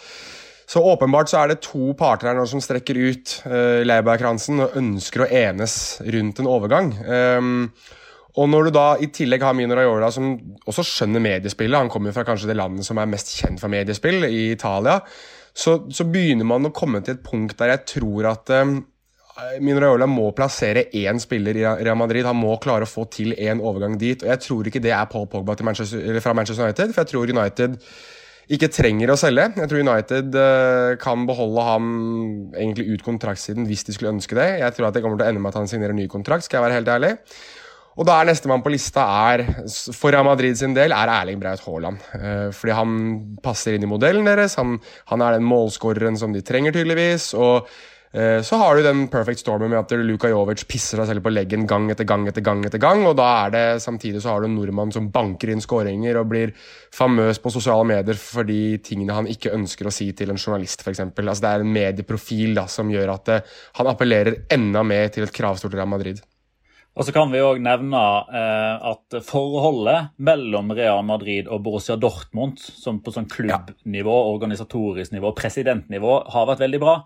Så 0.67 0.83
åpenbart 0.83 1.31
så 1.31 1.41
er 1.41 1.51
det 1.51 1.63
to 1.63 1.93
parter 1.95 2.29
her 2.29 2.37
nå 2.37 2.45
som 2.49 2.61
strekker 2.63 2.99
ut 2.99 3.35
uh, 3.47 3.83
Leiberg-kransen 3.87 4.63
og 4.63 4.77
ønsker 4.79 5.23
å 5.23 5.31
enes 5.31 5.75
rundt 6.15 6.39
en 6.43 6.49
overgang. 6.51 6.93
Um, 7.07 7.67
og 8.39 8.47
når 8.49 8.65
du 8.67 8.73
da 8.73 8.87
i 8.97 9.11
tillegg 9.13 9.43
har 9.45 9.53
Mino 9.53 9.75
Raiola, 9.77 10.09
som 10.11 10.31
også 10.65 10.85
skjønner 10.87 11.21
mediespillet, 11.21 11.77
han 11.77 11.91
kommer 11.93 12.15
fra 12.15 12.25
kanskje 12.25 12.49
det 12.49 12.57
landet 12.57 12.87
som 12.87 12.97
er 12.97 13.11
mest 13.11 13.29
kjent 13.37 13.61
for 13.61 13.69
mediespill, 13.69 14.25
i 14.25 14.47
Italia, 14.55 14.97
så, 15.53 15.83
så 15.93 16.07
begynner 16.09 16.47
man 16.49 16.65
å 16.65 16.73
komme 16.73 17.03
til 17.05 17.13
et 17.15 17.25
punkt 17.25 17.59
der 17.59 17.75
jeg 17.75 17.85
tror 17.93 18.31
at 18.31 18.49
um, 18.57 18.79
Mino 19.65 19.81
Raiola 19.81 20.05
må 20.05 20.27
plassere 20.37 20.85
én 20.93 21.17
spiller 21.21 21.57
i 21.57 21.63
Real 21.65 21.97
Madrid. 21.97 22.25
Han 22.27 22.37
må 22.37 22.53
klare 22.61 22.85
å 22.85 22.89
få 22.89 23.07
til 23.09 23.33
én 23.33 23.61
overgang 23.63 23.95
dit. 23.97 24.21
og 24.21 24.29
Jeg 24.29 24.41
tror 24.45 24.69
ikke 24.69 24.81
det 24.83 24.93
er 24.93 25.09
Paul 25.09 25.25
Pogba 25.29 25.55
Manchester, 25.65 26.19
fra 26.21 26.35
Manchester 26.37 26.67
United, 26.67 26.93
for 26.93 27.01
jeg 27.01 27.11
tror 27.11 27.33
United 27.33 27.79
ikke 28.53 28.69
trenger 28.69 29.09
å 29.09 29.17
selge. 29.17 29.47
Jeg 29.57 29.71
tror 29.71 29.81
United 29.81 30.37
uh, 30.37 30.93
kan 31.01 31.25
beholde 31.25 31.65
ham 31.65 31.89
egentlig 32.51 32.91
ut 32.93 33.05
kontraktsiden 33.05 33.65
hvis 33.65 33.87
de 33.87 33.95
skulle 33.95 34.13
ønske 34.13 34.37
det. 34.37 34.49
Jeg 34.61 34.77
tror 34.77 34.89
at 34.89 34.97
det 34.97 35.01
kommer 35.05 35.17
til 35.17 35.25
å 35.25 35.31
ende 35.31 35.41
med 35.41 35.53
at 35.53 35.61
han 35.63 35.71
signerer 35.71 35.97
ny 35.97 36.05
kontrakt, 36.11 36.45
skal 36.45 36.59
jeg 36.59 36.67
være 36.67 36.77
helt 36.81 36.91
ærlig. 36.93 37.13
Og 37.93 38.07
da 38.09 38.17
er 38.19 38.25
nestemann 38.25 38.63
på 38.65 38.71
lista 38.73 39.05
er, 39.29 39.43
for 39.93 40.13
Real 40.13 40.25
Madrid 40.25 40.57
sin 40.57 40.73
del 40.73 40.93
er 40.97 41.11
Erling 41.13 41.41
Braut 41.41 41.61
Haaland. 41.65 42.05
Uh, 42.13 42.51
fordi 42.53 42.77
han 42.77 42.93
passer 43.41 43.79
inn 43.79 43.87
i 43.87 43.89
modellen 43.89 44.29
deres. 44.29 44.59
Han, 44.61 44.77
han 45.09 45.25
er 45.25 45.39
den 45.39 45.49
målskåreren 45.49 46.21
som 46.21 46.35
de 46.35 46.45
trenger, 46.45 46.75
tydeligvis. 46.77 47.31
og 47.33 47.65
Eh, 47.65 47.92
så 48.13 48.57
har 48.61 48.77
du 48.77 48.83
den 48.85 49.07
perfect 49.09 49.41
stormen 49.41 49.71
med 49.71 49.79
at 49.79 49.93
Luka 49.97 50.29
Jovic 50.29 50.67
pisser 50.69 50.99
seg 50.99 51.07
selv 51.09 51.23
på 51.25 51.31
leggen 51.33 51.63
gang 51.65 51.87
etter 51.89 52.05
gang 52.05 52.27
etter 52.29 52.45
gang. 52.45 52.59
etter 52.67 52.77
gang, 52.77 53.01
og 53.09 53.15
da 53.17 53.29
er 53.45 53.53
det 53.55 53.63
Samtidig 53.81 54.21
så 54.21 54.35
har 54.35 54.43
du 54.43 54.45
en 54.45 54.53
nordmann 54.53 54.93
som 54.93 55.07
banker 55.09 55.49
inn 55.49 55.63
skåringer 55.63 56.19
og 56.21 56.29
blir 56.29 56.53
famøs 56.93 57.41
på 57.41 57.49
sosiale 57.55 57.87
medier 57.89 58.19
for 58.21 58.45
de 58.45 58.77
tingene 58.85 59.17
han 59.17 59.29
ikke 59.31 59.55
ønsker 59.57 59.89
å 59.89 59.95
si 59.95 60.11
til 60.13 60.29
en 60.29 60.37
journalist, 60.37 60.85
f.eks. 60.85 61.01
Altså, 61.01 61.41
det 61.41 61.55
er 61.55 61.65
en 61.65 61.73
medieprofil 61.73 62.53
da, 62.59 62.67
som 62.69 62.93
gjør 62.93 63.15
at 63.15 63.33
uh, 63.33 63.57
han 63.79 63.89
appellerer 63.89 64.43
enda 64.53 64.85
mer 64.85 65.09
til 65.09 65.25
et 65.25 65.33
kravstort 65.33 65.73
Real 65.73 65.89
Madrid. 65.89 66.21
Og 66.93 67.07
så 67.07 67.13
kan 67.15 67.31
vi 67.33 67.41
òg 67.41 67.61
nevne 67.65 67.99
eh, 68.37 68.89
at 68.91 69.15
forholdet 69.25 70.11
mellom 70.21 70.69
Real 70.77 71.01
Madrid 71.05 71.47
og 71.49 71.63
Borussia 71.65 71.95
Dortmund, 71.97 72.61
som 72.61 72.99
på 73.01 73.13
sånn 73.15 73.25
klubbnivå, 73.31 74.17
organisatorisk 74.35 75.15
nivå, 75.15 75.31
presidentnivå, 75.37 76.19
har 76.35 76.51
vært 76.51 76.61
veldig 76.67 76.81
bra 76.83 76.99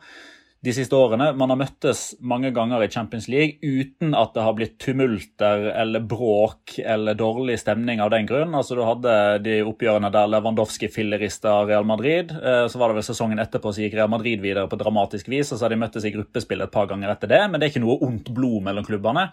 de 0.65 0.73
siste 0.73 0.95
årene. 0.97 1.29
Man 1.37 1.51
har 1.53 1.59
møttes 1.59 2.15
mange 2.25 2.49
ganger 2.55 2.81
i 2.81 2.89
Champions 2.89 3.27
League 3.29 3.59
uten 3.61 4.15
at 4.17 4.33
det 4.33 4.45
har 4.45 4.55
blitt 4.57 4.77
tumulter 4.81 5.67
eller 5.69 6.01
bråk 6.01 6.79
eller 6.81 7.17
dårlig 7.17 7.59
stemning 7.61 8.01
av 8.01 8.09
den 8.13 8.25
grunn. 8.29 8.55
Altså 8.57 8.77
Du 8.77 8.81
hadde 8.87 9.13
de 9.45 9.59
oppgjørene 9.67 10.11
der 10.13 10.31
Lewandowski 10.33 10.89
fillerista 10.91 11.59
Real 11.67 11.85
Madrid. 11.87 12.33
Eh, 12.33 12.65
så 12.71 12.81
var 12.81 12.89
det 12.89 12.99
vel 12.99 13.07
sesongen 13.07 13.41
etterpå 13.43 13.73
så 13.73 13.85
gikk 13.85 13.99
Real 13.99 14.11
Madrid 14.11 14.41
videre 14.41 14.67
på 14.69 14.79
dramatisk 14.81 15.29
vis. 15.29 15.51
og 15.51 15.59
Så 15.59 15.67
har 15.67 15.75
de 15.75 15.81
møttes 15.83 16.07
i 16.07 16.13
gruppespill 16.15 16.65
et 16.65 16.73
par 16.73 16.89
ganger 16.89 17.13
etter 17.13 17.31
det, 17.31 17.43
men 17.45 17.59
det 17.59 17.67
er 17.67 17.75
ikke 17.75 17.85
noe 17.85 17.99
ondt 18.07 18.33
blod 18.33 18.65
mellom 18.65 18.87
klubbene. 18.87 19.29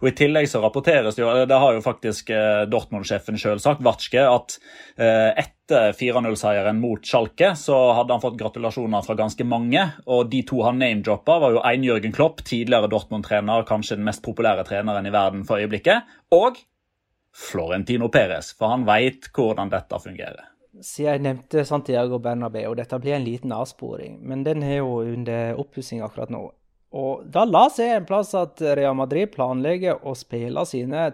Og 0.00 0.08
I 0.08 0.16
tillegg 0.16 0.48
så 0.48 0.64
rapporteres 0.64 1.18
det 1.18 1.26
jo, 1.26 1.32
det 1.48 1.62
har 1.64 1.76
jo 1.76 1.84
faktisk 1.84 2.32
eh, 2.32 2.64
Dortmund-sjefen 2.72 3.40
sjøl 3.40 3.60
sagt, 3.62 3.84
Watschke, 3.84 4.24
at 4.24 4.56
etter 4.96 5.36
eh, 5.36 5.52
etter 5.62 5.92
4-0-seieren 5.92 6.80
mot 6.80 7.04
Schalke 7.06 7.54
så 7.56 7.92
hadde 7.92 8.12
han 8.12 8.20
fått 8.20 8.38
gratulasjoner 8.38 9.02
fra 9.02 9.14
ganske 9.14 9.44
mange. 9.44 9.84
Og 10.06 10.28
de 10.30 10.42
to 10.46 10.62
han 10.66 10.78
name-droppa, 10.78 11.38
var 11.38 11.54
jo 11.54 11.62
én 11.62 11.84
Jørgen 11.86 12.12
Klopp, 12.12 12.42
tidligere 12.44 12.90
Dortmund-trener, 12.90 13.64
kanskje 13.68 13.96
den 13.96 14.06
mest 14.06 14.22
populære 14.22 14.66
treneren 14.68 15.06
i 15.06 15.14
verden 15.14 15.44
for 15.48 15.62
øyeblikket, 15.62 16.08
og 16.34 16.58
Florentino 17.32 18.10
Perez, 18.12 18.52
for 18.58 18.74
han 18.74 18.84
veit 18.84 19.30
hvordan 19.32 19.70
dette 19.72 20.00
fungerer. 20.02 20.48
Siden 20.82 21.08
jeg 21.08 21.22
nevnte 21.24 21.64
Santiago 21.68 22.18
Bernabeu, 22.18 22.74
dette 22.76 22.98
blir 23.00 23.16
en 23.16 23.24
liten 23.24 23.52
avsporing, 23.52 24.18
men 24.24 24.44
den 24.44 24.64
er 24.64 24.80
jo 24.80 25.00
under 25.04 25.60
oppussing 25.60 26.02
akkurat 26.04 26.32
nå. 26.32 26.46
Og 26.92 27.24
da 27.32 27.46
la 27.48 27.68
seg 27.72 27.94
en 27.94 28.08
plass 28.08 28.34
at 28.36 28.60
Real 28.76 28.96
Madrid 28.96 29.30
planlegger 29.32 30.02
å 30.04 30.12
spille 30.16 30.64
sine 30.68 31.06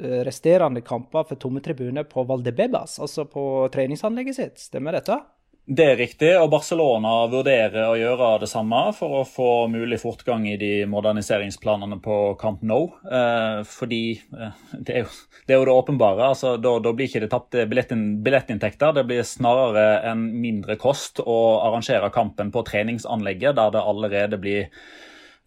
resterende 0.00 0.82
kamper 0.84 1.26
for 1.28 1.40
tomme 1.40 1.62
tribuner 1.64 2.06
på 2.08 2.24
Valdebebas, 2.26 2.98
altså 3.00 3.24
på 3.30 3.68
treningsanlegget 3.72 4.36
sitt. 4.36 4.66
Stemmer 4.68 4.98
dette? 4.98 5.20
Det 5.64 5.84
er 5.88 5.96
riktig, 5.96 6.28
og 6.36 6.50
Barcelona 6.52 7.22
vurderer 7.32 7.86
å 7.88 7.96
gjøre 7.96 8.26
det 8.42 8.50
samme 8.50 8.82
for 8.92 9.22
å 9.22 9.24
få 9.24 9.52
mulig 9.72 9.96
fortgang 10.02 10.42
i 10.44 10.58
de 10.60 10.72
moderniseringsplanene 10.92 11.96
på 12.04 12.18
Camp 12.40 12.60
Nou. 12.68 12.90
Eh, 13.08 13.62
fordi 13.64 14.02
eh, 14.12 14.58
det, 14.74 14.92
er 14.92 15.06
jo, 15.06 15.14
det, 15.46 15.54
er 15.54 15.56
jo, 15.56 15.64
det 15.64 15.76
åpenbare. 15.78 16.26
altså 16.34 16.58
Da, 16.60 16.74
da 16.84 16.92
blir 16.92 17.08
ikke 17.08 17.24
det 17.24 17.30
tapte 17.32 17.64
billettinntekter. 17.70 18.92
Det 18.98 19.06
blir 19.08 19.24
snarere 19.24 20.02
en 20.10 20.26
mindre 20.42 20.76
kost 20.76 21.24
å 21.24 21.38
arrangere 21.62 22.12
kampen 22.12 22.52
på 22.52 22.66
treningsanlegget, 22.68 23.56
der 23.56 23.72
det 23.72 23.86
allerede 23.88 24.42
blir 24.44 24.68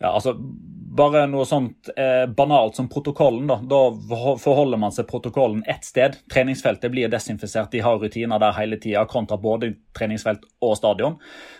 ja, 0.02 0.16
altså 0.16 0.34
bare 0.98 1.24
noe 1.30 1.46
sånt 1.48 1.92
eh, 1.96 2.26
banalt 2.28 2.78
som 2.80 2.90
protokollen. 2.92 3.48
Da 3.48 3.60
Da 3.70 3.82
forholder 4.42 4.82
man 4.82 4.94
seg 4.96 5.08
protokollen 5.10 5.64
ett 5.70 5.86
sted. 5.86 6.18
Treningsfeltet 6.34 6.92
blir 6.92 7.12
desinfisert, 7.12 7.72
de 7.72 7.84
har 7.86 8.02
rutiner 8.02 8.42
der 8.42 8.58
hele 8.58 8.80
tida, 8.82 9.06
kontra 9.10 9.38
både 9.42 9.74
treningsfelt 9.98 10.44
og 10.62 10.76
stadion. 10.80 11.18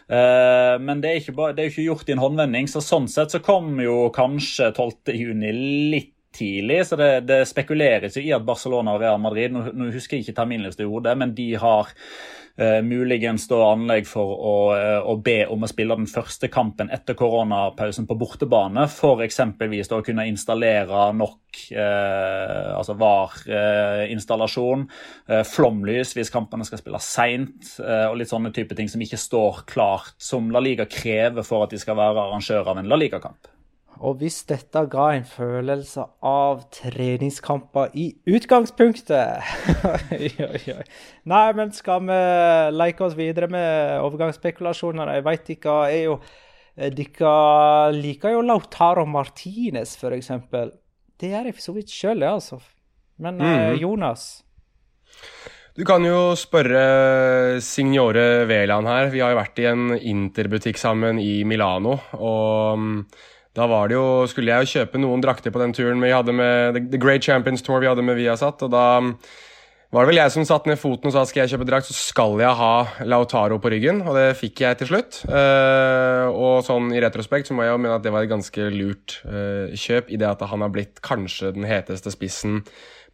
Eh, 0.10 0.76
men 0.82 1.02
det 1.04 1.14
er, 1.16 1.32
bare, 1.38 1.56
det 1.58 1.70
ikke 1.72 1.88
gjort 1.88 2.10
i 2.10 2.18
en 2.18 2.24
håndvending, 2.24 2.70
så 2.72 2.84
sånn 2.84 3.10
sett 3.12 3.34
så 3.34 3.44
kom 3.44 3.76
jo 3.84 4.08
kanskje 4.16 4.72
12.6 4.74 5.34
litt 5.94 6.14
tidlig, 6.38 6.82
så 6.88 7.00
det, 7.00 7.12
det, 7.28 7.42
spekuleres 7.50 8.18
jo 8.18 8.24
i 8.24 8.34
at 8.36 8.46
Barcelona 8.46 8.96
og 8.96 9.02
Real 9.02 9.22
Madrid 9.22 9.54
Nå, 9.54 9.68
nå 9.74 9.92
husker 9.94 10.18
jeg 10.18 10.28
ikke 10.28 10.40
terminliste 10.42 10.86
i 10.86 10.90
hodet, 10.90 11.18
men 11.20 11.34
de 11.38 11.54
har 11.60 11.94
Uh, 12.58 12.82
muligens 12.82 13.44
da 13.46 13.58
anlegg 13.70 14.08
for 14.10 14.32
å, 14.34 14.54
uh, 14.74 15.04
å, 15.06 15.14
be 15.22 15.44
om 15.46 15.62
å 15.62 15.68
spille 15.70 15.94
den 16.00 16.08
første 16.10 16.48
kampen 16.50 16.90
etter 16.90 17.14
koronapausen 17.14 18.08
på 18.10 18.16
bortebane. 18.18 18.88
For 18.90 19.22
eksempelvis 19.22 19.92
da 19.92 20.00
å 20.00 20.06
kunne 20.06 20.26
installere 20.26 21.04
nok 21.14 21.60
uh, 21.78 22.80
altså 22.80 22.96
VAR-installasjon, 22.98 24.88
flomlys 25.52 26.16
hvis 26.18 26.34
kampene 26.34 26.66
skal 26.66 26.82
spille 26.82 27.02
seint, 27.04 27.76
og 27.78 28.18
litt 28.18 28.32
sånne 28.32 28.50
type 28.56 28.74
ting 28.78 28.90
som 28.90 29.06
ikke 29.06 29.22
står 29.22 29.62
klart, 29.70 30.16
som 30.18 30.50
La 30.54 30.62
Liga 30.64 30.90
krever 30.90 31.46
for 31.46 31.68
at 31.68 31.76
de 31.76 31.82
skal 31.82 31.98
være 32.00 32.26
arrangør 32.26 32.74
av 32.74 32.82
en 32.82 32.90
La 32.90 32.98
Liga-kamp. 32.98 33.54
Og 34.06 34.20
hvis 34.22 34.42
dette 34.50 34.84
ga 34.92 35.08
en 35.16 35.26
følelse 35.28 36.04
av 36.26 36.64
treningskamper 36.74 37.96
i 37.98 38.08
utgangspunktet 38.30 39.42
Nei, 41.32 41.46
men 41.58 41.74
skal 41.76 42.04
vi 42.06 42.20
leke 42.78 43.08
oss 43.08 43.18
videre 43.18 43.50
med 43.52 44.02
overgangsspekulasjoner? 44.06 45.16
Jeg 45.18 45.28
veit 45.28 45.54
ikke. 45.58 45.78
Er 45.90 46.04
jo 46.06 46.18
eh, 46.76 46.92
Dere 46.94 47.94
liker 47.96 48.36
jo 48.36 48.44
Lautaro 48.46 49.06
Martinez, 49.10 49.98
f.eks. 49.98 50.34
Det 51.18 51.32
gjør 51.34 51.50
jeg 51.50 51.58
for 51.58 51.70
så 51.70 51.78
vidt 51.78 51.94
sjøl, 51.94 52.28
altså. 52.28 52.62
Men 53.18 53.42
mm. 53.42 53.80
Jonas? 53.82 54.30
Du 55.78 55.84
kan 55.86 56.02
jo 56.06 56.34
spørre 56.38 57.60
signore 57.62 58.48
Veland 58.50 58.90
her. 58.90 59.12
Vi 59.14 59.22
har 59.22 59.34
jo 59.34 59.38
vært 59.38 59.60
i 59.62 59.68
en 59.70 59.92
interbutikk 59.94 60.80
sammen 60.82 61.20
i 61.22 61.44
Milano. 61.46 62.00
og 62.18 62.80
mm, 62.82 62.96
da 63.58 63.66
var 63.70 63.90
det 63.90 63.98
jo, 63.98 64.08
skulle 64.30 64.54
jeg 64.54 64.68
jo 64.68 64.78
kjøpe 64.78 65.02
noen 65.02 65.24
drakter 65.24 65.54
på 65.54 65.62
den 65.64 65.74
turen 65.74 66.02
vi 66.04 66.14
hadde 66.14 66.36
med 66.36 66.78
The 66.92 67.02
Great 67.02 67.26
Champions 67.26 67.66
Tour 67.66 67.82
vi 67.82 67.90
hadde 67.90 68.06
med 68.06 68.20
Viasat. 68.20 68.62
og 68.62 68.74
da 68.74 68.88
var 69.88 70.04
det 70.04 70.12
vel 70.12 70.20
jeg 70.20 70.34
som 70.34 70.44
satte 70.44 70.68
ned 70.68 70.80
foten 70.82 71.08
og 71.08 71.14
sa 71.16 71.22
skal 71.24 71.46
jeg 71.46 71.54
kjøpe 71.54 71.68
drakt, 71.70 71.88
så 71.88 71.96
skal 71.96 72.36
jeg 72.42 72.60
ha 72.60 72.72
Lautaro 73.08 73.56
på 73.64 73.72
ryggen, 73.72 74.02
og 74.04 74.18
det 74.20 74.26
fikk 74.36 74.66
jeg 74.66 74.80
til 74.82 74.90
slutt. 74.90 75.22
Uh, 75.32 76.28
og 76.28 76.60
sånn 76.68 76.92
i 76.92 77.00
retrospekt 77.00 77.48
så 77.48 77.56
må 77.56 77.64
jeg 77.64 77.72
jo 77.72 77.80
mene 77.86 77.96
at 77.96 78.04
det 78.04 78.12
var 78.12 78.28
et 78.28 78.34
ganske 78.34 78.68
lurt 78.74 79.22
uh, 79.24 79.72
kjøp, 79.72 80.12
i 80.12 80.20
det 80.20 80.28
at 80.28 80.44
han 80.52 80.66
har 80.66 80.74
blitt 80.76 81.00
kanskje 81.08 81.54
den 81.56 81.70
heteste 81.70 82.12
spissen 82.12 82.60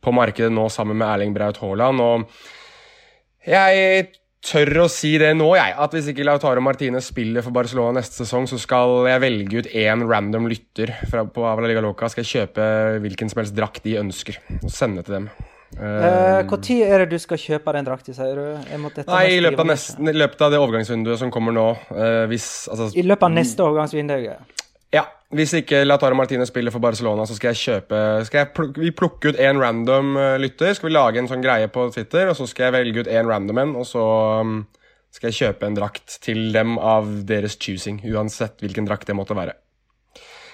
på 0.03 0.15
markedet 0.17 0.49
nå 0.51 0.65
sammen 0.73 0.97
med 0.97 1.11
Erling 1.11 1.37
Braut 1.37 1.61
Haaland. 1.61 2.01
Og 2.01 3.45
jeg 3.45 4.09
tør 4.43 4.83
å 4.83 4.89
si 4.91 5.13
det 5.21 5.31
nå, 5.37 5.47
jeg, 5.55 5.73
at 5.85 5.95
hvis 5.95 6.09
ikke 6.11 6.25
Lautaro 6.27 6.63
Martinez 6.63 7.07
spiller 7.13 7.45
for 7.45 7.55
Barcelona 7.55 7.99
neste 7.99 8.23
sesong, 8.23 8.47
så 8.49 8.59
skal 8.61 9.07
jeg 9.07 9.23
velge 9.23 9.63
ut 9.63 9.71
én 9.71 10.03
random 10.09 10.49
lytter 10.51 10.91
fra, 11.09 11.23
på 11.23 11.45
Avla 11.47 11.69
Liga 11.71 11.83
Loca. 11.83 12.09
Skal 12.11 12.25
jeg 12.25 12.33
kjøpe 12.33 12.67
hvilken 13.03 13.31
som 13.31 13.43
helst 13.43 13.55
drakt 13.57 13.87
de 13.87 13.97
ønsker, 14.01 14.41
og 14.59 14.71
sende 14.73 15.05
til 15.07 15.21
dem. 15.21 15.29
Når 15.73 16.45
uh, 16.45 16.53
uh, 16.53 16.81
er 16.85 17.01
det 17.01 17.15
du 17.15 17.21
skal 17.21 17.39
kjøpe 17.41 17.73
den 17.73 17.87
drakta, 17.87 18.13
sier 18.13 18.37
du? 18.37 18.73
Nei, 19.07 19.23
i 19.33 19.39
løpet, 19.41 19.65
nesten, 19.65 20.09
i 20.11 20.13
løpet, 20.13 20.43
av 20.45 20.53
det 20.53 20.59
overgangsvinduet 20.61 21.21
som 21.23 21.31
kommer 21.33 21.55
nå. 21.55 21.69
Uh, 21.89 22.25
hvis, 22.29 22.67
altså, 22.69 22.91
I 22.93 23.05
løpet 23.07 23.25
av 23.25 23.33
neste 23.33 23.65
overgangsvindu? 23.65 24.19
Ja. 24.93 25.07
Hvis 25.33 25.55
ikke 25.57 25.81
Lautaro 25.81 26.13
Martinez 26.13 26.51
spiller 26.51 26.73
for 26.73 26.83
Barcelona, 26.83 27.25
så 27.25 27.33
skal 27.33 27.55
jeg 27.55 27.61
kjøpe 27.63 27.99
skal 28.27 28.43
jeg 28.43 28.51
pluk 28.53 28.77
Vi 28.77 28.91
plukker 28.93 29.33
ut 29.33 29.41
én 29.41 29.57
random 29.61 30.13
uh, 30.19 30.35
lytter. 30.41 30.75
Skal 30.77 30.91
vi 30.91 30.93
lage 30.93 31.21
en 31.21 31.29
sånn 31.31 31.41
greie 31.41 31.69
på 31.73 31.87
Twitter, 31.95 32.29
og 32.29 32.37
så 32.37 32.45
skal 32.49 32.69
jeg 32.69 32.75
velge 32.77 33.03
ut 33.03 33.09
én 33.09 33.29
random 33.29 33.61
en, 33.63 33.73
og 33.81 33.87
så 33.89 34.03
um, 34.45 34.59
skal 35.13 35.31
jeg 35.31 35.39
kjøpe 35.39 35.69
en 35.69 35.77
drakt 35.77 36.19
til 36.25 36.51
dem 36.53 36.77
av 36.77 37.09
deres 37.29 37.57
choosing, 37.57 37.99
uansett 38.05 38.61
hvilken 38.61 38.85
drakt 38.89 39.09
det 39.09 39.17
måtte 39.17 39.37
være. 39.37 39.57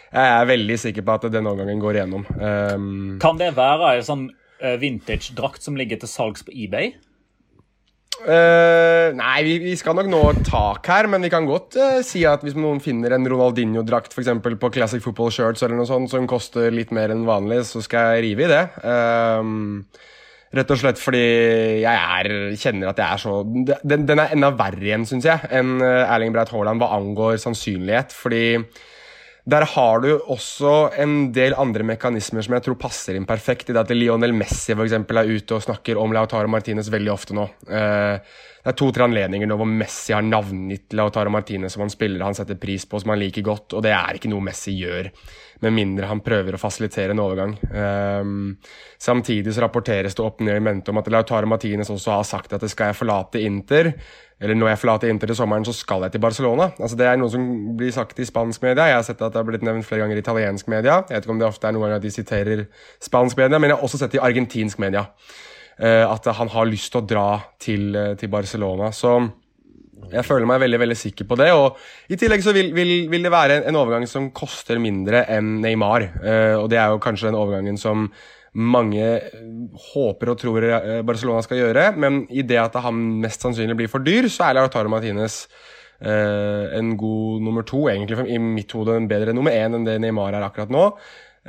Jeg 0.10 0.32
er 0.40 0.48
veldig 0.50 0.80
sikker 0.82 1.06
på 1.06 1.20
at 1.20 1.28
denne 1.30 1.52
omgangen 1.52 1.84
går 1.84 2.00
igjennom. 2.00 2.24
Um, 2.40 3.20
kan 3.22 3.38
det 3.40 3.52
være 3.60 3.98
en 3.98 4.08
sånn 4.08 4.26
uh, 4.32 4.76
vintage-drakt 4.80 5.68
som 5.68 5.78
ligger 5.80 6.00
til 6.02 6.12
salgs 6.12 6.48
på 6.48 6.56
eBay? 6.56 6.96
Uh, 8.20 9.16
nei, 9.16 9.38
vi, 9.46 9.54
vi, 9.64 9.74
skal 9.80 9.96
nok 9.96 10.10
nå 10.12 10.20
tak 10.44 10.88
her, 10.92 11.08
men 11.12 11.24
vi 11.24 11.32
kan 11.32 11.48
godt 11.48 11.78
uh, 11.80 12.00
si 12.04 12.26
at 12.28 12.44
hvis 12.44 12.58
noen 12.58 12.82
finner 12.84 13.16
en 13.16 13.28
Ronaldinho-drakt 13.32 14.12
for 14.16 14.24
eksempel, 14.26 14.58
på 14.60 14.72
Classic 14.76 15.04
Football 15.04 15.32
Shirts 15.32 15.64
eller 15.64 15.80
noe 15.80 15.88
sånt 15.88 16.12
som 16.12 16.28
koster 16.30 16.68
litt 16.76 16.92
mer 16.96 17.14
enn 17.14 17.24
vanlig, 17.28 17.62
så 17.70 17.84
skal 17.86 18.18
jeg 18.18 18.26
rive 18.28 18.48
i 18.48 18.52
det. 18.52 18.64
Uh, 18.84 20.06
rett 20.60 20.74
og 20.76 20.82
slett 20.82 21.00
fordi 21.00 21.24
jeg 21.86 21.96
er, 21.96 22.32
kjenner 22.60 22.92
at 22.92 23.00
jeg 23.00 23.06
er 23.06 23.20
så 23.22 23.34
Den, 23.46 24.08
den 24.10 24.20
er 24.20 24.36
enda 24.36 24.52
verre 24.58 24.82
igjen, 24.84 25.08
syns 25.08 25.28
jeg, 25.30 25.52
enn 25.56 25.78
Erling 25.80 26.36
Breit 26.36 26.52
Haaland 26.52 26.82
hva 26.82 26.92
angår 26.98 27.40
sannsynlighet. 27.40 28.16
Fordi 28.18 28.44
der 29.50 29.66
har 29.72 30.02
du 30.04 30.10
også 30.20 30.74
en 31.00 31.32
del 31.34 31.56
andre 31.58 31.86
mekanismer 31.88 32.44
som 32.46 32.56
jeg 32.56 32.66
tror 32.66 32.78
passer 32.82 33.18
inn 33.18 33.28
perfekt. 33.30 33.70
I 33.70 33.76
det 33.76 33.82
at 33.82 33.94
Lionel 33.96 34.36
Messi 34.36 34.76
for 34.76 34.86
eksempel, 34.86 35.22
er 35.22 35.32
ute 35.32 35.58
og 35.58 35.66
snakker 35.66 36.00
om 36.00 36.14
Lautaro 36.14 36.50
Martinez 36.52 36.92
veldig 36.92 37.12
ofte 37.14 37.38
nå. 37.38 37.48
Eh, 37.66 38.38
det 38.60 38.74
er 38.74 38.78
to-tre 38.78 39.06
anledninger 39.08 39.48
nå 39.48 39.56
hvor 39.58 39.70
Messi 39.70 40.14
har 40.14 40.26
navngitt 40.26 40.94
Lautaro 41.00 41.32
Martinez 41.32 41.74
som 41.74 41.86
han 41.86 41.94
spiller 41.94 42.26
han 42.26 42.36
setter 42.38 42.60
pris 42.60 42.86
på, 42.86 43.00
som 43.00 43.14
han 43.14 43.22
liker 43.22 43.46
godt, 43.46 43.78
og 43.78 43.86
det 43.86 43.94
er 43.96 44.20
ikke 44.20 44.32
noe 44.34 44.44
Messi 44.44 44.76
gjør. 44.76 45.10
Med 45.64 45.76
mindre 45.76 46.10
han 46.12 46.22
prøver 46.24 46.56
å 46.56 46.62
fasilitere 46.62 47.16
en 47.16 47.24
overgang. 47.24 47.56
Um, 47.72 48.58
samtidig 49.00 49.56
så 49.56 49.66
rapporteres 49.66 50.16
det 50.16 50.24
opp 50.24 50.44
ned 50.44 50.60
i 50.60 50.64
mente 50.64 50.92
om 50.92 51.00
at 51.02 51.10
Lautaro 51.12 51.50
Martinez 51.50 51.92
også 51.92 52.18
har 52.18 52.28
sagt 52.28 52.56
at 52.56 52.64
det 52.64 52.72
skal 52.72 52.92
jeg 52.92 53.00
forlate 53.00 53.44
Inter 53.44 53.94
eller 54.40 54.56
når 54.56 54.72
jeg 54.72 54.80
forlater 54.80 55.12
Inter 55.12 55.28
til 55.28 55.36
sommeren, 55.36 55.66
så 55.68 55.74
skal 55.76 56.06
jeg 56.06 56.14
til 56.14 56.22
Barcelona. 56.24 56.70
Altså 56.80 56.96
Det 56.96 57.08
er 57.10 57.18
noe 57.20 57.32
som 57.32 57.44
blir 57.78 57.92
sagt 57.92 58.22
i 58.24 58.28
spansk 58.28 58.64
media. 58.64 58.88
Jeg 58.88 58.96
har 58.96 59.04
sett 59.04 59.20
at 59.20 59.34
det 59.34 59.42
har 59.42 59.48
blitt 59.48 59.66
nevnt 59.68 59.88
flere 59.88 60.06
ganger 60.06 60.16
i 60.16 60.24
italiensk 60.24 60.72
media. 60.72 61.02
Jeg 61.10 61.18
vet 61.18 61.28
ikke 61.28 61.36
om 61.36 61.42
det 61.42 61.50
ofte 61.50 61.68
er 61.68 61.76
noen 61.76 61.86
ganger 61.86 62.00
at 62.00 62.06
de 62.06 62.14
siterer 62.14 62.64
spansk 63.04 63.38
media, 63.42 63.60
men 63.60 63.74
jeg 63.74 63.78
har 63.78 63.84
også 63.84 64.00
sett 64.00 64.16
det 64.16 64.22
i 64.22 64.24
argentinsk 64.30 64.80
media. 64.80 65.04
Uh, 65.80 66.08
at 66.08 66.26
han 66.36 66.52
har 66.52 66.68
lyst 66.68 66.92
til 66.92 67.02
å 67.02 67.08
dra 67.08 67.28
til, 67.60 67.92
uh, 67.96 68.16
til, 68.20 68.32
Barcelona. 68.32 68.94
Så 68.96 69.14
jeg 70.12 70.26
føler 70.28 70.48
meg 70.48 70.64
veldig 70.64 70.80
veldig 70.80 70.98
sikker 71.04 71.28
på 71.28 71.36
det. 71.40 71.52
Og 71.56 71.76
I 72.12 72.20
tillegg 72.20 72.44
så 72.44 72.56
vil, 72.56 72.72
vil, 72.76 72.96
vil 73.12 73.28
det 73.28 73.32
være 73.32 73.60
en, 73.60 73.70
en, 73.72 73.80
overgang 73.80 74.08
som 74.08 74.32
koster 74.36 74.80
mindre 74.80 75.26
enn 75.28 75.58
Neymar. 75.64 76.10
Uh, 76.24 76.56
og 76.64 76.68
det 76.72 76.80
er 76.80 76.92
jo 76.92 77.04
kanskje 77.04 77.28
den 77.28 77.40
overgangen 77.40 77.80
som 77.80 78.08
mange 78.54 79.06
eh, 79.06 79.40
håper 79.94 80.34
og 80.34 80.40
tror 80.42 80.66
eh, 80.66 81.02
Barcelona 81.06 81.44
skal 81.46 81.62
gjøre. 81.62 81.90
Men 82.00 82.24
i 82.30 82.46
det 82.48 82.60
at 82.62 82.78
han 82.84 83.02
mest 83.24 83.46
sannsynlig 83.46 83.78
blir 83.82 83.92
for 83.92 84.06
dyr, 84.06 84.30
så 84.32 84.50
er 84.50 84.60
Lautaro 84.60 84.92
Martinez 84.92 85.44
eh, 86.02 86.78
en 86.80 86.96
god 87.00 87.46
nummer 87.46 87.68
to. 87.68 87.88
Egentlig 87.92 88.28
i 88.28 88.42
mitt 88.42 88.74
hode 88.78 88.98
en 88.98 89.10
bedre 89.10 89.36
nummer 89.36 89.56
én 89.56 89.78
enn 89.78 89.88
det 89.88 90.00
Neymar 90.02 90.38
er 90.38 90.48
akkurat 90.48 90.74
nå. 90.74 90.92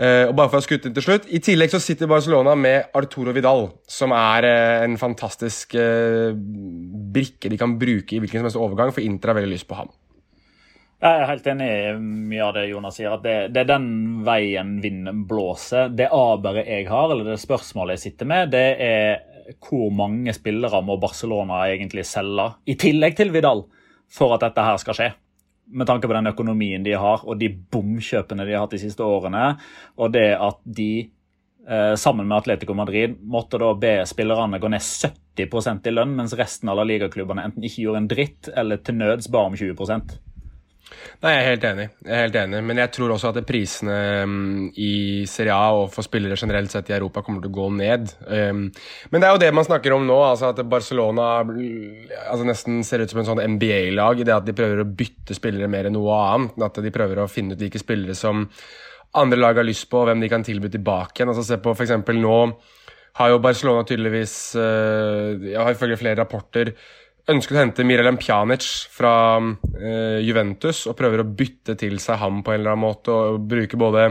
Eh, 0.01 0.25
og 0.31 0.37
bare 0.39 0.49
for 0.53 0.63
å 0.63 0.65
skutte 0.65 0.89
inn 0.89 0.95
til 0.97 1.05
slutt, 1.05 1.27
I 1.29 1.43
tillegg 1.43 1.73
så 1.73 1.81
sitter 1.83 2.09
Barcelona 2.09 2.55
med 2.57 2.95
Arturo 2.97 3.35
Vidal, 3.37 3.67
som 3.91 4.15
er 4.17 4.47
eh, 4.49 4.85
en 4.87 4.95
fantastisk 5.01 5.75
eh, 5.77 6.31
brikke 7.11 7.51
de 7.51 7.59
kan 7.61 7.75
bruke 7.79 8.17
i 8.17 8.21
hvilken 8.23 8.41
som 8.41 8.49
helst 8.49 8.61
overgang, 8.61 8.95
for 8.95 9.05
Inter 9.05 9.33
har 9.33 9.41
veldig 9.41 9.53
lyst 9.59 9.69
på 9.69 9.77
ham. 9.77 9.91
Jeg 11.01 11.17
er 11.17 11.31
helt 11.31 11.47
enig 11.49 11.67
i 11.67 11.93
mye 11.97 12.43
av 12.45 12.51
det 12.59 12.67
Jonas 12.69 12.99
sier. 12.99 13.15
at 13.15 13.23
Det, 13.25 13.37
det 13.55 13.63
er 13.63 13.69
den 13.71 13.89
veien 14.27 14.75
vinden 14.85 15.23
blåser. 15.29 15.89
Det 15.97 16.11
aberet 16.13 16.69
jeg 16.69 16.91
har, 16.91 17.09
eller 17.09 17.31
det 17.33 17.41
spørsmålet 17.41 17.97
jeg 17.97 18.11
sitter 18.11 18.29
med, 18.29 18.53
det 18.53 18.67
er 18.85 19.23
hvor 19.65 19.89
mange 19.91 20.35
spillere 20.37 20.83
må 20.85 20.99
Barcelona 21.01 21.65
egentlig 21.73 22.05
selge, 22.07 22.51
i 22.69 22.77
tillegg 22.79 23.17
til 23.19 23.33
Vidal, 23.35 23.65
for 24.13 24.37
at 24.37 24.45
dette 24.45 24.67
her 24.67 24.77
skal 24.83 24.99
skje? 24.99 25.09
Med 25.71 25.89
tanke 25.89 26.07
på 26.11 26.15
den 26.15 26.31
økonomien 26.31 26.85
de 26.85 26.93
har, 26.99 27.25
og 27.25 27.41
de 27.41 27.49
bomkjøpene 27.49 28.47
de 28.47 28.55
har 28.55 28.67
hatt 28.67 28.77
de 28.77 28.83
siste 28.85 29.07
årene, 29.07 29.55
og 29.97 30.13
det 30.15 30.29
at 30.37 30.61
de 30.65 30.91
eh, 31.01 31.95
sammen 31.99 32.29
med 32.29 32.43
Atletico 32.43 32.77
Madrid 32.77 33.17
måtte 33.23 33.59
da 33.63 33.73
be 33.75 33.97
spillerne 34.07 34.61
gå 34.61 34.71
ned 34.71 34.85
70% 34.85 35.89
i 35.89 35.95
lønn, 35.95 36.17
mens 36.19 36.37
resten 36.39 36.71
av 36.71 36.85
ligaklubbene 36.85 37.49
enten 37.49 37.67
ikke 37.67 37.87
gjorde 37.87 38.05
en 38.05 38.11
dritt, 38.11 38.51
eller 38.55 38.83
til 38.85 39.01
nøds 39.01 39.31
ba 39.33 39.49
om 39.49 39.57
20 39.57 39.79
Nei, 41.21 41.33
Jeg 41.35 41.41
er 41.41 41.49
helt 41.51 41.65
enig. 41.69 41.87
Jeg 42.05 42.15
er 42.17 42.23
helt 42.25 42.39
enig. 42.41 42.61
Men 42.65 42.81
jeg 42.81 42.93
tror 42.97 43.13
også 43.15 43.31
at 43.31 43.47
prisene 43.49 43.97
um, 44.25 44.67
i 44.81 45.27
Serie 45.29 45.55
A 45.55 45.71
og 45.77 45.91
for 45.93 46.07
spillere 46.07 46.39
generelt 46.41 46.73
sett 46.73 46.91
i 46.91 46.97
Europa 46.97 47.23
kommer 47.27 47.45
til 47.45 47.53
å 47.53 47.57
gå 47.59 47.69
ned. 47.77 48.13
Um, 48.27 48.67
men 49.13 49.23
det 49.23 49.29
er 49.29 49.37
jo 49.37 49.43
det 49.43 49.53
man 49.57 49.69
snakker 49.69 49.97
om 49.97 50.07
nå, 50.09 50.19
altså 50.25 50.51
at 50.55 50.63
Barcelona 50.71 51.31
altså 51.43 52.49
nesten 52.49 52.81
ser 52.87 53.05
ut 53.05 53.13
som 53.13 53.23
en 53.23 53.31
sånn 53.33 53.43
NBA-lag 53.57 54.21
i 54.23 54.29
det 54.29 54.37
at 54.37 54.47
de 54.49 54.57
prøver 54.57 54.83
å 54.83 54.89
bytte 54.89 55.37
spillere 55.37 55.71
mer 55.71 55.91
enn 55.91 55.99
noe 55.99 56.21
annet. 56.31 56.61
At 56.71 56.81
de 56.81 56.95
prøver 56.95 57.23
å 57.23 57.31
finne 57.31 57.57
ut 57.57 57.61
hvilke 57.61 57.83
spillere 57.83 58.17
som 58.19 58.47
andre 59.21 59.41
lag 59.41 59.59
har 59.59 59.67
lyst 59.67 59.89
på, 59.91 60.01
og 60.01 60.11
hvem 60.11 60.23
de 60.23 60.31
kan 60.31 60.45
tilby 60.47 60.71
tilbake 60.73 61.19
igjen. 61.21 61.33
Altså 61.33 61.45
Se 61.47 61.59
på 61.63 61.75
f.eks. 61.75 61.97
nå 62.17 62.39
har 63.19 63.33
jo 63.33 63.43
Barcelona 63.43 63.83
tydeligvis, 63.87 64.35
uh, 64.57 65.35
jeg 65.43 65.59
har 65.59 65.75
ifølge 65.75 65.99
flere 66.01 66.21
rapporter, 66.23 66.73
ønsket 67.31 67.57
å 67.57 67.61
hente 67.61 67.87
Mirelem 67.87 68.19
Pjanic 68.21 68.67
fra 68.93 69.15
uh, 69.41 70.19
Juventus 70.23 70.85
og 70.91 70.97
prøver 70.99 71.23
å 71.23 71.29
bytte 71.29 71.77
til 71.81 71.99
seg 72.03 72.21
ham 72.23 72.41
på 72.45 72.55
en 72.55 72.61
eller 72.61 72.75
annen 72.75 72.85
måte 72.85 73.15
og 73.15 73.43
bruke 73.51 73.79
både 73.81 74.11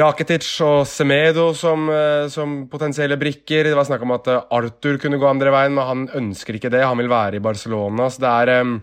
Rakitic 0.00 0.46
og 0.62 0.84
Semedo 0.86 1.48
som, 1.58 1.88
uh, 1.90 2.26
som, 2.32 2.64
potensielle 2.70 3.18
brikker. 3.20 3.70
Det 3.70 3.78
var 3.78 3.88
snakk 3.88 4.04
om 4.06 4.14
at 4.16 4.30
uh, 4.30 4.44
Arthur 4.56 5.00
kunne 5.02 5.18
gå 5.20 5.28
andre 5.28 5.54
veien, 5.54 5.74
men 5.76 5.88
han 5.88 6.06
ønsker 6.22 6.58
ikke 6.58 6.72
det. 6.72 6.84
Han 6.86 7.00
vil 7.02 7.10
være 7.10 7.40
i 7.40 7.44
Barcelona. 7.44 8.10
Så 8.10 8.22
det 8.22 8.34
er 8.44 8.64
um, 8.66 8.76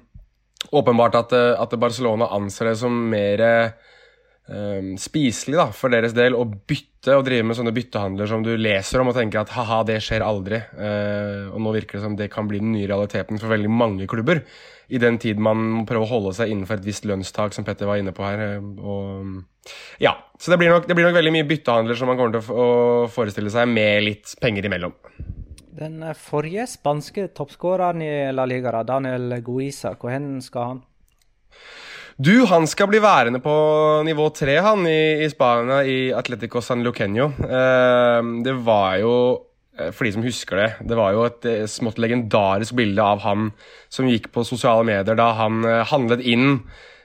åpenbart 0.76 1.22
at, 1.22 1.38
at, 1.58 1.78
Barcelona 1.80 2.30
anser 2.36 2.72
det 2.72 2.78
som 2.82 2.98
mer 3.12 3.44
um, 4.52 4.96
spiselig 5.00 5.60
da, 5.60 5.70
for 5.76 5.96
deres 5.96 6.16
del 6.18 6.36
å 6.36 6.44
bytte 6.44 6.97
og 7.16 7.24
drive 7.28 7.46
med 7.48 7.58
sånne 7.58 7.74
byttehandler 7.76 8.28
som 8.30 8.42
du 8.44 8.52
leser 8.60 9.02
om 9.02 9.12
og 9.12 9.16
tenker 9.16 9.40
at 9.42 9.54
ha-ha, 9.56 9.84
det 9.88 10.02
skjer 10.04 10.26
aldri. 10.26 10.60
Uh, 10.76 11.54
og 11.54 11.62
nå 11.64 11.72
virker 11.78 11.98
det 11.98 12.04
som 12.04 12.18
det 12.20 12.28
kan 12.34 12.50
bli 12.50 12.60
den 12.64 12.74
nye 12.76 12.90
realiteten 12.90 13.40
for 13.40 13.54
veldig 13.54 13.72
mange 13.72 14.10
klubber. 14.10 14.42
I 14.88 15.00
den 15.04 15.20
tid 15.20 15.40
man 15.44 15.60
må 15.60 15.86
prøve 15.88 16.08
å 16.08 16.12
holde 16.12 16.34
seg 16.38 16.52
innenfor 16.52 16.80
et 16.80 16.88
visst 16.88 17.08
lønnstak, 17.08 17.56
som 17.56 17.66
Petter 17.68 17.90
var 17.90 18.00
inne 18.00 18.14
på 18.16 18.24
her. 18.24 18.44
Eh, 18.46 18.68
og, 18.80 19.72
ja, 20.04 20.16
Så 20.40 20.52
det 20.52 20.60
blir, 20.62 20.72
nok, 20.72 20.88
det 20.88 20.96
blir 20.96 21.08
nok 21.08 21.18
veldig 21.18 21.34
mye 21.36 21.48
byttehandler 21.50 21.98
som 22.00 22.12
man 22.12 22.20
kommer 22.20 22.38
til 22.38 22.54
å 22.56 23.08
forestille 23.12 23.52
seg, 23.52 23.68
med 23.72 24.06
litt 24.06 24.36
penger 24.42 24.70
imellom. 24.70 24.96
Den 25.78 26.02
forrige 26.18 26.66
spanske 26.72 27.28
toppskåreren 27.38 28.02
i 28.02 28.12
La 28.34 28.48
Liga, 28.50 28.82
Daniel 28.88 29.42
Guisa, 29.46 29.94
hvor 30.00 30.16
skal 30.42 30.72
han? 30.72 30.80
Du, 32.18 32.46
han 32.50 32.66
skal 32.66 32.88
bli 32.90 32.98
værende 32.98 33.38
på 33.38 33.52
nivå 34.06 34.32
tre, 34.34 34.56
han, 34.66 34.88
i, 34.90 35.22
i 35.22 35.28
Spania, 35.30 35.84
i 35.86 35.98
Atletico 36.18 36.64
San 36.66 36.82
Luqueño. 36.82 37.28
Eh, 37.46 38.30
det 38.42 38.56
var 38.66 38.96
jo 39.04 39.12
eh, 39.78 39.92
for 39.94 40.08
de 40.08 40.16
som 40.16 40.26
husker 40.26 40.58
det, 40.58 40.70
det 40.90 40.98
var 40.98 41.14
jo 41.14 41.28
et 41.28 41.46
eh, 41.46 41.68
smått 41.70 42.02
legendarisk 42.02 42.74
bilde 42.80 43.06
av 43.06 43.22
han 43.22 43.52
som 43.94 44.10
gikk 44.10 44.32
på 44.34 44.48
sosiale 44.50 44.88
medier 44.90 45.20
da 45.20 45.30
han 45.38 45.62
eh, 45.62 45.84
handlet 45.92 46.26
inn 46.26 46.48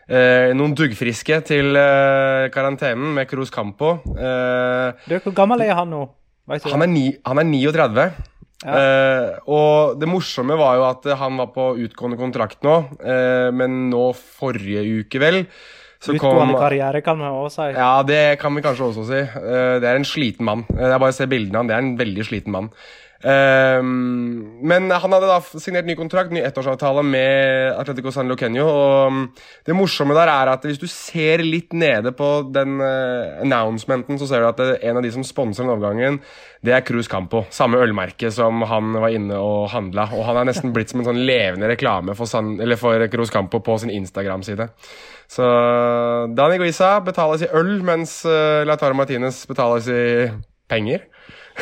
eh, 0.08 0.48
noen 0.56 0.72
duggfriske 0.80 1.42
til 1.50 1.76
eh, 1.76 2.48
karantenen 2.56 3.12
med 3.18 3.28
Cruz 3.28 3.52
Campo. 3.52 3.98
du, 4.08 5.18
hvor 5.18 5.36
gammel 5.36 5.68
er 5.68 5.76
han 5.76 5.92
nå? 5.92 6.06
Han 6.48 6.88
er, 6.88 6.88
ni, 6.88 7.10
han 7.28 7.38
er 7.38 7.52
39. 7.52 8.08
Uh, 8.62 9.38
og 9.50 9.98
det 9.98 10.06
morsomme 10.06 10.54
var 10.58 10.78
jo 10.78 10.84
at 10.86 11.06
han 11.18 11.38
var 11.40 11.48
på 11.54 11.72
utgående 11.82 12.18
kontrakt 12.20 12.60
nå, 12.62 12.76
eh, 13.02 13.48
men 13.54 13.88
nå 13.90 14.10
forrige 14.14 14.84
uke, 15.02 15.22
vel 15.22 15.42
Utgående 16.02 16.50
kom, 16.50 16.58
karriere, 16.58 16.98
kan 17.06 17.20
vi 17.20 17.28
også 17.30 17.60
si. 17.60 17.66
Ja, 17.76 17.92
det 18.02 18.40
kan 18.42 18.56
vi 18.56 18.62
kanskje 18.64 18.88
også 18.88 19.04
si. 19.06 19.20
Eh, 19.22 19.76
det 19.78 19.86
er 19.86 20.00
en 20.00 20.06
sliten 20.08 20.48
mann. 20.48 20.64
det 20.66 20.88
er 20.88 20.98
bare 20.98 21.14
å 21.14 21.16
se 21.16 21.28
bildene 21.30 21.60
av 21.60 21.62
han, 21.62 21.70
det 21.70 21.76
er 21.76 21.84
en 21.84 21.92
veldig 22.00 22.26
sliten 22.26 22.54
mann. 22.56 22.70
Ehm, 23.22 24.58
men 24.66 24.88
han 24.90 25.14
hadde 25.14 25.28
da 25.30 25.38
signert 25.62 25.86
ny 25.86 25.94
kontrakt, 25.98 26.32
ny 26.34 26.40
ettårsavtale 26.42 27.04
med 27.06 27.76
Atletico 27.78 28.10
San 28.14 28.30
Luqueño. 28.30 28.64
Og 28.66 29.12
mm, 29.14 29.20
det 29.68 29.76
morsomme 29.78 30.16
der 30.16 30.30
er 30.32 30.50
at 30.54 30.66
hvis 30.66 30.80
du 30.82 30.88
ser 30.90 31.44
litt 31.46 31.74
nede 31.76 32.14
på 32.18 32.30
den 32.54 32.80
uh, 32.82 33.38
announcementen, 33.44 34.18
så 34.18 34.28
ser 34.30 34.42
du 34.42 34.48
at 34.50 34.62
det, 34.62 34.80
en 34.82 34.98
av 34.98 35.06
de 35.06 35.12
som 35.14 35.26
sponser 35.26 35.62
den 35.62 35.74
overgangen, 35.74 36.18
det 36.66 36.74
er 36.74 36.84
Cruz 36.86 37.10
Campo. 37.10 37.44
Samme 37.54 37.78
ølmerke 37.82 38.30
som 38.34 38.64
han 38.70 38.98
var 38.98 39.14
inne 39.14 39.38
og 39.38 39.70
handla. 39.74 40.08
Og 40.16 40.26
han 40.26 40.42
er 40.42 40.50
nesten 40.50 40.74
blitt 40.74 40.92
som 40.92 41.02
en 41.02 41.10
sånn 41.12 41.22
levende 41.22 41.70
reklame 41.70 42.16
for, 42.18 42.30
San, 42.30 42.56
for 42.80 43.06
Cruz 43.12 43.30
Campo 43.34 43.62
på 43.62 43.78
sin 43.82 43.94
Instagram-side. 43.94 44.68
Så 45.32 45.46
Dani 46.36 46.58
Guisa 46.60 46.96
betales 47.04 47.46
i 47.46 47.52
øl, 47.54 47.78
mens 47.86 48.18
uh, 48.26 48.66
Lautaro 48.66 48.98
Martinez 48.98 49.44
betales 49.48 49.88
i 49.90 50.02
penger. 50.70 51.06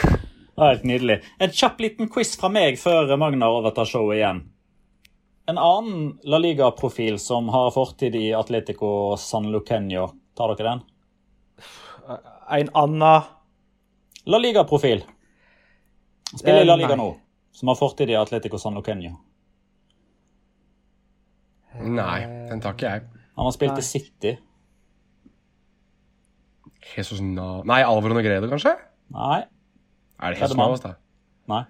Helt 0.60 0.82
nydelig. 0.84 1.20
En 1.40 1.52
kjapp 1.56 1.80
liten 1.80 2.08
quiz 2.12 2.34
fra 2.36 2.50
meg 2.52 2.76
før 2.80 3.14
Magnar 3.20 3.54
overtar 3.60 3.88
showet 3.88 4.18
igjen. 4.18 4.42
En 5.48 5.58
annen 5.58 6.18
La 6.28 6.38
Liga-profil 6.38 7.16
som 7.18 7.48
har 7.50 7.70
fortid 7.74 8.14
i 8.14 8.26
Atletico 8.36 9.16
San 9.18 9.48
Lucenio, 9.50 10.10
tar 10.36 10.52
dere 10.54 10.68
den? 10.68 10.82
En 12.60 12.70
annen 12.76 13.24
La 14.30 14.38
Liga-profil. 14.42 15.02
Spiller 16.36 16.62
i 16.62 16.68
La 16.68 16.76
Eh, 16.76 16.82
Liga 16.84 16.96
nå. 16.96 17.08
Som 17.56 17.72
har 17.72 17.78
fortid 17.80 18.12
i 18.12 18.18
Atletico 18.20 18.58
San 18.58 18.76
Lucenio. 18.76 19.16
Nei, 21.80 22.20
den 22.50 22.60
tar 22.60 22.76
ikke 22.76 22.92
jeg. 22.92 23.08
Han 23.38 23.48
har 23.48 23.54
spilt 23.56 23.78
i 23.78 23.86
City. 23.86 24.36
Jesus 26.96 27.20
Na... 27.22 27.62
Nei, 27.64 27.80
Alvaro 27.86 28.14
Negredo, 28.14 28.48
kanskje? 28.50 28.74
Nei. 29.14 29.40
Er 30.20 30.34
det 30.34 30.40
helt 30.40 30.50
Jesus 30.50 30.56
mann? 30.56 30.76
Da? 30.82 30.94
Nei. 31.50 31.62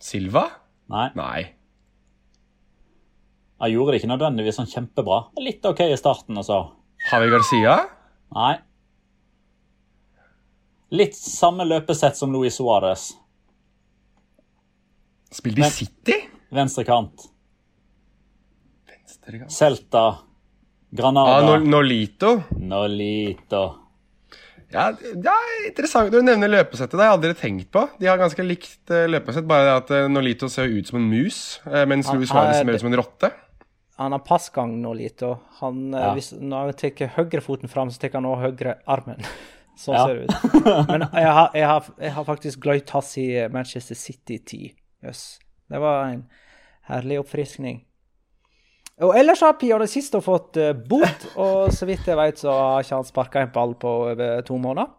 Silva? 0.00 0.44
Nei. 0.92 1.06
Nei. 1.16 1.38
Jeg 3.58 3.74
gjorde 3.74 3.94
det 3.94 4.00
ikke 4.02 4.10
nødvendigvis 4.12 4.58
sånn 4.60 4.68
kjempebra. 4.70 5.22
Litt 5.42 5.64
OK 5.66 5.80
i 5.88 5.96
starten, 5.98 6.36
altså. 6.38 6.58
så 7.08 7.16
Javi 7.16 7.30
Garcia? 7.32 7.78
Nei. 8.36 8.52
Litt 10.94 11.16
samme 11.18 11.66
løpesett 11.66 12.16
som 12.16 12.32
Luis 12.32 12.56
Suárez. 12.60 13.10
Spilte 15.34 15.66
i 15.66 15.72
City? 15.72 16.16
Venstre 16.54 16.84
kant. 16.88 17.26
Venstre 18.88 19.42
kant. 19.42 19.52
Celta. 19.52 20.04
Granada. 20.90 21.42
Ah, 21.52 21.58
Nolito? 21.60 22.38
Nolito. 22.56 23.64
Ja, 24.70 24.90
det 24.92 25.24
er 25.32 25.66
interessant 25.70 26.10
når 26.12 26.20
du 26.20 26.26
nevner 26.28 26.50
løpesettet. 26.52 26.92
Det 26.92 27.00
har 27.00 27.08
jeg 27.14 27.16
aldri 27.18 27.34
tenkt 27.40 27.70
på. 27.72 27.86
De 27.98 28.06
har 28.10 28.18
ganske 28.20 28.44
likt 28.44 28.90
eh, 28.92 29.06
løpesett, 29.08 29.46
bare 29.48 29.64
det 29.64 29.76
at 29.82 29.90
eh, 29.96 30.08
Nolito 30.12 30.48
ser 30.52 30.68
ut 30.68 30.86
som 30.90 30.98
en 31.00 31.06
mus, 31.08 31.60
eh, 31.66 31.86
mens 31.88 32.06
Louis 32.12 32.26
Luis 32.26 32.32
Suárez 32.34 32.58
er- 32.58 32.64
ser 32.66 32.74
ut 32.74 32.80
som 32.84 32.92
en 32.92 32.98
rotte. 33.00 33.30
Han 33.98 34.12
har 34.12 34.20
passgang 34.26 34.76
Nolito. 34.82 35.38
han, 35.60 35.90
Ja. 35.92 36.12
hvis, 36.14 36.32
når 36.38 36.66
han 36.68 36.74
tar 36.74 37.08
høyrefoten 37.16 37.68
fram, 37.68 37.88
så 37.90 37.98
tar 37.98 38.12
han 38.20 38.24
også 38.28 38.44
høyre 38.44 38.76
armen. 38.86 39.24
Sånn 39.78 39.94
Ja. 39.94 40.06
ser 40.06 40.14
det 40.14 40.28
ut. 40.28 40.88
Men 40.88 41.00
jeg 41.14 41.32
har, 41.32 41.50
jeg 41.54 41.66
har, 41.66 41.84
jeg 41.98 42.12
har 42.12 42.24
faktisk 42.24 42.60
glemt 42.60 42.90
hans 42.90 43.16
i 43.18 43.48
Manchester 43.48 43.94
City-tid. 43.94 44.74
Jøss. 45.02 45.38
Det 45.70 45.80
var 45.80 46.08
en 46.12 46.24
herlig 46.90 47.18
oppfriskning. 47.20 47.84
Og 49.06 49.14
ellers 49.14 49.42
har 49.46 49.54
Piano 49.60 49.86
siste 49.86 50.20
fått 50.24 50.58
eh, 50.58 50.72
bot, 50.74 51.28
og 51.44 51.74
så 51.74 51.86
vidt 51.88 52.08
jeg 52.08 52.18
vet, 52.18 52.40
så 52.40 52.54
har 52.54 52.86
ikke 52.86 52.98
han 52.98 53.06
sparka 53.06 53.44
en 53.44 53.52
ball 53.54 53.76
på 53.78 53.92
over 54.12 54.40
to 54.46 54.58
måneder. 54.58 54.94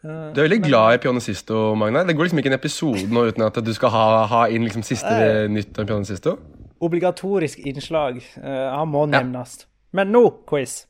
Du 0.00 0.38
er 0.40 0.46
veldig 0.46 0.62
glad 0.64 0.94
i 0.94 1.00
Pionicisto, 1.02 1.74
Magnar. 1.76 2.06
Det 2.08 2.14
går 2.16 2.30
liksom 2.30 2.38
ikke 2.40 2.48
en 2.54 2.56
episode 2.56 3.02
nå 3.12 3.26
uten 3.28 3.44
at 3.44 3.58
du 3.60 3.72
skal 3.76 3.92
ha, 3.92 4.04
ha 4.30 4.44
inn 4.48 4.64
liksom 4.64 4.84
siste 4.86 5.10
Nei. 5.12 5.58
nytt 5.58 5.76
om 5.76 5.88
Pianisisto. 5.90 6.38
Obligatorisk 6.80 7.60
innslag. 7.68 8.22
Eh, 8.40 8.68
han 8.72 8.88
må 8.88 9.04
nevnes. 9.10 9.58
Men 9.92 10.08
nå, 10.14 10.22
quiz. 10.48 10.86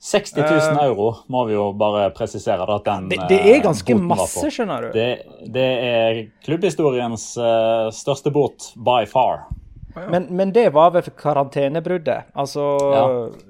60 0.00 0.40
000 0.40 0.78
euro 0.80 1.10
må 1.28 1.44
vi 1.48 1.54
jo 1.54 1.70
bare 1.76 2.06
presisere 2.16 2.64
da, 2.64 2.78
at 2.80 2.86
den 2.88 3.08
Det, 3.10 3.18
det 3.28 3.38
er 3.40 3.56
eh, 3.58 3.64
ganske 3.64 3.96
boten 3.96 4.08
masse, 4.08 4.52
skjønner 4.52 4.86
du. 4.86 4.92
Det, 4.96 5.08
det 5.56 5.66
er 5.88 6.20
klubbhistoriens 6.44 7.26
uh, 7.40 7.88
største 7.92 8.32
bot 8.32 8.70
by 8.80 9.04
far. 9.08 9.46
Men, 9.94 10.26
men 10.36 10.52
det 10.54 10.68
var 10.74 10.90
vel 10.94 11.02
karantenebruddet. 11.18 12.24
Altså 12.38 12.64
Ja. 12.94 13.04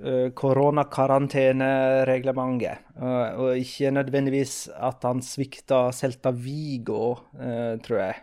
uh, 0.06 0.28
koronakarantenereglementet. 0.36 2.78
Uh, 3.00 3.28
og 3.40 3.56
ikke 3.60 3.90
nødvendigvis 3.94 4.68
at 4.76 5.02
han 5.04 5.20
svikta 5.24 5.92
Celta 5.92 6.30
Vigo, 6.30 7.10
uh, 7.36 7.76
tror 7.84 7.98
jeg. 7.98 8.14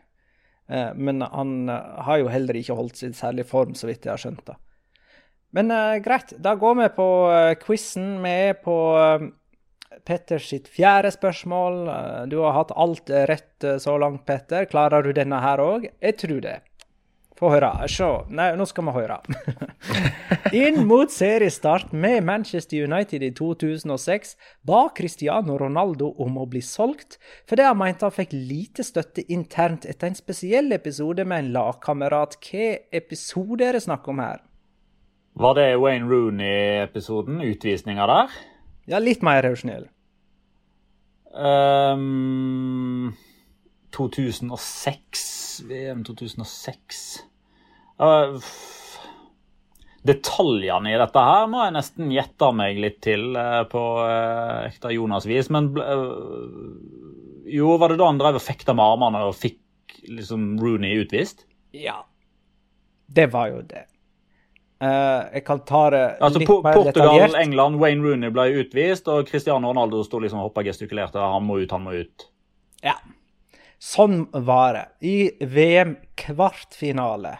Eh, 0.67 0.91
men 0.99 1.21
han 1.21 1.69
har 1.69 2.17
jo 2.19 2.27
heller 2.27 2.53
ikke 2.59 2.75
holdt 2.75 2.97
sin 2.99 3.13
særlig 3.15 3.45
form, 3.47 3.71
så 3.71 3.87
vidt 3.87 4.03
jeg 4.03 4.11
har 4.11 4.19
skjønt. 4.19 4.43
da. 4.45 4.53
Men 5.55 5.71
greit, 6.03 6.33
da 6.43 6.55
går 6.59 6.75
vi 6.75 6.87
på 6.97 7.05
uh, 7.31 7.53
quizen. 7.61 8.19
Vi 8.19 8.33
er 8.49 8.53
på 8.59 8.75
Petter 10.03 10.43
sitt 10.43 10.67
fjerde 10.67 11.07
spørsmål. 11.15 11.87
Du 12.27 12.43
har 12.43 12.51
hatt 12.57 12.75
alt 12.75 13.07
rett 13.09 13.63
så 13.79 13.95
langt, 13.97 14.25
Petter. 14.27 14.65
Klarer 14.67 15.03
du 15.07 15.13
denne 15.15 15.39
her 15.39 15.57
òg? 15.63 15.87
Jeg 16.03 16.17
tror 16.19 16.43
det. 16.43 16.57
Få 17.37 17.51
høre. 17.53 17.69
Se. 17.91 18.07
Nei, 18.33 18.47
nå 18.57 18.65
skal 18.65 18.87
vi 18.87 18.93
høre. 18.95 19.17
Inn 20.57 20.87
mot 20.89 21.11
seriestart 21.13 21.91
med 21.93 22.25
Manchester 22.25 22.87
United 22.87 23.21
i 23.27 23.29
2006 23.37 24.33
ba 24.65 24.87
Cristiano 24.97 25.57
Ronaldo 25.61 26.09
om 26.23 26.39
å 26.41 26.47
bli 26.49 26.63
solgt, 26.65 27.19
fordi 27.49 27.67
han 27.67 27.77
mente 27.77 28.07
han 28.07 28.15
fikk 28.15 28.33
lite 28.33 28.85
støtte 28.87 29.25
internt 29.33 29.85
etter 29.85 30.09
en 30.09 30.17
spesiell 30.17 30.73
episode 30.73 31.27
med 31.29 31.45
en 31.45 31.51
lagkamerat. 31.59 32.39
Hva 32.41 32.71
episode 33.01 33.69
er 33.69 33.77
det 33.77 33.85
snakk 33.85 34.09
om 34.09 34.23
her? 34.23 34.41
Var 35.37 35.53
det 35.59 35.67
Wayne 35.77 36.09
Rooney-episoden? 36.09 37.43
Utvisninga 37.45 38.09
der? 38.09 38.33
Ja, 38.89 38.97
litt 39.03 39.21
mer 39.21 39.43
rausjonell. 39.45 39.85
Ehm, 41.37 43.13
2006 43.97 45.25
VM 45.67 46.03
2006 46.07 47.03
uh, 48.01 48.37
Detaljene 50.07 50.93
i 50.93 50.99
dette 51.01 51.23
her 51.29 51.47
må 51.51 51.63
jeg 51.65 51.73
nesten 51.75 52.11
gjette 52.13 52.51
meg 52.55 52.77
litt 52.79 52.99
til 53.03 53.33
uh, 53.35 53.63
på 53.67 53.81
uh, 53.99 54.67
ekte 54.69 54.93
Jonas-vis. 54.95 55.49
Men 55.51 55.67
eh, 55.81 56.05
jo, 57.57 57.73
var 57.81 57.91
det 57.91 57.97
da 57.99 58.07
han 58.07 58.21
drev 58.21 58.37
og 58.39 58.43
fekta 58.45 58.75
med 58.77 58.85
armene 58.85 59.25
og 59.27 59.35
fikk 59.35 59.97
liksom 60.07 60.53
Rooney 60.61 61.01
utvist? 61.01 61.43
Ja. 61.75 61.97
Det 63.07 63.27
var 63.33 63.51
jo 63.51 63.61
det. 63.67 63.83
Uh, 64.77 65.25
jeg 65.33 65.43
kan 65.47 65.63
ta 65.65 65.83
det 65.89 66.03
Altså 66.21 66.39
litt 66.39 66.49
Po- 66.51 66.61
mer 66.61 66.77
Portugal, 66.77 67.15
detaljert. 67.17 67.37
England, 67.41 67.79
Wayne 67.81 68.05
Rooney 68.05 68.31
ble 68.31 68.47
utvist, 68.61 69.09
og 69.11 69.27
Cristiano 69.27 69.71
Ronaldo 69.73 70.03
sto 70.05 70.21
liksom 70.23 70.39
og 70.39 70.51
hoppa 70.51 70.63
gestikulerte. 70.69 71.19
Han 71.19 71.47
må 71.49 71.59
ut, 71.63 71.71
han 71.73 71.83
må 71.83 71.97
ut. 71.97 72.27
Ja. 72.85 72.95
Sånn 73.77 74.25
var 74.33 74.73
det. 74.73 74.85
I 75.05 75.17
VM-kvartfinale 75.45 77.37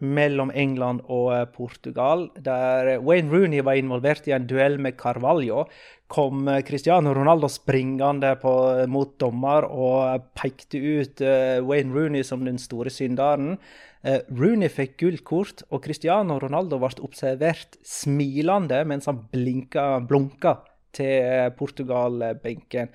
mellom 0.00 0.50
England 0.56 1.04
og 1.12 1.30
eh, 1.34 1.46
Portugal, 1.52 2.26
der 2.40 2.98
Wayne 3.04 3.32
Rooney 3.32 3.64
var 3.64 3.76
involvert 3.80 4.28
i 4.28 4.34
en 4.36 4.46
duell 4.48 4.78
med 4.80 4.96
Carvalho, 5.00 5.66
kom 6.10 6.48
eh, 6.48 6.62
Cristiano 6.66 7.12
Ronaldo 7.16 7.48
springende 7.52 8.34
på, 8.40 8.54
mot 8.92 9.12
dommer 9.20 9.68
og 9.68 10.30
pekte 10.36 10.80
ut 10.80 11.20
eh, 11.24 11.60
Wayne 11.64 11.94
Rooney 11.96 12.24
som 12.26 12.44
den 12.48 12.60
store 12.60 12.92
synderen. 12.92 13.58
Eh, 14.00 14.20
Rooney 14.32 14.72
fikk 14.72 14.96
gult 15.02 15.24
kort, 15.28 15.64
og 15.68 15.84
Cristiano 15.84 16.38
Ronaldo 16.40 16.80
ble 16.80 16.92
observert 17.04 17.76
smilende 17.84 18.82
mens 18.88 19.08
han 19.10 19.24
blinka, 19.32 20.00
blunka 20.08 20.58
til 20.96 21.12
eh, 21.22 21.48
Portugal-benken. 21.56 22.90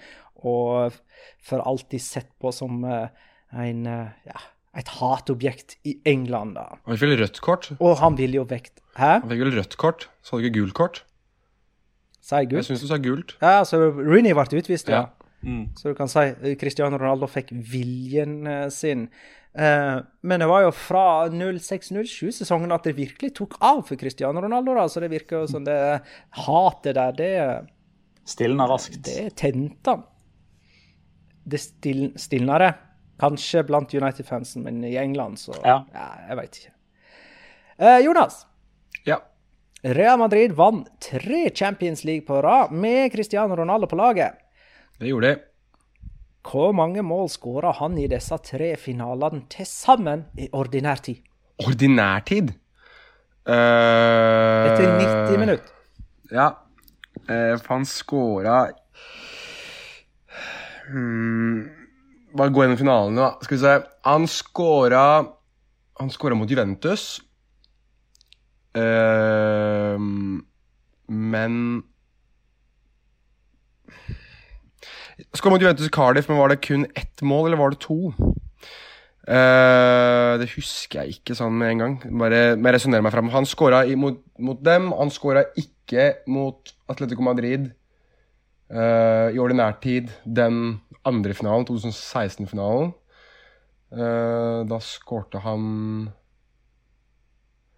Og 0.46 0.94
for 1.44 1.64
alltid 1.66 2.02
sett 2.06 2.30
på 2.42 2.52
som 2.54 2.84
eh, 2.86 3.08
en, 3.56 3.86
eh, 3.90 4.30
ja, 4.30 4.42
et 4.78 4.88
hatobjekt 5.00 5.78
i 5.88 5.96
England. 6.06 6.56
da. 6.60 6.68
Han 6.86 6.96
fikk 6.98 7.08
vel 7.10 7.18
rødt 7.24 7.42
kort. 7.42 7.70
Og 7.80 7.98
han 8.02 8.18
ville 8.20 8.42
jo 8.42 8.46
vekt 8.50 8.82
Hæ? 8.96 9.20
Han 9.26 9.30
fikk 9.32 9.42
vel 9.44 9.56
rødt 9.58 9.76
kort, 9.82 10.06
så 10.24 10.36
hadde 10.38 10.46
du 10.46 10.50
ikke 10.52 10.60
gult 10.62 10.74
kort. 10.78 11.04
Sa 12.22 12.38
jeg 12.40 12.48
Jeg 12.52 12.58
gutt? 12.62 12.66
syns 12.70 12.82
du 12.82 12.88
sa 12.88 12.98
gult. 12.98 13.36
Ja, 13.42 13.64
så 13.68 13.80
Rooney 13.92 14.34
ble 14.34 14.46
utvist, 14.62 14.88
ja. 14.90 15.02
Ja. 15.46 15.56
Så 15.78 15.92
du 15.92 15.98
kan 15.98 16.08
si 16.10 16.20
eh, 16.26 16.56
Cristiano 16.58 16.98
Ronaldo 16.98 17.28
fikk 17.30 17.52
viljen 17.54 18.48
sin. 18.74 19.10
Eh, 19.56 20.00
men 20.26 20.40
det 20.42 20.48
var 20.50 20.64
jo 20.66 20.72
fra 20.74 21.28
06-07-sesongen 21.30 22.74
at 22.76 22.88
det 22.88 22.96
virkelig 22.98 23.34
tok 23.38 23.56
av 23.64 23.84
for 23.88 23.96
Cristiano 24.00 24.42
Ronaldo. 24.42 24.74
da, 24.76 24.88
Så 24.90 25.00
det 25.04 25.12
virker 25.14 25.44
jo 25.44 25.48
som 25.48 25.64
det 25.68 25.78
hatet 26.32 26.96
der, 26.98 27.12
det, 27.20 27.34
Stilna 28.26 28.66
raskt. 28.68 29.04
det 29.06 29.36
tente 29.38 29.92
han. 29.94 30.04
Det 31.46 31.60
stil, 31.62 32.08
stilnere. 32.20 32.74
Kanskje 33.22 33.62
blant 33.64 33.94
United-fansen, 33.96 34.64
men 34.66 34.84
i 34.84 34.96
England, 35.00 35.38
så 35.40 35.54
Ja. 35.64 35.84
jeg 35.94 36.38
veit 36.38 36.58
ikke. 36.60 36.72
Eh, 37.80 38.00
Jonas. 38.06 38.46
Ja. 39.06 39.18
Real 39.84 40.18
Madrid 40.18 40.52
vant 40.58 40.88
tre 41.00 41.50
Champions 41.56 42.04
League 42.04 42.26
på 42.26 42.42
rad 42.44 42.72
med 42.72 43.12
Cristiano 43.14 43.56
Ronaldo 43.56 43.86
på 43.88 43.96
laget. 43.96 44.34
Det 45.00 45.08
gjorde 45.12 45.36
de. 45.36 45.42
Hvor 46.46 46.74
mange 46.74 47.02
mål 47.04 47.30
skåra 47.30 47.72
han 47.74 47.98
i 47.98 48.08
disse 48.08 48.38
tre 48.44 48.76
finalene 48.78 49.44
til 49.50 49.66
sammen 49.66 50.26
i 50.38 50.50
ordinær 50.54 51.02
tid? 51.02 51.18
Ordinærtid? 51.66 52.52
Uh, 53.48 53.54
Etter 54.72 54.98
90 55.00 55.38
minutter. 55.40 55.70
Ja. 56.34 56.48
Uh, 57.30 57.56
for 57.62 57.76
han 57.76 57.86
scora 57.86 58.58
hmm, 60.90 61.60
Bare 62.36 62.52
gå 62.52 62.64
gjennom 62.64 62.80
finalene, 62.80 63.22
da. 63.22 63.46
Skal 63.46 63.58
vi 63.58 63.62
se. 63.64 63.76
Han 64.06 64.28
scora 64.28 65.06
Han 66.00 66.12
scora 66.12 66.36
mot 66.36 66.50
Juventus. 66.52 67.22
Uh, 68.76 69.96
men 71.08 71.84
Skåra 75.36 75.54
mot 75.54 75.62
Juventus 75.64 75.92
Cardiff, 75.92 76.28
men 76.28 76.38
var 76.38 76.52
det 76.52 76.64
kun 76.64 76.86
ett 76.96 77.22
mål, 77.24 77.48
eller 77.48 77.60
var 77.60 77.72
det 77.72 77.80
to? 77.84 78.12
Uh, 79.26 80.36
det 80.38 80.52
husker 80.54 81.02
jeg 81.02 81.18
ikke 81.18 81.38
sånn 81.38 81.56
med 81.58 81.72
en 81.72 81.82
gang. 81.82 81.96
Bare, 82.20 82.42
bare 82.60 82.76
resonnerer 82.76 83.06
meg 83.06 83.16
fram. 83.16 83.32
Han 83.34 83.48
skåra 83.48 83.82
mot, 83.98 84.20
mot, 84.38 84.60
dem. 84.64 84.92
Han 84.94 85.12
skåra 85.14 85.46
ikke 85.58 86.12
mot 86.28 86.76
Atletico 86.92 87.26
Madrid 87.26 87.72
uh, 88.74 89.30
i 89.34 89.40
ordinær 89.42 89.78
tid 89.84 90.12
den 90.26 90.82
andre 91.06 91.34
finalen, 91.38 91.68
2016-finalen. 91.70 92.94
Uh, 93.96 94.02
eh, 94.02 94.62
da 94.68 94.80
skårte 94.82 95.40
han 95.40 95.66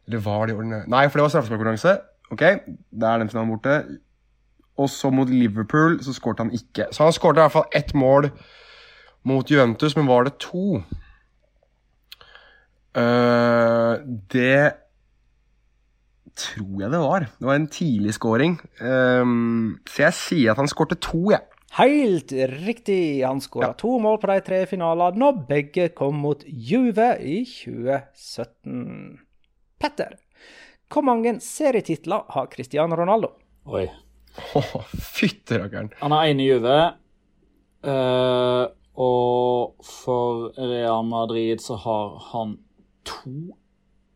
Eller 0.08 0.22
var 0.24 0.48
det 0.48 0.56
ordinær 0.56 0.86
Nei, 0.88 1.04
for 1.10 1.20
det 1.20 1.26
var 1.26 1.34
straffesparkkonkurranse. 1.34 1.98
Ok, 2.32 2.44
da 2.90 3.12
er 3.12 3.22
den 3.22 3.30
finalen 3.30 3.52
borte. 3.52 3.76
Og 4.80 4.90
så 4.90 5.12
mot 5.12 5.30
Liverpool 5.30 6.00
så 6.04 6.16
skårte 6.16 6.46
han 6.46 6.54
ikke. 6.56 6.88
Så 6.96 7.04
han 7.04 7.14
skårte 7.14 7.42
i 7.42 7.44
hvert 7.44 7.58
fall 7.58 7.76
ett 7.76 7.94
mål 7.94 8.30
mot 9.28 9.52
Juventus, 9.52 9.98
men 9.98 10.08
var 10.08 10.24
det 10.24 10.38
to? 10.40 10.80
Uh, 12.98 14.00
det 14.32 14.87
tror 16.38 16.82
jeg 16.84 16.94
det 16.94 17.02
var. 17.02 17.28
Det 17.40 17.50
var 17.50 17.60
en 17.60 17.70
tidlig 17.72 18.14
scoring. 18.18 18.58
Um, 18.82 19.78
så 19.90 20.08
jeg 20.08 20.18
sier 20.18 20.54
at 20.54 20.62
han 20.62 20.70
skårte 20.72 21.00
to, 21.02 21.30
jeg. 21.34 21.42
Ja. 21.42 21.54
Helt 21.78 22.32
riktig. 22.66 23.26
Han 23.26 23.42
skåra 23.44 23.72
ja. 23.72 23.78
to 23.78 23.98
mål 24.02 24.18
på 24.22 24.30
de 24.32 24.38
tre 24.46 24.62
finalene, 24.70 25.28
og 25.28 25.44
begge 25.50 25.90
kom 25.98 26.22
mot 26.24 26.42
Juve 26.48 27.12
i 27.22 27.42
2017. 27.46 29.20
Petter, 29.78 30.16
hvor 30.90 31.06
mange 31.06 31.36
serietitler 31.44 32.26
har 32.34 32.50
Cristiano 32.54 32.98
Ronaldo? 32.98 33.36
Oi. 33.68 33.86
Oh, 34.58 34.88
Fytterakkeren. 35.18 35.92
Han 36.02 36.16
har 36.16 36.32
én 36.32 36.42
i 36.42 36.48
Juve. 36.48 36.80
Uh, 37.86 38.66
og 38.98 39.78
for 39.86 40.50
Real 40.58 41.06
Madrid 41.06 41.62
så 41.62 41.78
har 41.84 42.18
han 42.32 42.58
to. 43.06 43.54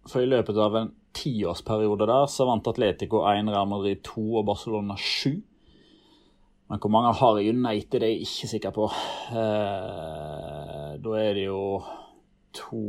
For 0.10 0.24
i 0.24 0.30
løpet 0.30 0.58
av 0.58 0.76
en 0.78 0.92
tiårsperiode 1.14 2.08
der 2.10 2.28
så 2.32 2.48
vant 2.50 2.68
Atletico 2.72 3.22
1, 3.28 3.52
Real 3.52 3.70
Madrid 3.70 4.02
2 4.08 4.24
og 4.42 4.46
Barcelona 4.48 4.96
7. 4.98 5.42
Men 6.72 6.80
hvor 6.80 6.92
mange 6.94 7.12
har 7.20 7.40
United, 7.44 8.00
er 8.02 8.14
jeg 8.14 8.22
ikke 8.26 8.48
sikker 8.48 8.72
på. 8.72 8.86
Eh, 9.36 10.92
da 11.04 11.16
er 11.20 11.34
det 11.36 11.46
jo 11.50 11.82
to 12.56 12.84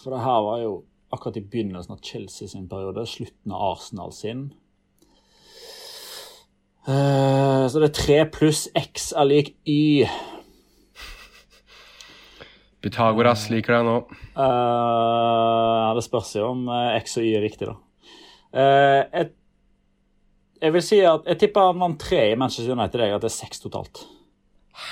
For 0.00 0.10
det 0.10 0.22
her 0.24 0.40
var 0.46 0.58
jo 0.62 0.72
akkurat 1.12 1.36
i 1.38 1.44
begynnelsen 1.44 1.94
av 1.94 2.02
Chelsea 2.02 2.48
sin 2.48 2.68
periode, 2.68 3.06
slutten 3.06 3.52
av 3.52 3.72
Arsenal 3.72 4.12
sin. 4.14 4.42
Eh, 6.88 7.64
så 7.68 7.78
det 7.78 7.90
er 7.90 7.98
tre 7.98 8.18
pluss 8.32 8.68
X 8.74 9.12
er 9.12 9.28
lik 9.28 9.54
Y. 9.68 10.06
Pythagoras 12.80 13.48
liker 13.52 13.76
deg 13.76 13.88
nå. 13.88 13.96
Uh, 14.38 15.90
det 15.96 16.04
spørs 16.06 16.32
jo 16.38 16.46
om 16.54 16.64
uh, 16.70 16.96
X 16.96 17.18
og 17.20 17.26
Y 17.26 17.34
er 17.36 17.44
riktig, 17.44 17.68
da. 17.68 17.76
Uh, 18.50 19.02
et, 19.20 19.34
jeg 20.60 20.74
vil 20.76 20.84
si 20.84 21.00
at 21.04 21.28
jeg 21.28 21.40
tipper 21.42 21.70
han 21.70 21.82
vant 21.82 22.00
tre 22.00 22.24
i 22.30 22.38
Manchester 22.40 22.72
United, 22.72 23.04
at 23.04 23.20
det 23.20 23.28
er 23.28 23.36
seks 23.36 23.62
totalt. 23.62 24.02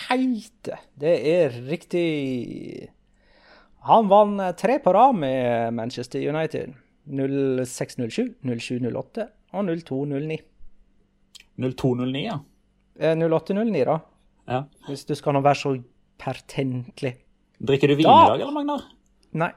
Heite. 0.09 0.77
Det 1.01 1.15
er 1.33 1.57
riktig. 1.69 2.89
Han 3.89 4.11
vant 4.11 4.43
tre 4.61 4.77
på 4.85 4.93
rad 4.93 5.17
med 5.17 5.75
Manchester 5.77 6.21
United. 6.21 6.77
0607, 7.09 8.35
0708 8.45 9.29
og 9.57 9.71
0209. 9.85 10.39
0209, 11.57 12.25
ja. 12.27 12.37
0809, 12.99 13.85
da. 13.89 13.97
Ja. 14.49 14.61
Hvis 14.89 15.07
du 15.09 15.15
skal 15.17 15.37
nå 15.37 15.43
være 15.45 15.61
så 15.61 15.73
pertentlig. 16.21 17.15
Drikker 17.59 17.89
du 17.89 17.95
vin 17.99 18.07
da, 18.07 18.19
i 18.19 18.29
dag, 18.31 18.41
eller, 18.41 18.55
Magnar? 18.55 18.85
Nei. 19.31 19.51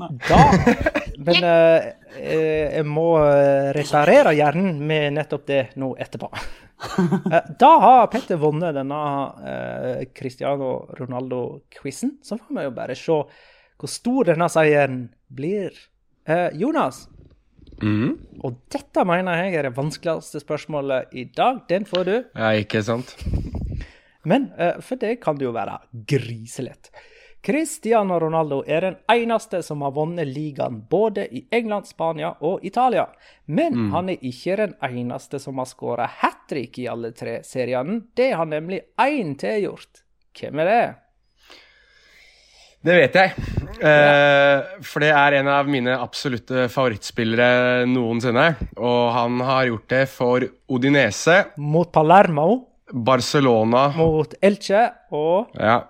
nei. 0.00 0.08
Da 0.28 0.40
Men 1.26 1.44
uh, 1.44 1.88
jeg 2.16 2.84
må 2.88 3.08
eh, 3.20 3.70
reparere 3.76 4.34
hjernen 4.36 4.78
med 4.84 5.16
nettopp 5.16 5.46
det 5.48 5.60
nå 5.80 5.90
etterpå. 6.00 6.28
uh, 6.28 7.36
da 7.62 7.72
har 7.82 8.08
Petter 8.12 8.40
vunnet 8.40 8.76
denne 8.76 9.00
uh, 9.40 10.04
Cristiano 10.16 10.86
Ronaldo-quizen. 10.98 12.18
Så 12.24 12.38
får 12.38 12.56
vi 12.58 12.66
jo 12.66 12.74
bare 12.76 12.96
se 12.96 13.18
hvor 13.76 13.92
stor 13.92 14.32
denne 14.32 14.48
seieren 14.52 15.06
blir. 15.28 15.76
Jonas, 16.58 17.04
mm. 17.78 18.40
og 18.42 18.56
dette 18.74 19.04
mener 19.06 19.44
jeg 19.44 19.60
er 19.60 19.68
det 19.68 19.76
vanskeligste 19.76 20.40
spørsmålet 20.42 21.12
i 21.14 21.22
dag. 21.30 21.60
Den 21.70 21.86
får 21.86 22.02
du. 22.08 22.14
Ja, 22.34 22.48
ikke 22.58 22.82
sant? 22.82 23.12
Men 24.26 24.48
for 24.82 24.98
det 24.98 25.20
kan 25.22 25.38
det 25.38 25.46
jo 25.46 25.52
være 25.54 25.76
griselett. 26.10 26.90
Cristiano 27.46 28.18
Ronaldo 28.18 28.64
er 28.66 28.80
den 28.80 28.94
eneste 29.12 29.60
som 29.62 29.84
har 29.86 29.92
vunnet 29.94 30.26
ligaen 30.26 30.80
både 30.90 31.28
i 31.30 31.44
England, 31.54 31.86
Spania 31.86 32.32
og 32.42 32.64
Italia. 32.66 33.04
Men 33.46 33.76
mm. 33.76 33.92
han 33.94 34.10
er 34.10 34.24
ikke 34.26 34.56
den 34.58 34.74
eneste 34.82 35.38
som 35.38 35.62
har 35.62 35.68
skåra 35.70 36.08
hat 36.10 36.48
trick 36.50 36.80
i 36.82 36.88
alle 36.90 37.12
tre 37.14 37.36
seriene. 37.46 38.00
Det 38.18 38.32
har 38.34 38.50
nemlig 38.50 38.80
én 38.98 39.36
til 39.38 39.62
gjort. 39.68 40.02
Hvem 40.34 40.64
er 40.64 40.72
det? 40.72 40.82
Det 42.82 42.98
vet 42.98 43.22
jeg. 43.22 43.46
Eh, 43.76 44.82
for 44.82 45.06
det 45.06 45.14
er 45.14 45.38
en 45.38 45.54
av 45.54 45.70
mine 45.70 45.94
absolutte 46.02 46.66
favorittspillere 46.66 47.86
noensinne. 47.86 48.50
Og 48.74 49.02
han 49.14 49.38
har 49.46 49.70
gjort 49.70 49.90
det 49.94 50.06
for 50.10 50.50
Odinese. 50.66 51.44
Mot 51.62 51.94
Palermo. 51.94 52.64
Barcelona. 52.90 53.92
Mot 53.94 54.34
Elche 54.42 54.88
og 55.14 55.54
Ja. 55.54 55.84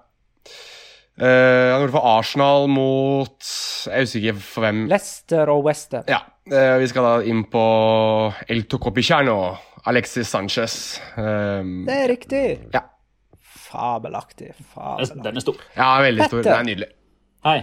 Uh, 1.17 1.25
han 1.27 1.81
gjorde 1.81 1.87
det 1.89 1.95
for 1.95 2.07
Arsenal 2.11 2.67
mot 2.69 3.47
Jeg 3.87 3.93
er 3.95 4.09
usikker 4.09 4.41
for 4.45 4.67
hvem. 4.67 4.83
Leicester 4.91 5.53
og 5.53 5.63
Wester. 5.65 6.05
Ja. 6.13 6.21
Uh, 6.51 6.77
vi 6.83 6.89
skal 6.91 7.07
da 7.09 7.15
inn 7.31 7.47
på 7.51 7.63
El 8.53 8.67
Tocopiciano. 8.69 9.39
Alexis 9.87 10.29
Sanchez. 10.29 10.99
Um, 11.15 11.87
det 11.87 11.97
er 12.03 12.09
riktig. 12.11 12.43
Ja. 12.75 12.83
Fabelaktig. 13.41 14.51
Fabelaktig. 14.75 15.23
Den 15.23 15.39
er 15.39 15.45
stor. 15.45 15.63
Ja, 15.77 15.89
veldig 16.03 16.29
stor. 16.29 16.43
Den 16.43 16.59
er 16.59 16.69
nydelig. 16.69 16.91
Hei. 17.47 17.61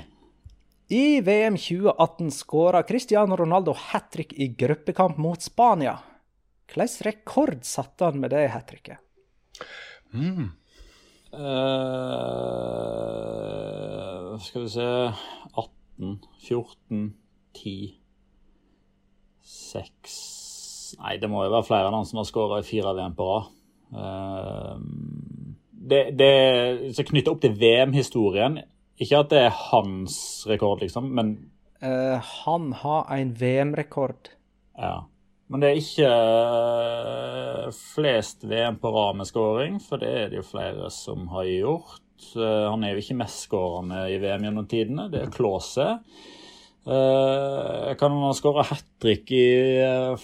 I 0.94 1.06
VM 1.26 1.58
2018 1.58 2.32
skåra 2.32 2.84
Cristiano 2.88 3.36
Ronaldo 3.40 3.76
hat 3.92 4.12
trick 4.12 4.34
i 4.34 4.48
gruppekamp 4.48 5.18
mot 5.18 5.42
Spania. 5.42 5.98
Hvilken 6.74 7.06
rekord 7.06 7.64
satte 7.68 8.08
han 8.08 8.20
med 8.20 8.32
det 8.34 8.48
hat 8.54 8.68
tricket? 8.72 8.98
Mm. 10.14 10.52
Uh, 11.34 11.40
skal 14.38 14.62
vi 14.62 14.70
se 14.70 14.86
18, 15.58 16.20
14, 16.46 17.14
10 17.58 17.98
6 19.42 20.18
Nei, 21.02 21.16
det 21.18 21.30
må 21.32 21.42
jo 21.42 21.50
være 21.56 21.66
flere 21.66 21.90
enn 21.90 21.98
han 21.98 22.06
som 22.06 22.20
har 22.22 22.28
skåra 22.30 22.60
i 22.62 22.68
fire 22.68 22.94
VM 22.94 23.16
på 23.18 23.26
rad. 23.26 23.50
Uh, 23.98 24.78
det, 25.74 26.04
det 26.20 26.34
som 26.94 27.08
knytter 27.10 27.34
opp 27.34 27.42
til 27.44 27.58
VM-historien 27.60 28.54
Ikke 29.02 29.20
at 29.24 29.34
det 29.34 29.42
er 29.48 29.58
hans 29.72 30.16
rekord, 30.50 30.86
liksom, 30.86 31.10
men 31.18 31.34
uh, 31.82 32.22
Han 32.46 32.78
har 32.78 33.10
en 33.18 33.34
VM-rekord. 33.42 34.30
Ja. 34.78 35.10
Men 35.54 35.62
det 35.62 35.70
er 35.70 35.80
ikke 35.84 36.08
eh, 36.10 37.66
flest 37.94 38.42
VM 38.50 38.80
på 38.82 38.90
rad 38.90 39.20
med 39.20 39.28
skåring, 39.30 39.76
for 39.86 40.02
det 40.02 40.10
er 40.10 40.32
det 40.32 40.40
jo 40.40 40.48
flere 40.48 40.90
som 40.90 41.28
har 41.30 41.46
gjort. 41.46 42.00
Eh, 42.34 42.64
han 42.72 42.82
er 42.82 42.96
jo 42.96 43.04
ikke 43.04 43.20
mestskårende 43.20 44.00
i 44.10 44.18
VM 44.24 44.48
gjennom 44.48 44.66
tidene, 44.72 45.06
det 45.14 45.22
er 45.22 45.36
Klause. 45.36 45.92
Eh, 46.90 47.92
kan 48.00 48.16
han 48.16 48.26
ha 48.26 48.34
skåra 48.34 48.66
hat 48.66 48.90
trick 49.04 49.30
i 49.30 49.46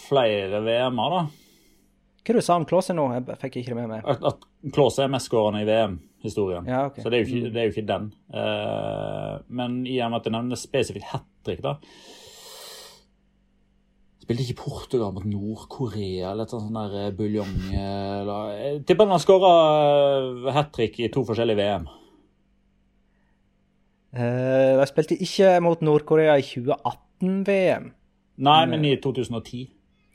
flere 0.01 0.63
VM-er, 0.65 1.19
da? 1.19 1.23
Hva 2.25 2.39
du 2.39 2.41
sa 2.45 2.57
om 2.57 2.65
Klause 2.65 2.97
nå? 2.97 3.05
Jeg 3.19 3.41
fikk 3.45 3.61
ikke 3.61 3.75
det 3.75 3.82
med 3.84 3.93
meg. 3.93 4.09
At, 4.09 4.25
at 4.34 4.73
Klause 4.73 5.05
er 5.05 5.13
mestskårende 5.13 5.61
i 5.61 5.69
VM-historien. 5.69 6.65
Ja, 6.73 6.88
okay. 6.89 7.05
Så 7.05 7.13
det 7.13 7.19
er, 7.19 7.30
ikke, 7.30 7.45
mm. 7.45 7.53
det 7.53 7.61
er, 7.61 7.69
jo 7.69 7.77
ikke, 7.77 7.89
den. 7.93 8.09
men 9.61 9.84
i 9.86 10.01
og 10.01 10.09
med 10.09 10.23
at 10.23 10.32
jeg 10.32 10.39
nevner 10.39 10.65
spesifikt 10.65 11.13
hat 11.13 11.30
trick, 11.45 11.61
da 11.61 11.77
Spilte 14.30 14.43
ikke 14.45 14.59
Portugal 14.61 15.09
mot 15.15 15.23
Nord-Korea 15.25 16.27
eller 16.36 16.45
et 16.45 16.51
sånt 16.53 16.69
der 16.75 16.91
eh, 17.07 17.13
buljong 17.17 17.53
eh, 17.73 18.19
eller- 18.21 18.51
Jeg 18.61 18.86
tipper 18.86 19.07
han 19.07 19.15
har 19.15 19.23
skåra 19.23 20.51
hat 20.53 20.69
trick 20.75 20.99
i 21.01 21.07
to 21.09 21.23
forskjellige 21.25 21.57
VM. 21.57 21.88
Eh, 24.13 24.77
de 24.77 24.86
spilte 24.89 25.17
ikke 25.17 25.55
mot 25.65 25.82
Nord-Korea 25.82 26.36
i 26.38 26.45
2018-VM. 26.45 27.89
Nei, 28.38 28.59
men 28.69 28.86
i 28.86 28.95
2010. 29.01 29.65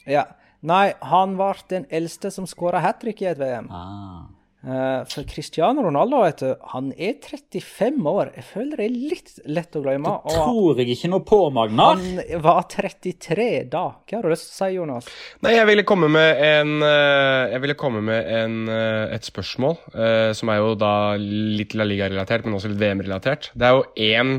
Ja. 0.07 0.23
Nei, 0.63 0.93
han 1.03 1.35
ble 1.37 1.51
den 1.75 1.85
eldste 1.91 2.31
som 2.31 2.47
skåra 2.47 2.81
hat 2.87 3.03
trick 3.03 3.21
i 3.21 3.27
et 3.33 3.39
VM. 3.43 3.67
Ah. 3.69 4.31
Eh, 4.65 5.01
for 5.13 5.27
Cristiano 5.29 5.83
Ronaldo, 5.85 6.23
vet 6.25 6.41
du, 6.41 6.53
han 6.73 6.87
er 6.97 7.19
35 7.21 8.07
år. 8.09 8.31
Jeg 8.39 8.47
føler 8.49 8.81
det 8.81 8.87
er 8.87 8.95
litt 9.13 9.33
lett 9.45 9.77
å 9.77 9.83
glemme. 9.85 10.15
Og 10.25 10.33
Tror 10.33 10.81
jeg 10.81 10.95
ikke 10.95 11.11
noe 11.13 11.25
på, 11.29 11.41
Magnar. 11.53 12.01
han 12.01 12.41
var 12.45 12.63
33 12.73 13.49
da. 13.73 13.85
Hva 14.01 14.17
har 14.17 14.25
du 14.25 14.33
lyst 14.33 14.49
til 14.49 14.55
å 14.55 14.57
si, 14.63 14.71
Jonas? 14.79 15.11
Nei, 15.45 15.53
jeg 15.59 15.69
ville 15.69 15.85
komme 15.85 16.09
med 16.09 16.41
en 16.49 16.75
eh, 16.81 17.53
Jeg 17.53 17.65
ville 17.67 17.79
komme 17.85 18.01
med 18.09 18.33
en, 18.39 18.59
eh, 18.73 19.15
et 19.19 19.29
spørsmål, 19.29 19.77
eh, 19.93 20.33
som 20.39 20.49
er 20.49 20.63
jo 20.63 20.75
da 20.81 20.95
litt 21.21 21.77
La 21.77 21.85
Liga-relatert, 21.85 22.49
men 22.49 22.57
også 22.57 22.73
litt 22.73 22.81
VM-relatert. 22.81 23.53
Det 23.53 23.69
er 23.69 23.77
jo 23.77 23.85
én 24.01 24.37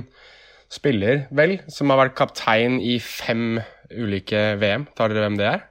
spiller, 0.73 1.27
vel, 1.37 1.59
som 1.69 1.93
har 1.93 2.01
vært 2.01 2.17
kaptein 2.17 2.81
i 2.81 2.97
fem 2.97 3.59
ulike 3.93 4.55
VM. 4.57 4.89
Tar 4.97 5.13
dere 5.13 5.27
hvem 5.27 5.37
det 5.37 5.51
er? 5.53 5.67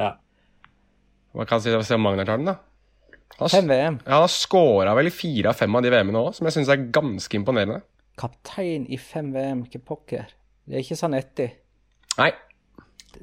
Ja. 0.00 0.14
Hva 1.36 1.44
kan 1.44 1.60
jeg 1.60 1.84
si, 1.84 1.92
om 1.92 2.08
Magnar 2.08 2.24
tar 2.24 2.40
den, 2.40 2.48
da? 2.48 2.62
Han, 3.40 3.50
Fem 3.50 3.66
VM. 3.68 3.96
ja, 4.04 4.12
han 4.12 4.22
har 4.24 4.30
scora 4.30 4.94
vel 4.94 5.08
i 5.10 5.14
fire 5.14 5.50
av 5.50 5.58
fem 5.58 5.74
av 5.74 5.82
de 5.82 5.90
VM-ene 5.90 6.20
òg, 6.20 6.34
som 6.36 6.46
jeg 6.46 6.54
syns 6.54 6.68
er 6.70 6.84
ganske 6.94 7.34
imponerende. 7.38 7.80
Kaptein 8.20 8.84
i 8.94 8.98
fem 9.00 9.32
VM, 9.34 9.64
ikke 9.66 9.80
pokker. 9.82 10.28
Det 10.64 10.76
er 10.78 10.84
ikke 10.84 10.98
sånn 11.00 11.16
etter. 11.18 11.50
Nei, 12.18 12.30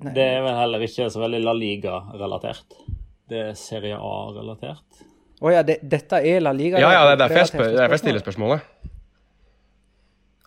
Det 0.01 0.23
er 0.23 0.41
vel 0.43 0.55
heller 0.55 0.83
ikke 0.83 1.07
så 1.11 1.19
veldig 1.23 1.39
La 1.45 1.53
Liga-relatert. 1.55 2.75
Det 3.31 3.39
er 3.49 3.53
Serie 3.59 3.95
A-relatert. 3.95 5.01
Å 5.41 5.51
ja, 5.51 5.63
det, 5.65 5.79
dette 5.81 6.19
er 6.27 6.41
La 6.43 6.51
Liga? 6.53 6.77
ja, 6.79 6.91
ja, 6.91 7.05
det 7.07 7.13
er 7.15 7.21
derfor 7.23 7.39
jeg, 7.41 7.47
spør, 7.49 7.63
det 7.65 7.71
er 7.71 7.79
derfor 7.85 7.95
jeg 7.97 8.03
stiller 8.03 8.23
spørsmålet. 8.25 8.67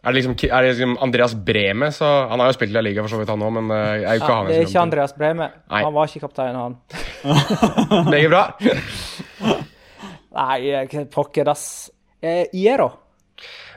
Er 0.05 0.13
det 0.13 0.15
liksom, 0.21 0.35
er 0.51 0.63
det 0.63 0.71
liksom 0.75 0.97
Andreas 1.03 1.35
Breme? 1.35 1.89
Så, 1.97 2.05
han 2.29 2.39
har 2.41 2.51
jo 2.51 2.57
spilt 2.59 2.71
i 2.71 2.75
La 2.77 2.81
Liga, 2.85 3.03
for 3.03 3.09
så 3.15 3.19
vidt, 3.23 3.31
han 3.33 3.41
òg, 3.47 3.53
men 3.57 3.71
eh, 3.73 3.77
er 4.05 4.19
jo 4.19 4.21
ikke 4.21 4.29
Ja, 4.29 4.35
han. 4.37 4.47
det 4.51 4.57
er 4.59 4.67
ikke. 4.69 4.81
Andreas 4.83 5.15
Breme. 5.17 5.51
Nei. 5.71 5.83
Han 5.87 5.95
var 5.95 6.11
ikke 6.11 6.21
kaptein, 6.27 6.55
han. 6.55 6.77
Meget 8.13 8.31
bra. 8.31 8.43
Nei, 10.35 11.05
pokker, 11.15 11.49
ass. 11.53 11.67
Eh, 12.25 12.45
Iero. 12.57 12.91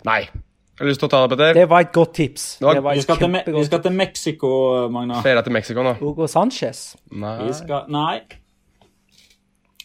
Nei. 0.08 0.22
Jeg 0.28 0.82
Har 0.82 0.86
du 0.86 0.90
lyst 0.92 1.02
til 1.02 1.08
å 1.08 1.10
ta 1.10 1.20
det, 1.26 1.30
Petter? 1.38 1.54
Det 1.58 1.70
var 1.70 1.82
et 1.88 1.94
godt 1.96 2.12
tips. 2.14 2.44
var- 2.62 2.76
Det 2.78 2.84
var 2.84 2.94
Vi 2.94 3.00
et 3.00 3.04
skal 3.08 3.18
til, 3.18 3.54
vi 3.56 3.64
skal 3.66 3.82
til 3.82 3.92
Mexico, 3.98 4.50
Magna. 4.94 5.22
Feira 5.26 5.42
til 5.42 5.52
Mexico 5.54 5.82
nå. 5.84 5.94
Hugo 6.00 6.28
Sanchez. 6.28 6.96
Nei. 7.12 7.48
Vi 7.48 7.54
skal 7.54 7.86
Nei. 7.90 8.20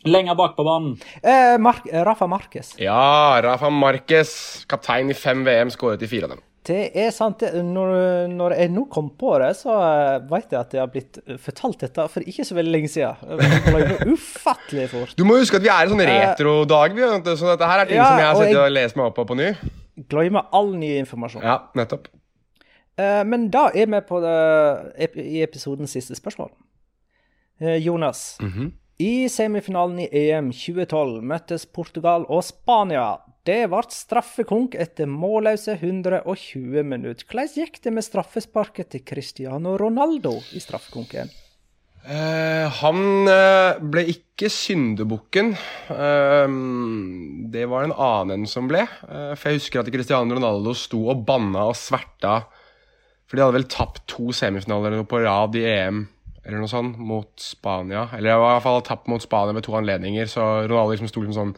Lenger 0.05 0.35
bak 0.35 0.57
på 0.57 0.65
banen. 0.67 0.97
Eh, 1.23 1.57
Mark, 1.63 1.85
eh, 1.87 2.03
Rafa 2.05 2.27
Marquez. 2.27 2.73
Ja, 2.83 3.41
Rafa 3.45 3.71
Marquez, 3.71 4.65
kaptein 4.69 5.11
i 5.11 5.15
fem 5.15 5.45
VM, 5.47 5.71
skåret 5.71 6.03
i 6.03 6.09
fire 6.11 6.25
av 6.25 6.31
dem. 6.37 6.41
Det 6.67 6.93
er 6.95 7.11
sant. 7.11 7.41
Når, 7.43 7.93
når 8.31 8.53
jeg 8.55 8.71
nå 8.71 8.85
kom 8.91 9.09
på 9.19 9.33
det, 9.43 9.49
så 9.59 9.75
uh, 9.75 10.19
vet 10.31 10.53
jeg 10.55 10.61
at 10.61 10.75
jeg 10.77 10.81
har 10.85 10.91
blitt 10.95 11.19
eh, 11.27 11.39
fortalt 11.43 11.81
dette 11.83 12.05
for 12.11 12.23
ikke 12.23 12.45
så 12.47 12.55
veldig 12.55 12.71
lenge 12.77 12.91
siden. 12.93 13.19
Ufattelig 14.15 14.89
fort. 14.93 15.15
Du 15.19 15.25
må 15.27 15.41
huske 15.41 15.59
at 15.59 15.65
vi 15.67 15.71
er 15.75 15.87
i 15.87 15.91
sånn 15.91 16.03
retrodag, 16.07 16.95
vi, 16.95 17.03
så 17.35 17.51
dette 17.51 17.67
her 17.71 17.83
er 17.83 17.91
ting 17.91 17.99
Ja, 17.99 18.07
som 18.13 18.23
jeg 18.23 18.27
har 18.29 18.35
og 18.37 18.43
sittet 18.45 18.55
jeg- 18.55 18.67
og 18.67 18.77
lest 18.77 18.97
meg 18.99 19.07
opp 19.11 19.17
på 19.19 19.25
på 19.33 19.39
ny. 19.39 19.49
Glemmer 20.09 20.47
all 20.55 20.71
ny 20.79 20.93
informasjon. 21.01 21.43
Ja, 21.43 21.59
nettopp. 21.79 22.07
Eh, 22.99 23.23
men 23.27 23.49
da 23.51 23.67
er 23.75 23.87
vi 23.91 24.01
på 24.07 24.21
det, 24.23 25.17
i 25.19 25.43
episodens 25.43 25.91
siste 25.99 26.15
spørsmål. 26.15 26.51
Eh, 27.61 27.79
Jonas. 27.83 28.39
I 29.03 29.29
semifinalen 29.29 29.99
i 30.05 30.09
EM 30.15 30.53
2012 30.55 31.23
møttes 31.27 31.65
Portugal 31.75 32.27
og 32.31 32.45
Spania. 32.47 33.17
Det 33.43 33.65
ble 33.73 33.81
straffekonk 33.91 34.77
etter 34.79 35.09
målløse 35.11 35.75
120 35.75 36.85
minutter. 36.87 37.27
Hvordan 37.27 37.51
gikk 37.57 37.81
det 37.83 37.95
med 37.97 38.07
straffesparket 38.07 38.93
til 38.93 39.03
Cristiano 39.09 39.75
Ronaldo 39.81 40.37
i 40.55 40.63
straffekonken? 40.63 41.33
Uh, 42.03 42.69
han 42.79 43.03
uh, 43.27 43.83
ble 43.83 44.07
ikke 44.13 44.51
syndebukken. 44.53 45.55
Uh, 45.91 46.47
det 47.51 47.67
var 47.75 47.89
en 47.89 47.97
annen 47.97 48.37
enn 48.37 48.49
som 48.51 48.71
ble. 48.71 48.85
For 49.09 49.51
jeg 49.51 49.65
husker 49.65 49.83
at 49.83 49.93
Cristiano 49.95 50.39
Ronaldo 50.39 50.79
sto 50.79 51.09
og 51.11 51.27
banna 51.27 51.67
og 51.73 51.79
sverta. 51.81 52.43
For 53.27 53.35
de 53.35 53.49
hadde 53.49 53.59
vel 53.59 53.71
tapt 53.73 54.05
to 54.15 54.31
semifinaler 54.37 55.01
på 55.09 55.27
rad 55.27 55.59
i 55.59 55.67
EM 55.75 56.05
eller 56.45 56.59
noe 56.59 56.71
sånt 56.71 56.99
mot 56.99 57.31
Spania. 57.41 58.09
Eller 58.17 58.35
i 58.35 58.41
hvert 58.43 58.65
fall 58.65 58.83
tapt 58.87 59.07
mot 59.11 59.23
Spania 59.23 59.55
ved 59.57 59.65
to 59.67 59.77
anledninger, 59.79 60.27
så 60.31 60.47
Ronaldo 60.67 60.97
liksom 60.97 61.11
sto 61.13 61.23
liksom 61.25 61.39
sånn 61.39 61.55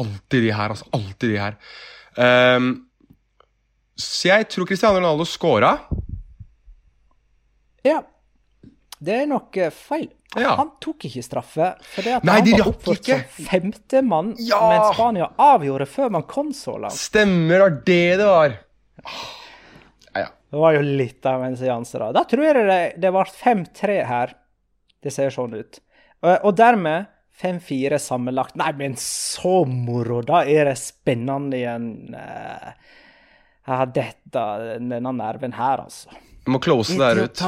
Alltid 0.00 0.40
de 0.46 0.52
her, 0.56 0.72
altså. 0.72 0.86
Alltid 0.96 1.34
de 1.34 1.36
her. 1.36 1.56
Um, 2.56 2.70
så 4.00 4.30
jeg 4.30 4.46
tror 4.48 4.64
Cristiano 4.70 4.96
Ronaldo 5.02 5.26
scora. 5.28 5.74
Ja. 7.84 7.98
Det 9.02 9.18
er 9.20 9.28
nok 9.28 9.56
eh, 9.60 9.68
feil. 9.74 10.08
Ja. 10.38 10.54
Han 10.56 10.70
tok 10.80 11.04
ikke 11.10 11.22
straffe. 11.26 11.72
For 11.92 12.06
det 12.06 12.14
at 12.16 12.24
Nei, 12.24 12.38
han 12.40 12.54
var 12.56 12.70
oppført 12.72 13.02
ikke. 13.02 13.18
som 13.36 13.48
femtemann, 13.50 14.32
Ja! 14.40 14.62
mens 14.70 14.94
Spania 14.96 15.28
avgjorde 15.36 15.88
før 15.92 16.12
man 16.16 16.24
kom 16.30 16.54
så 16.56 16.78
langt. 16.80 16.96
Stemmer, 16.96 17.58
det 17.58 17.66
var 17.66 17.78
det 17.84 18.02
det 18.22 18.30
var. 18.30 18.56
Ja, 20.52 20.58
ja. 20.58 20.58
Det 20.58 20.60
var 20.60 20.74
jo 20.76 20.82
litt 21.00 21.26
av 21.26 21.44
en 21.44 21.56
seanse, 21.56 21.98
da. 21.98 22.10
Da 22.12 22.24
tror 22.28 22.44
jeg 22.44 22.66
det, 22.68 22.80
det 23.00 23.12
ble 23.14 23.24
5-3 23.24 23.98
her. 24.04 24.34
Det 25.02 25.10
ser 25.10 25.32
sånn 25.32 25.56
ut. 25.56 25.80
Og, 26.22 26.34
og 26.44 26.56
dermed 26.58 27.08
5-4 27.40 27.98
sammenlagt. 27.98 28.54
Nei, 28.60 28.72
men 28.76 28.96
så 29.00 29.64
moro! 29.64 30.20
Da 30.26 30.44
er 30.44 30.68
det 30.68 30.76
spennende 30.78 31.56
igjen. 31.58 31.88
Jeg 32.12 33.72
har 33.72 33.90
dette, 33.96 34.44
denne 34.76 35.14
nerven 35.16 35.56
her, 35.56 35.86
altså. 35.86 36.12
Du 36.42 36.50
må 36.52 36.58
close 36.62 36.98
der 36.98 37.22
ut. 37.22 37.42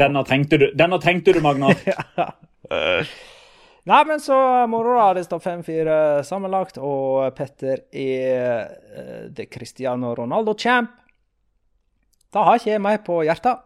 Denne 0.00 0.24
trengte 0.24 0.58
du, 0.60 0.70
denne 0.74 0.98
trengte 1.00 1.34
du 1.36 1.42
Magnar. 1.44 1.76
Nei, 3.90 4.04
men 4.08 4.20
så 4.20 4.36
moro, 4.68 4.96
da. 4.98 5.12
Det 5.16 5.24
står 5.28 5.42
5-4 5.44 5.98
sammenlagt, 6.26 6.80
og 6.82 7.30
Petter 7.36 7.84
er 7.92 8.64
uh, 8.66 9.28
det 9.32 9.48
Cristiano 9.52 10.14
Ronaldo-champ. 10.16 10.96
Da 12.30 12.44
har 12.46 12.60
ikke 12.60 12.70
jeg 12.70 12.82
mer 12.82 13.00
på 13.02 13.20
hjertet. 13.26 13.62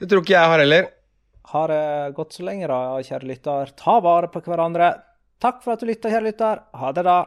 Det 0.00 0.08
tror 0.08 0.22
ikke 0.24 0.36
jeg 0.36 0.52
har 0.52 0.62
heller. 0.62 0.86
Har 1.52 1.68
det 1.68 2.14
gått 2.16 2.38
så 2.38 2.46
lenge, 2.46 2.68
da, 2.70 2.78
kjære 3.04 3.28
lytter. 3.28 3.72
Ta 3.76 3.98
vare 4.04 4.30
på 4.32 4.40
hverandre. 4.46 4.88
Takk 5.42 5.60
for 5.64 5.74
at 5.74 5.82
du 5.82 5.90
lytta, 5.90 6.08
kjære 6.08 6.30
lytter. 6.30 6.62
Ha 6.80 6.92
det, 6.96 7.04
da. 7.04 7.18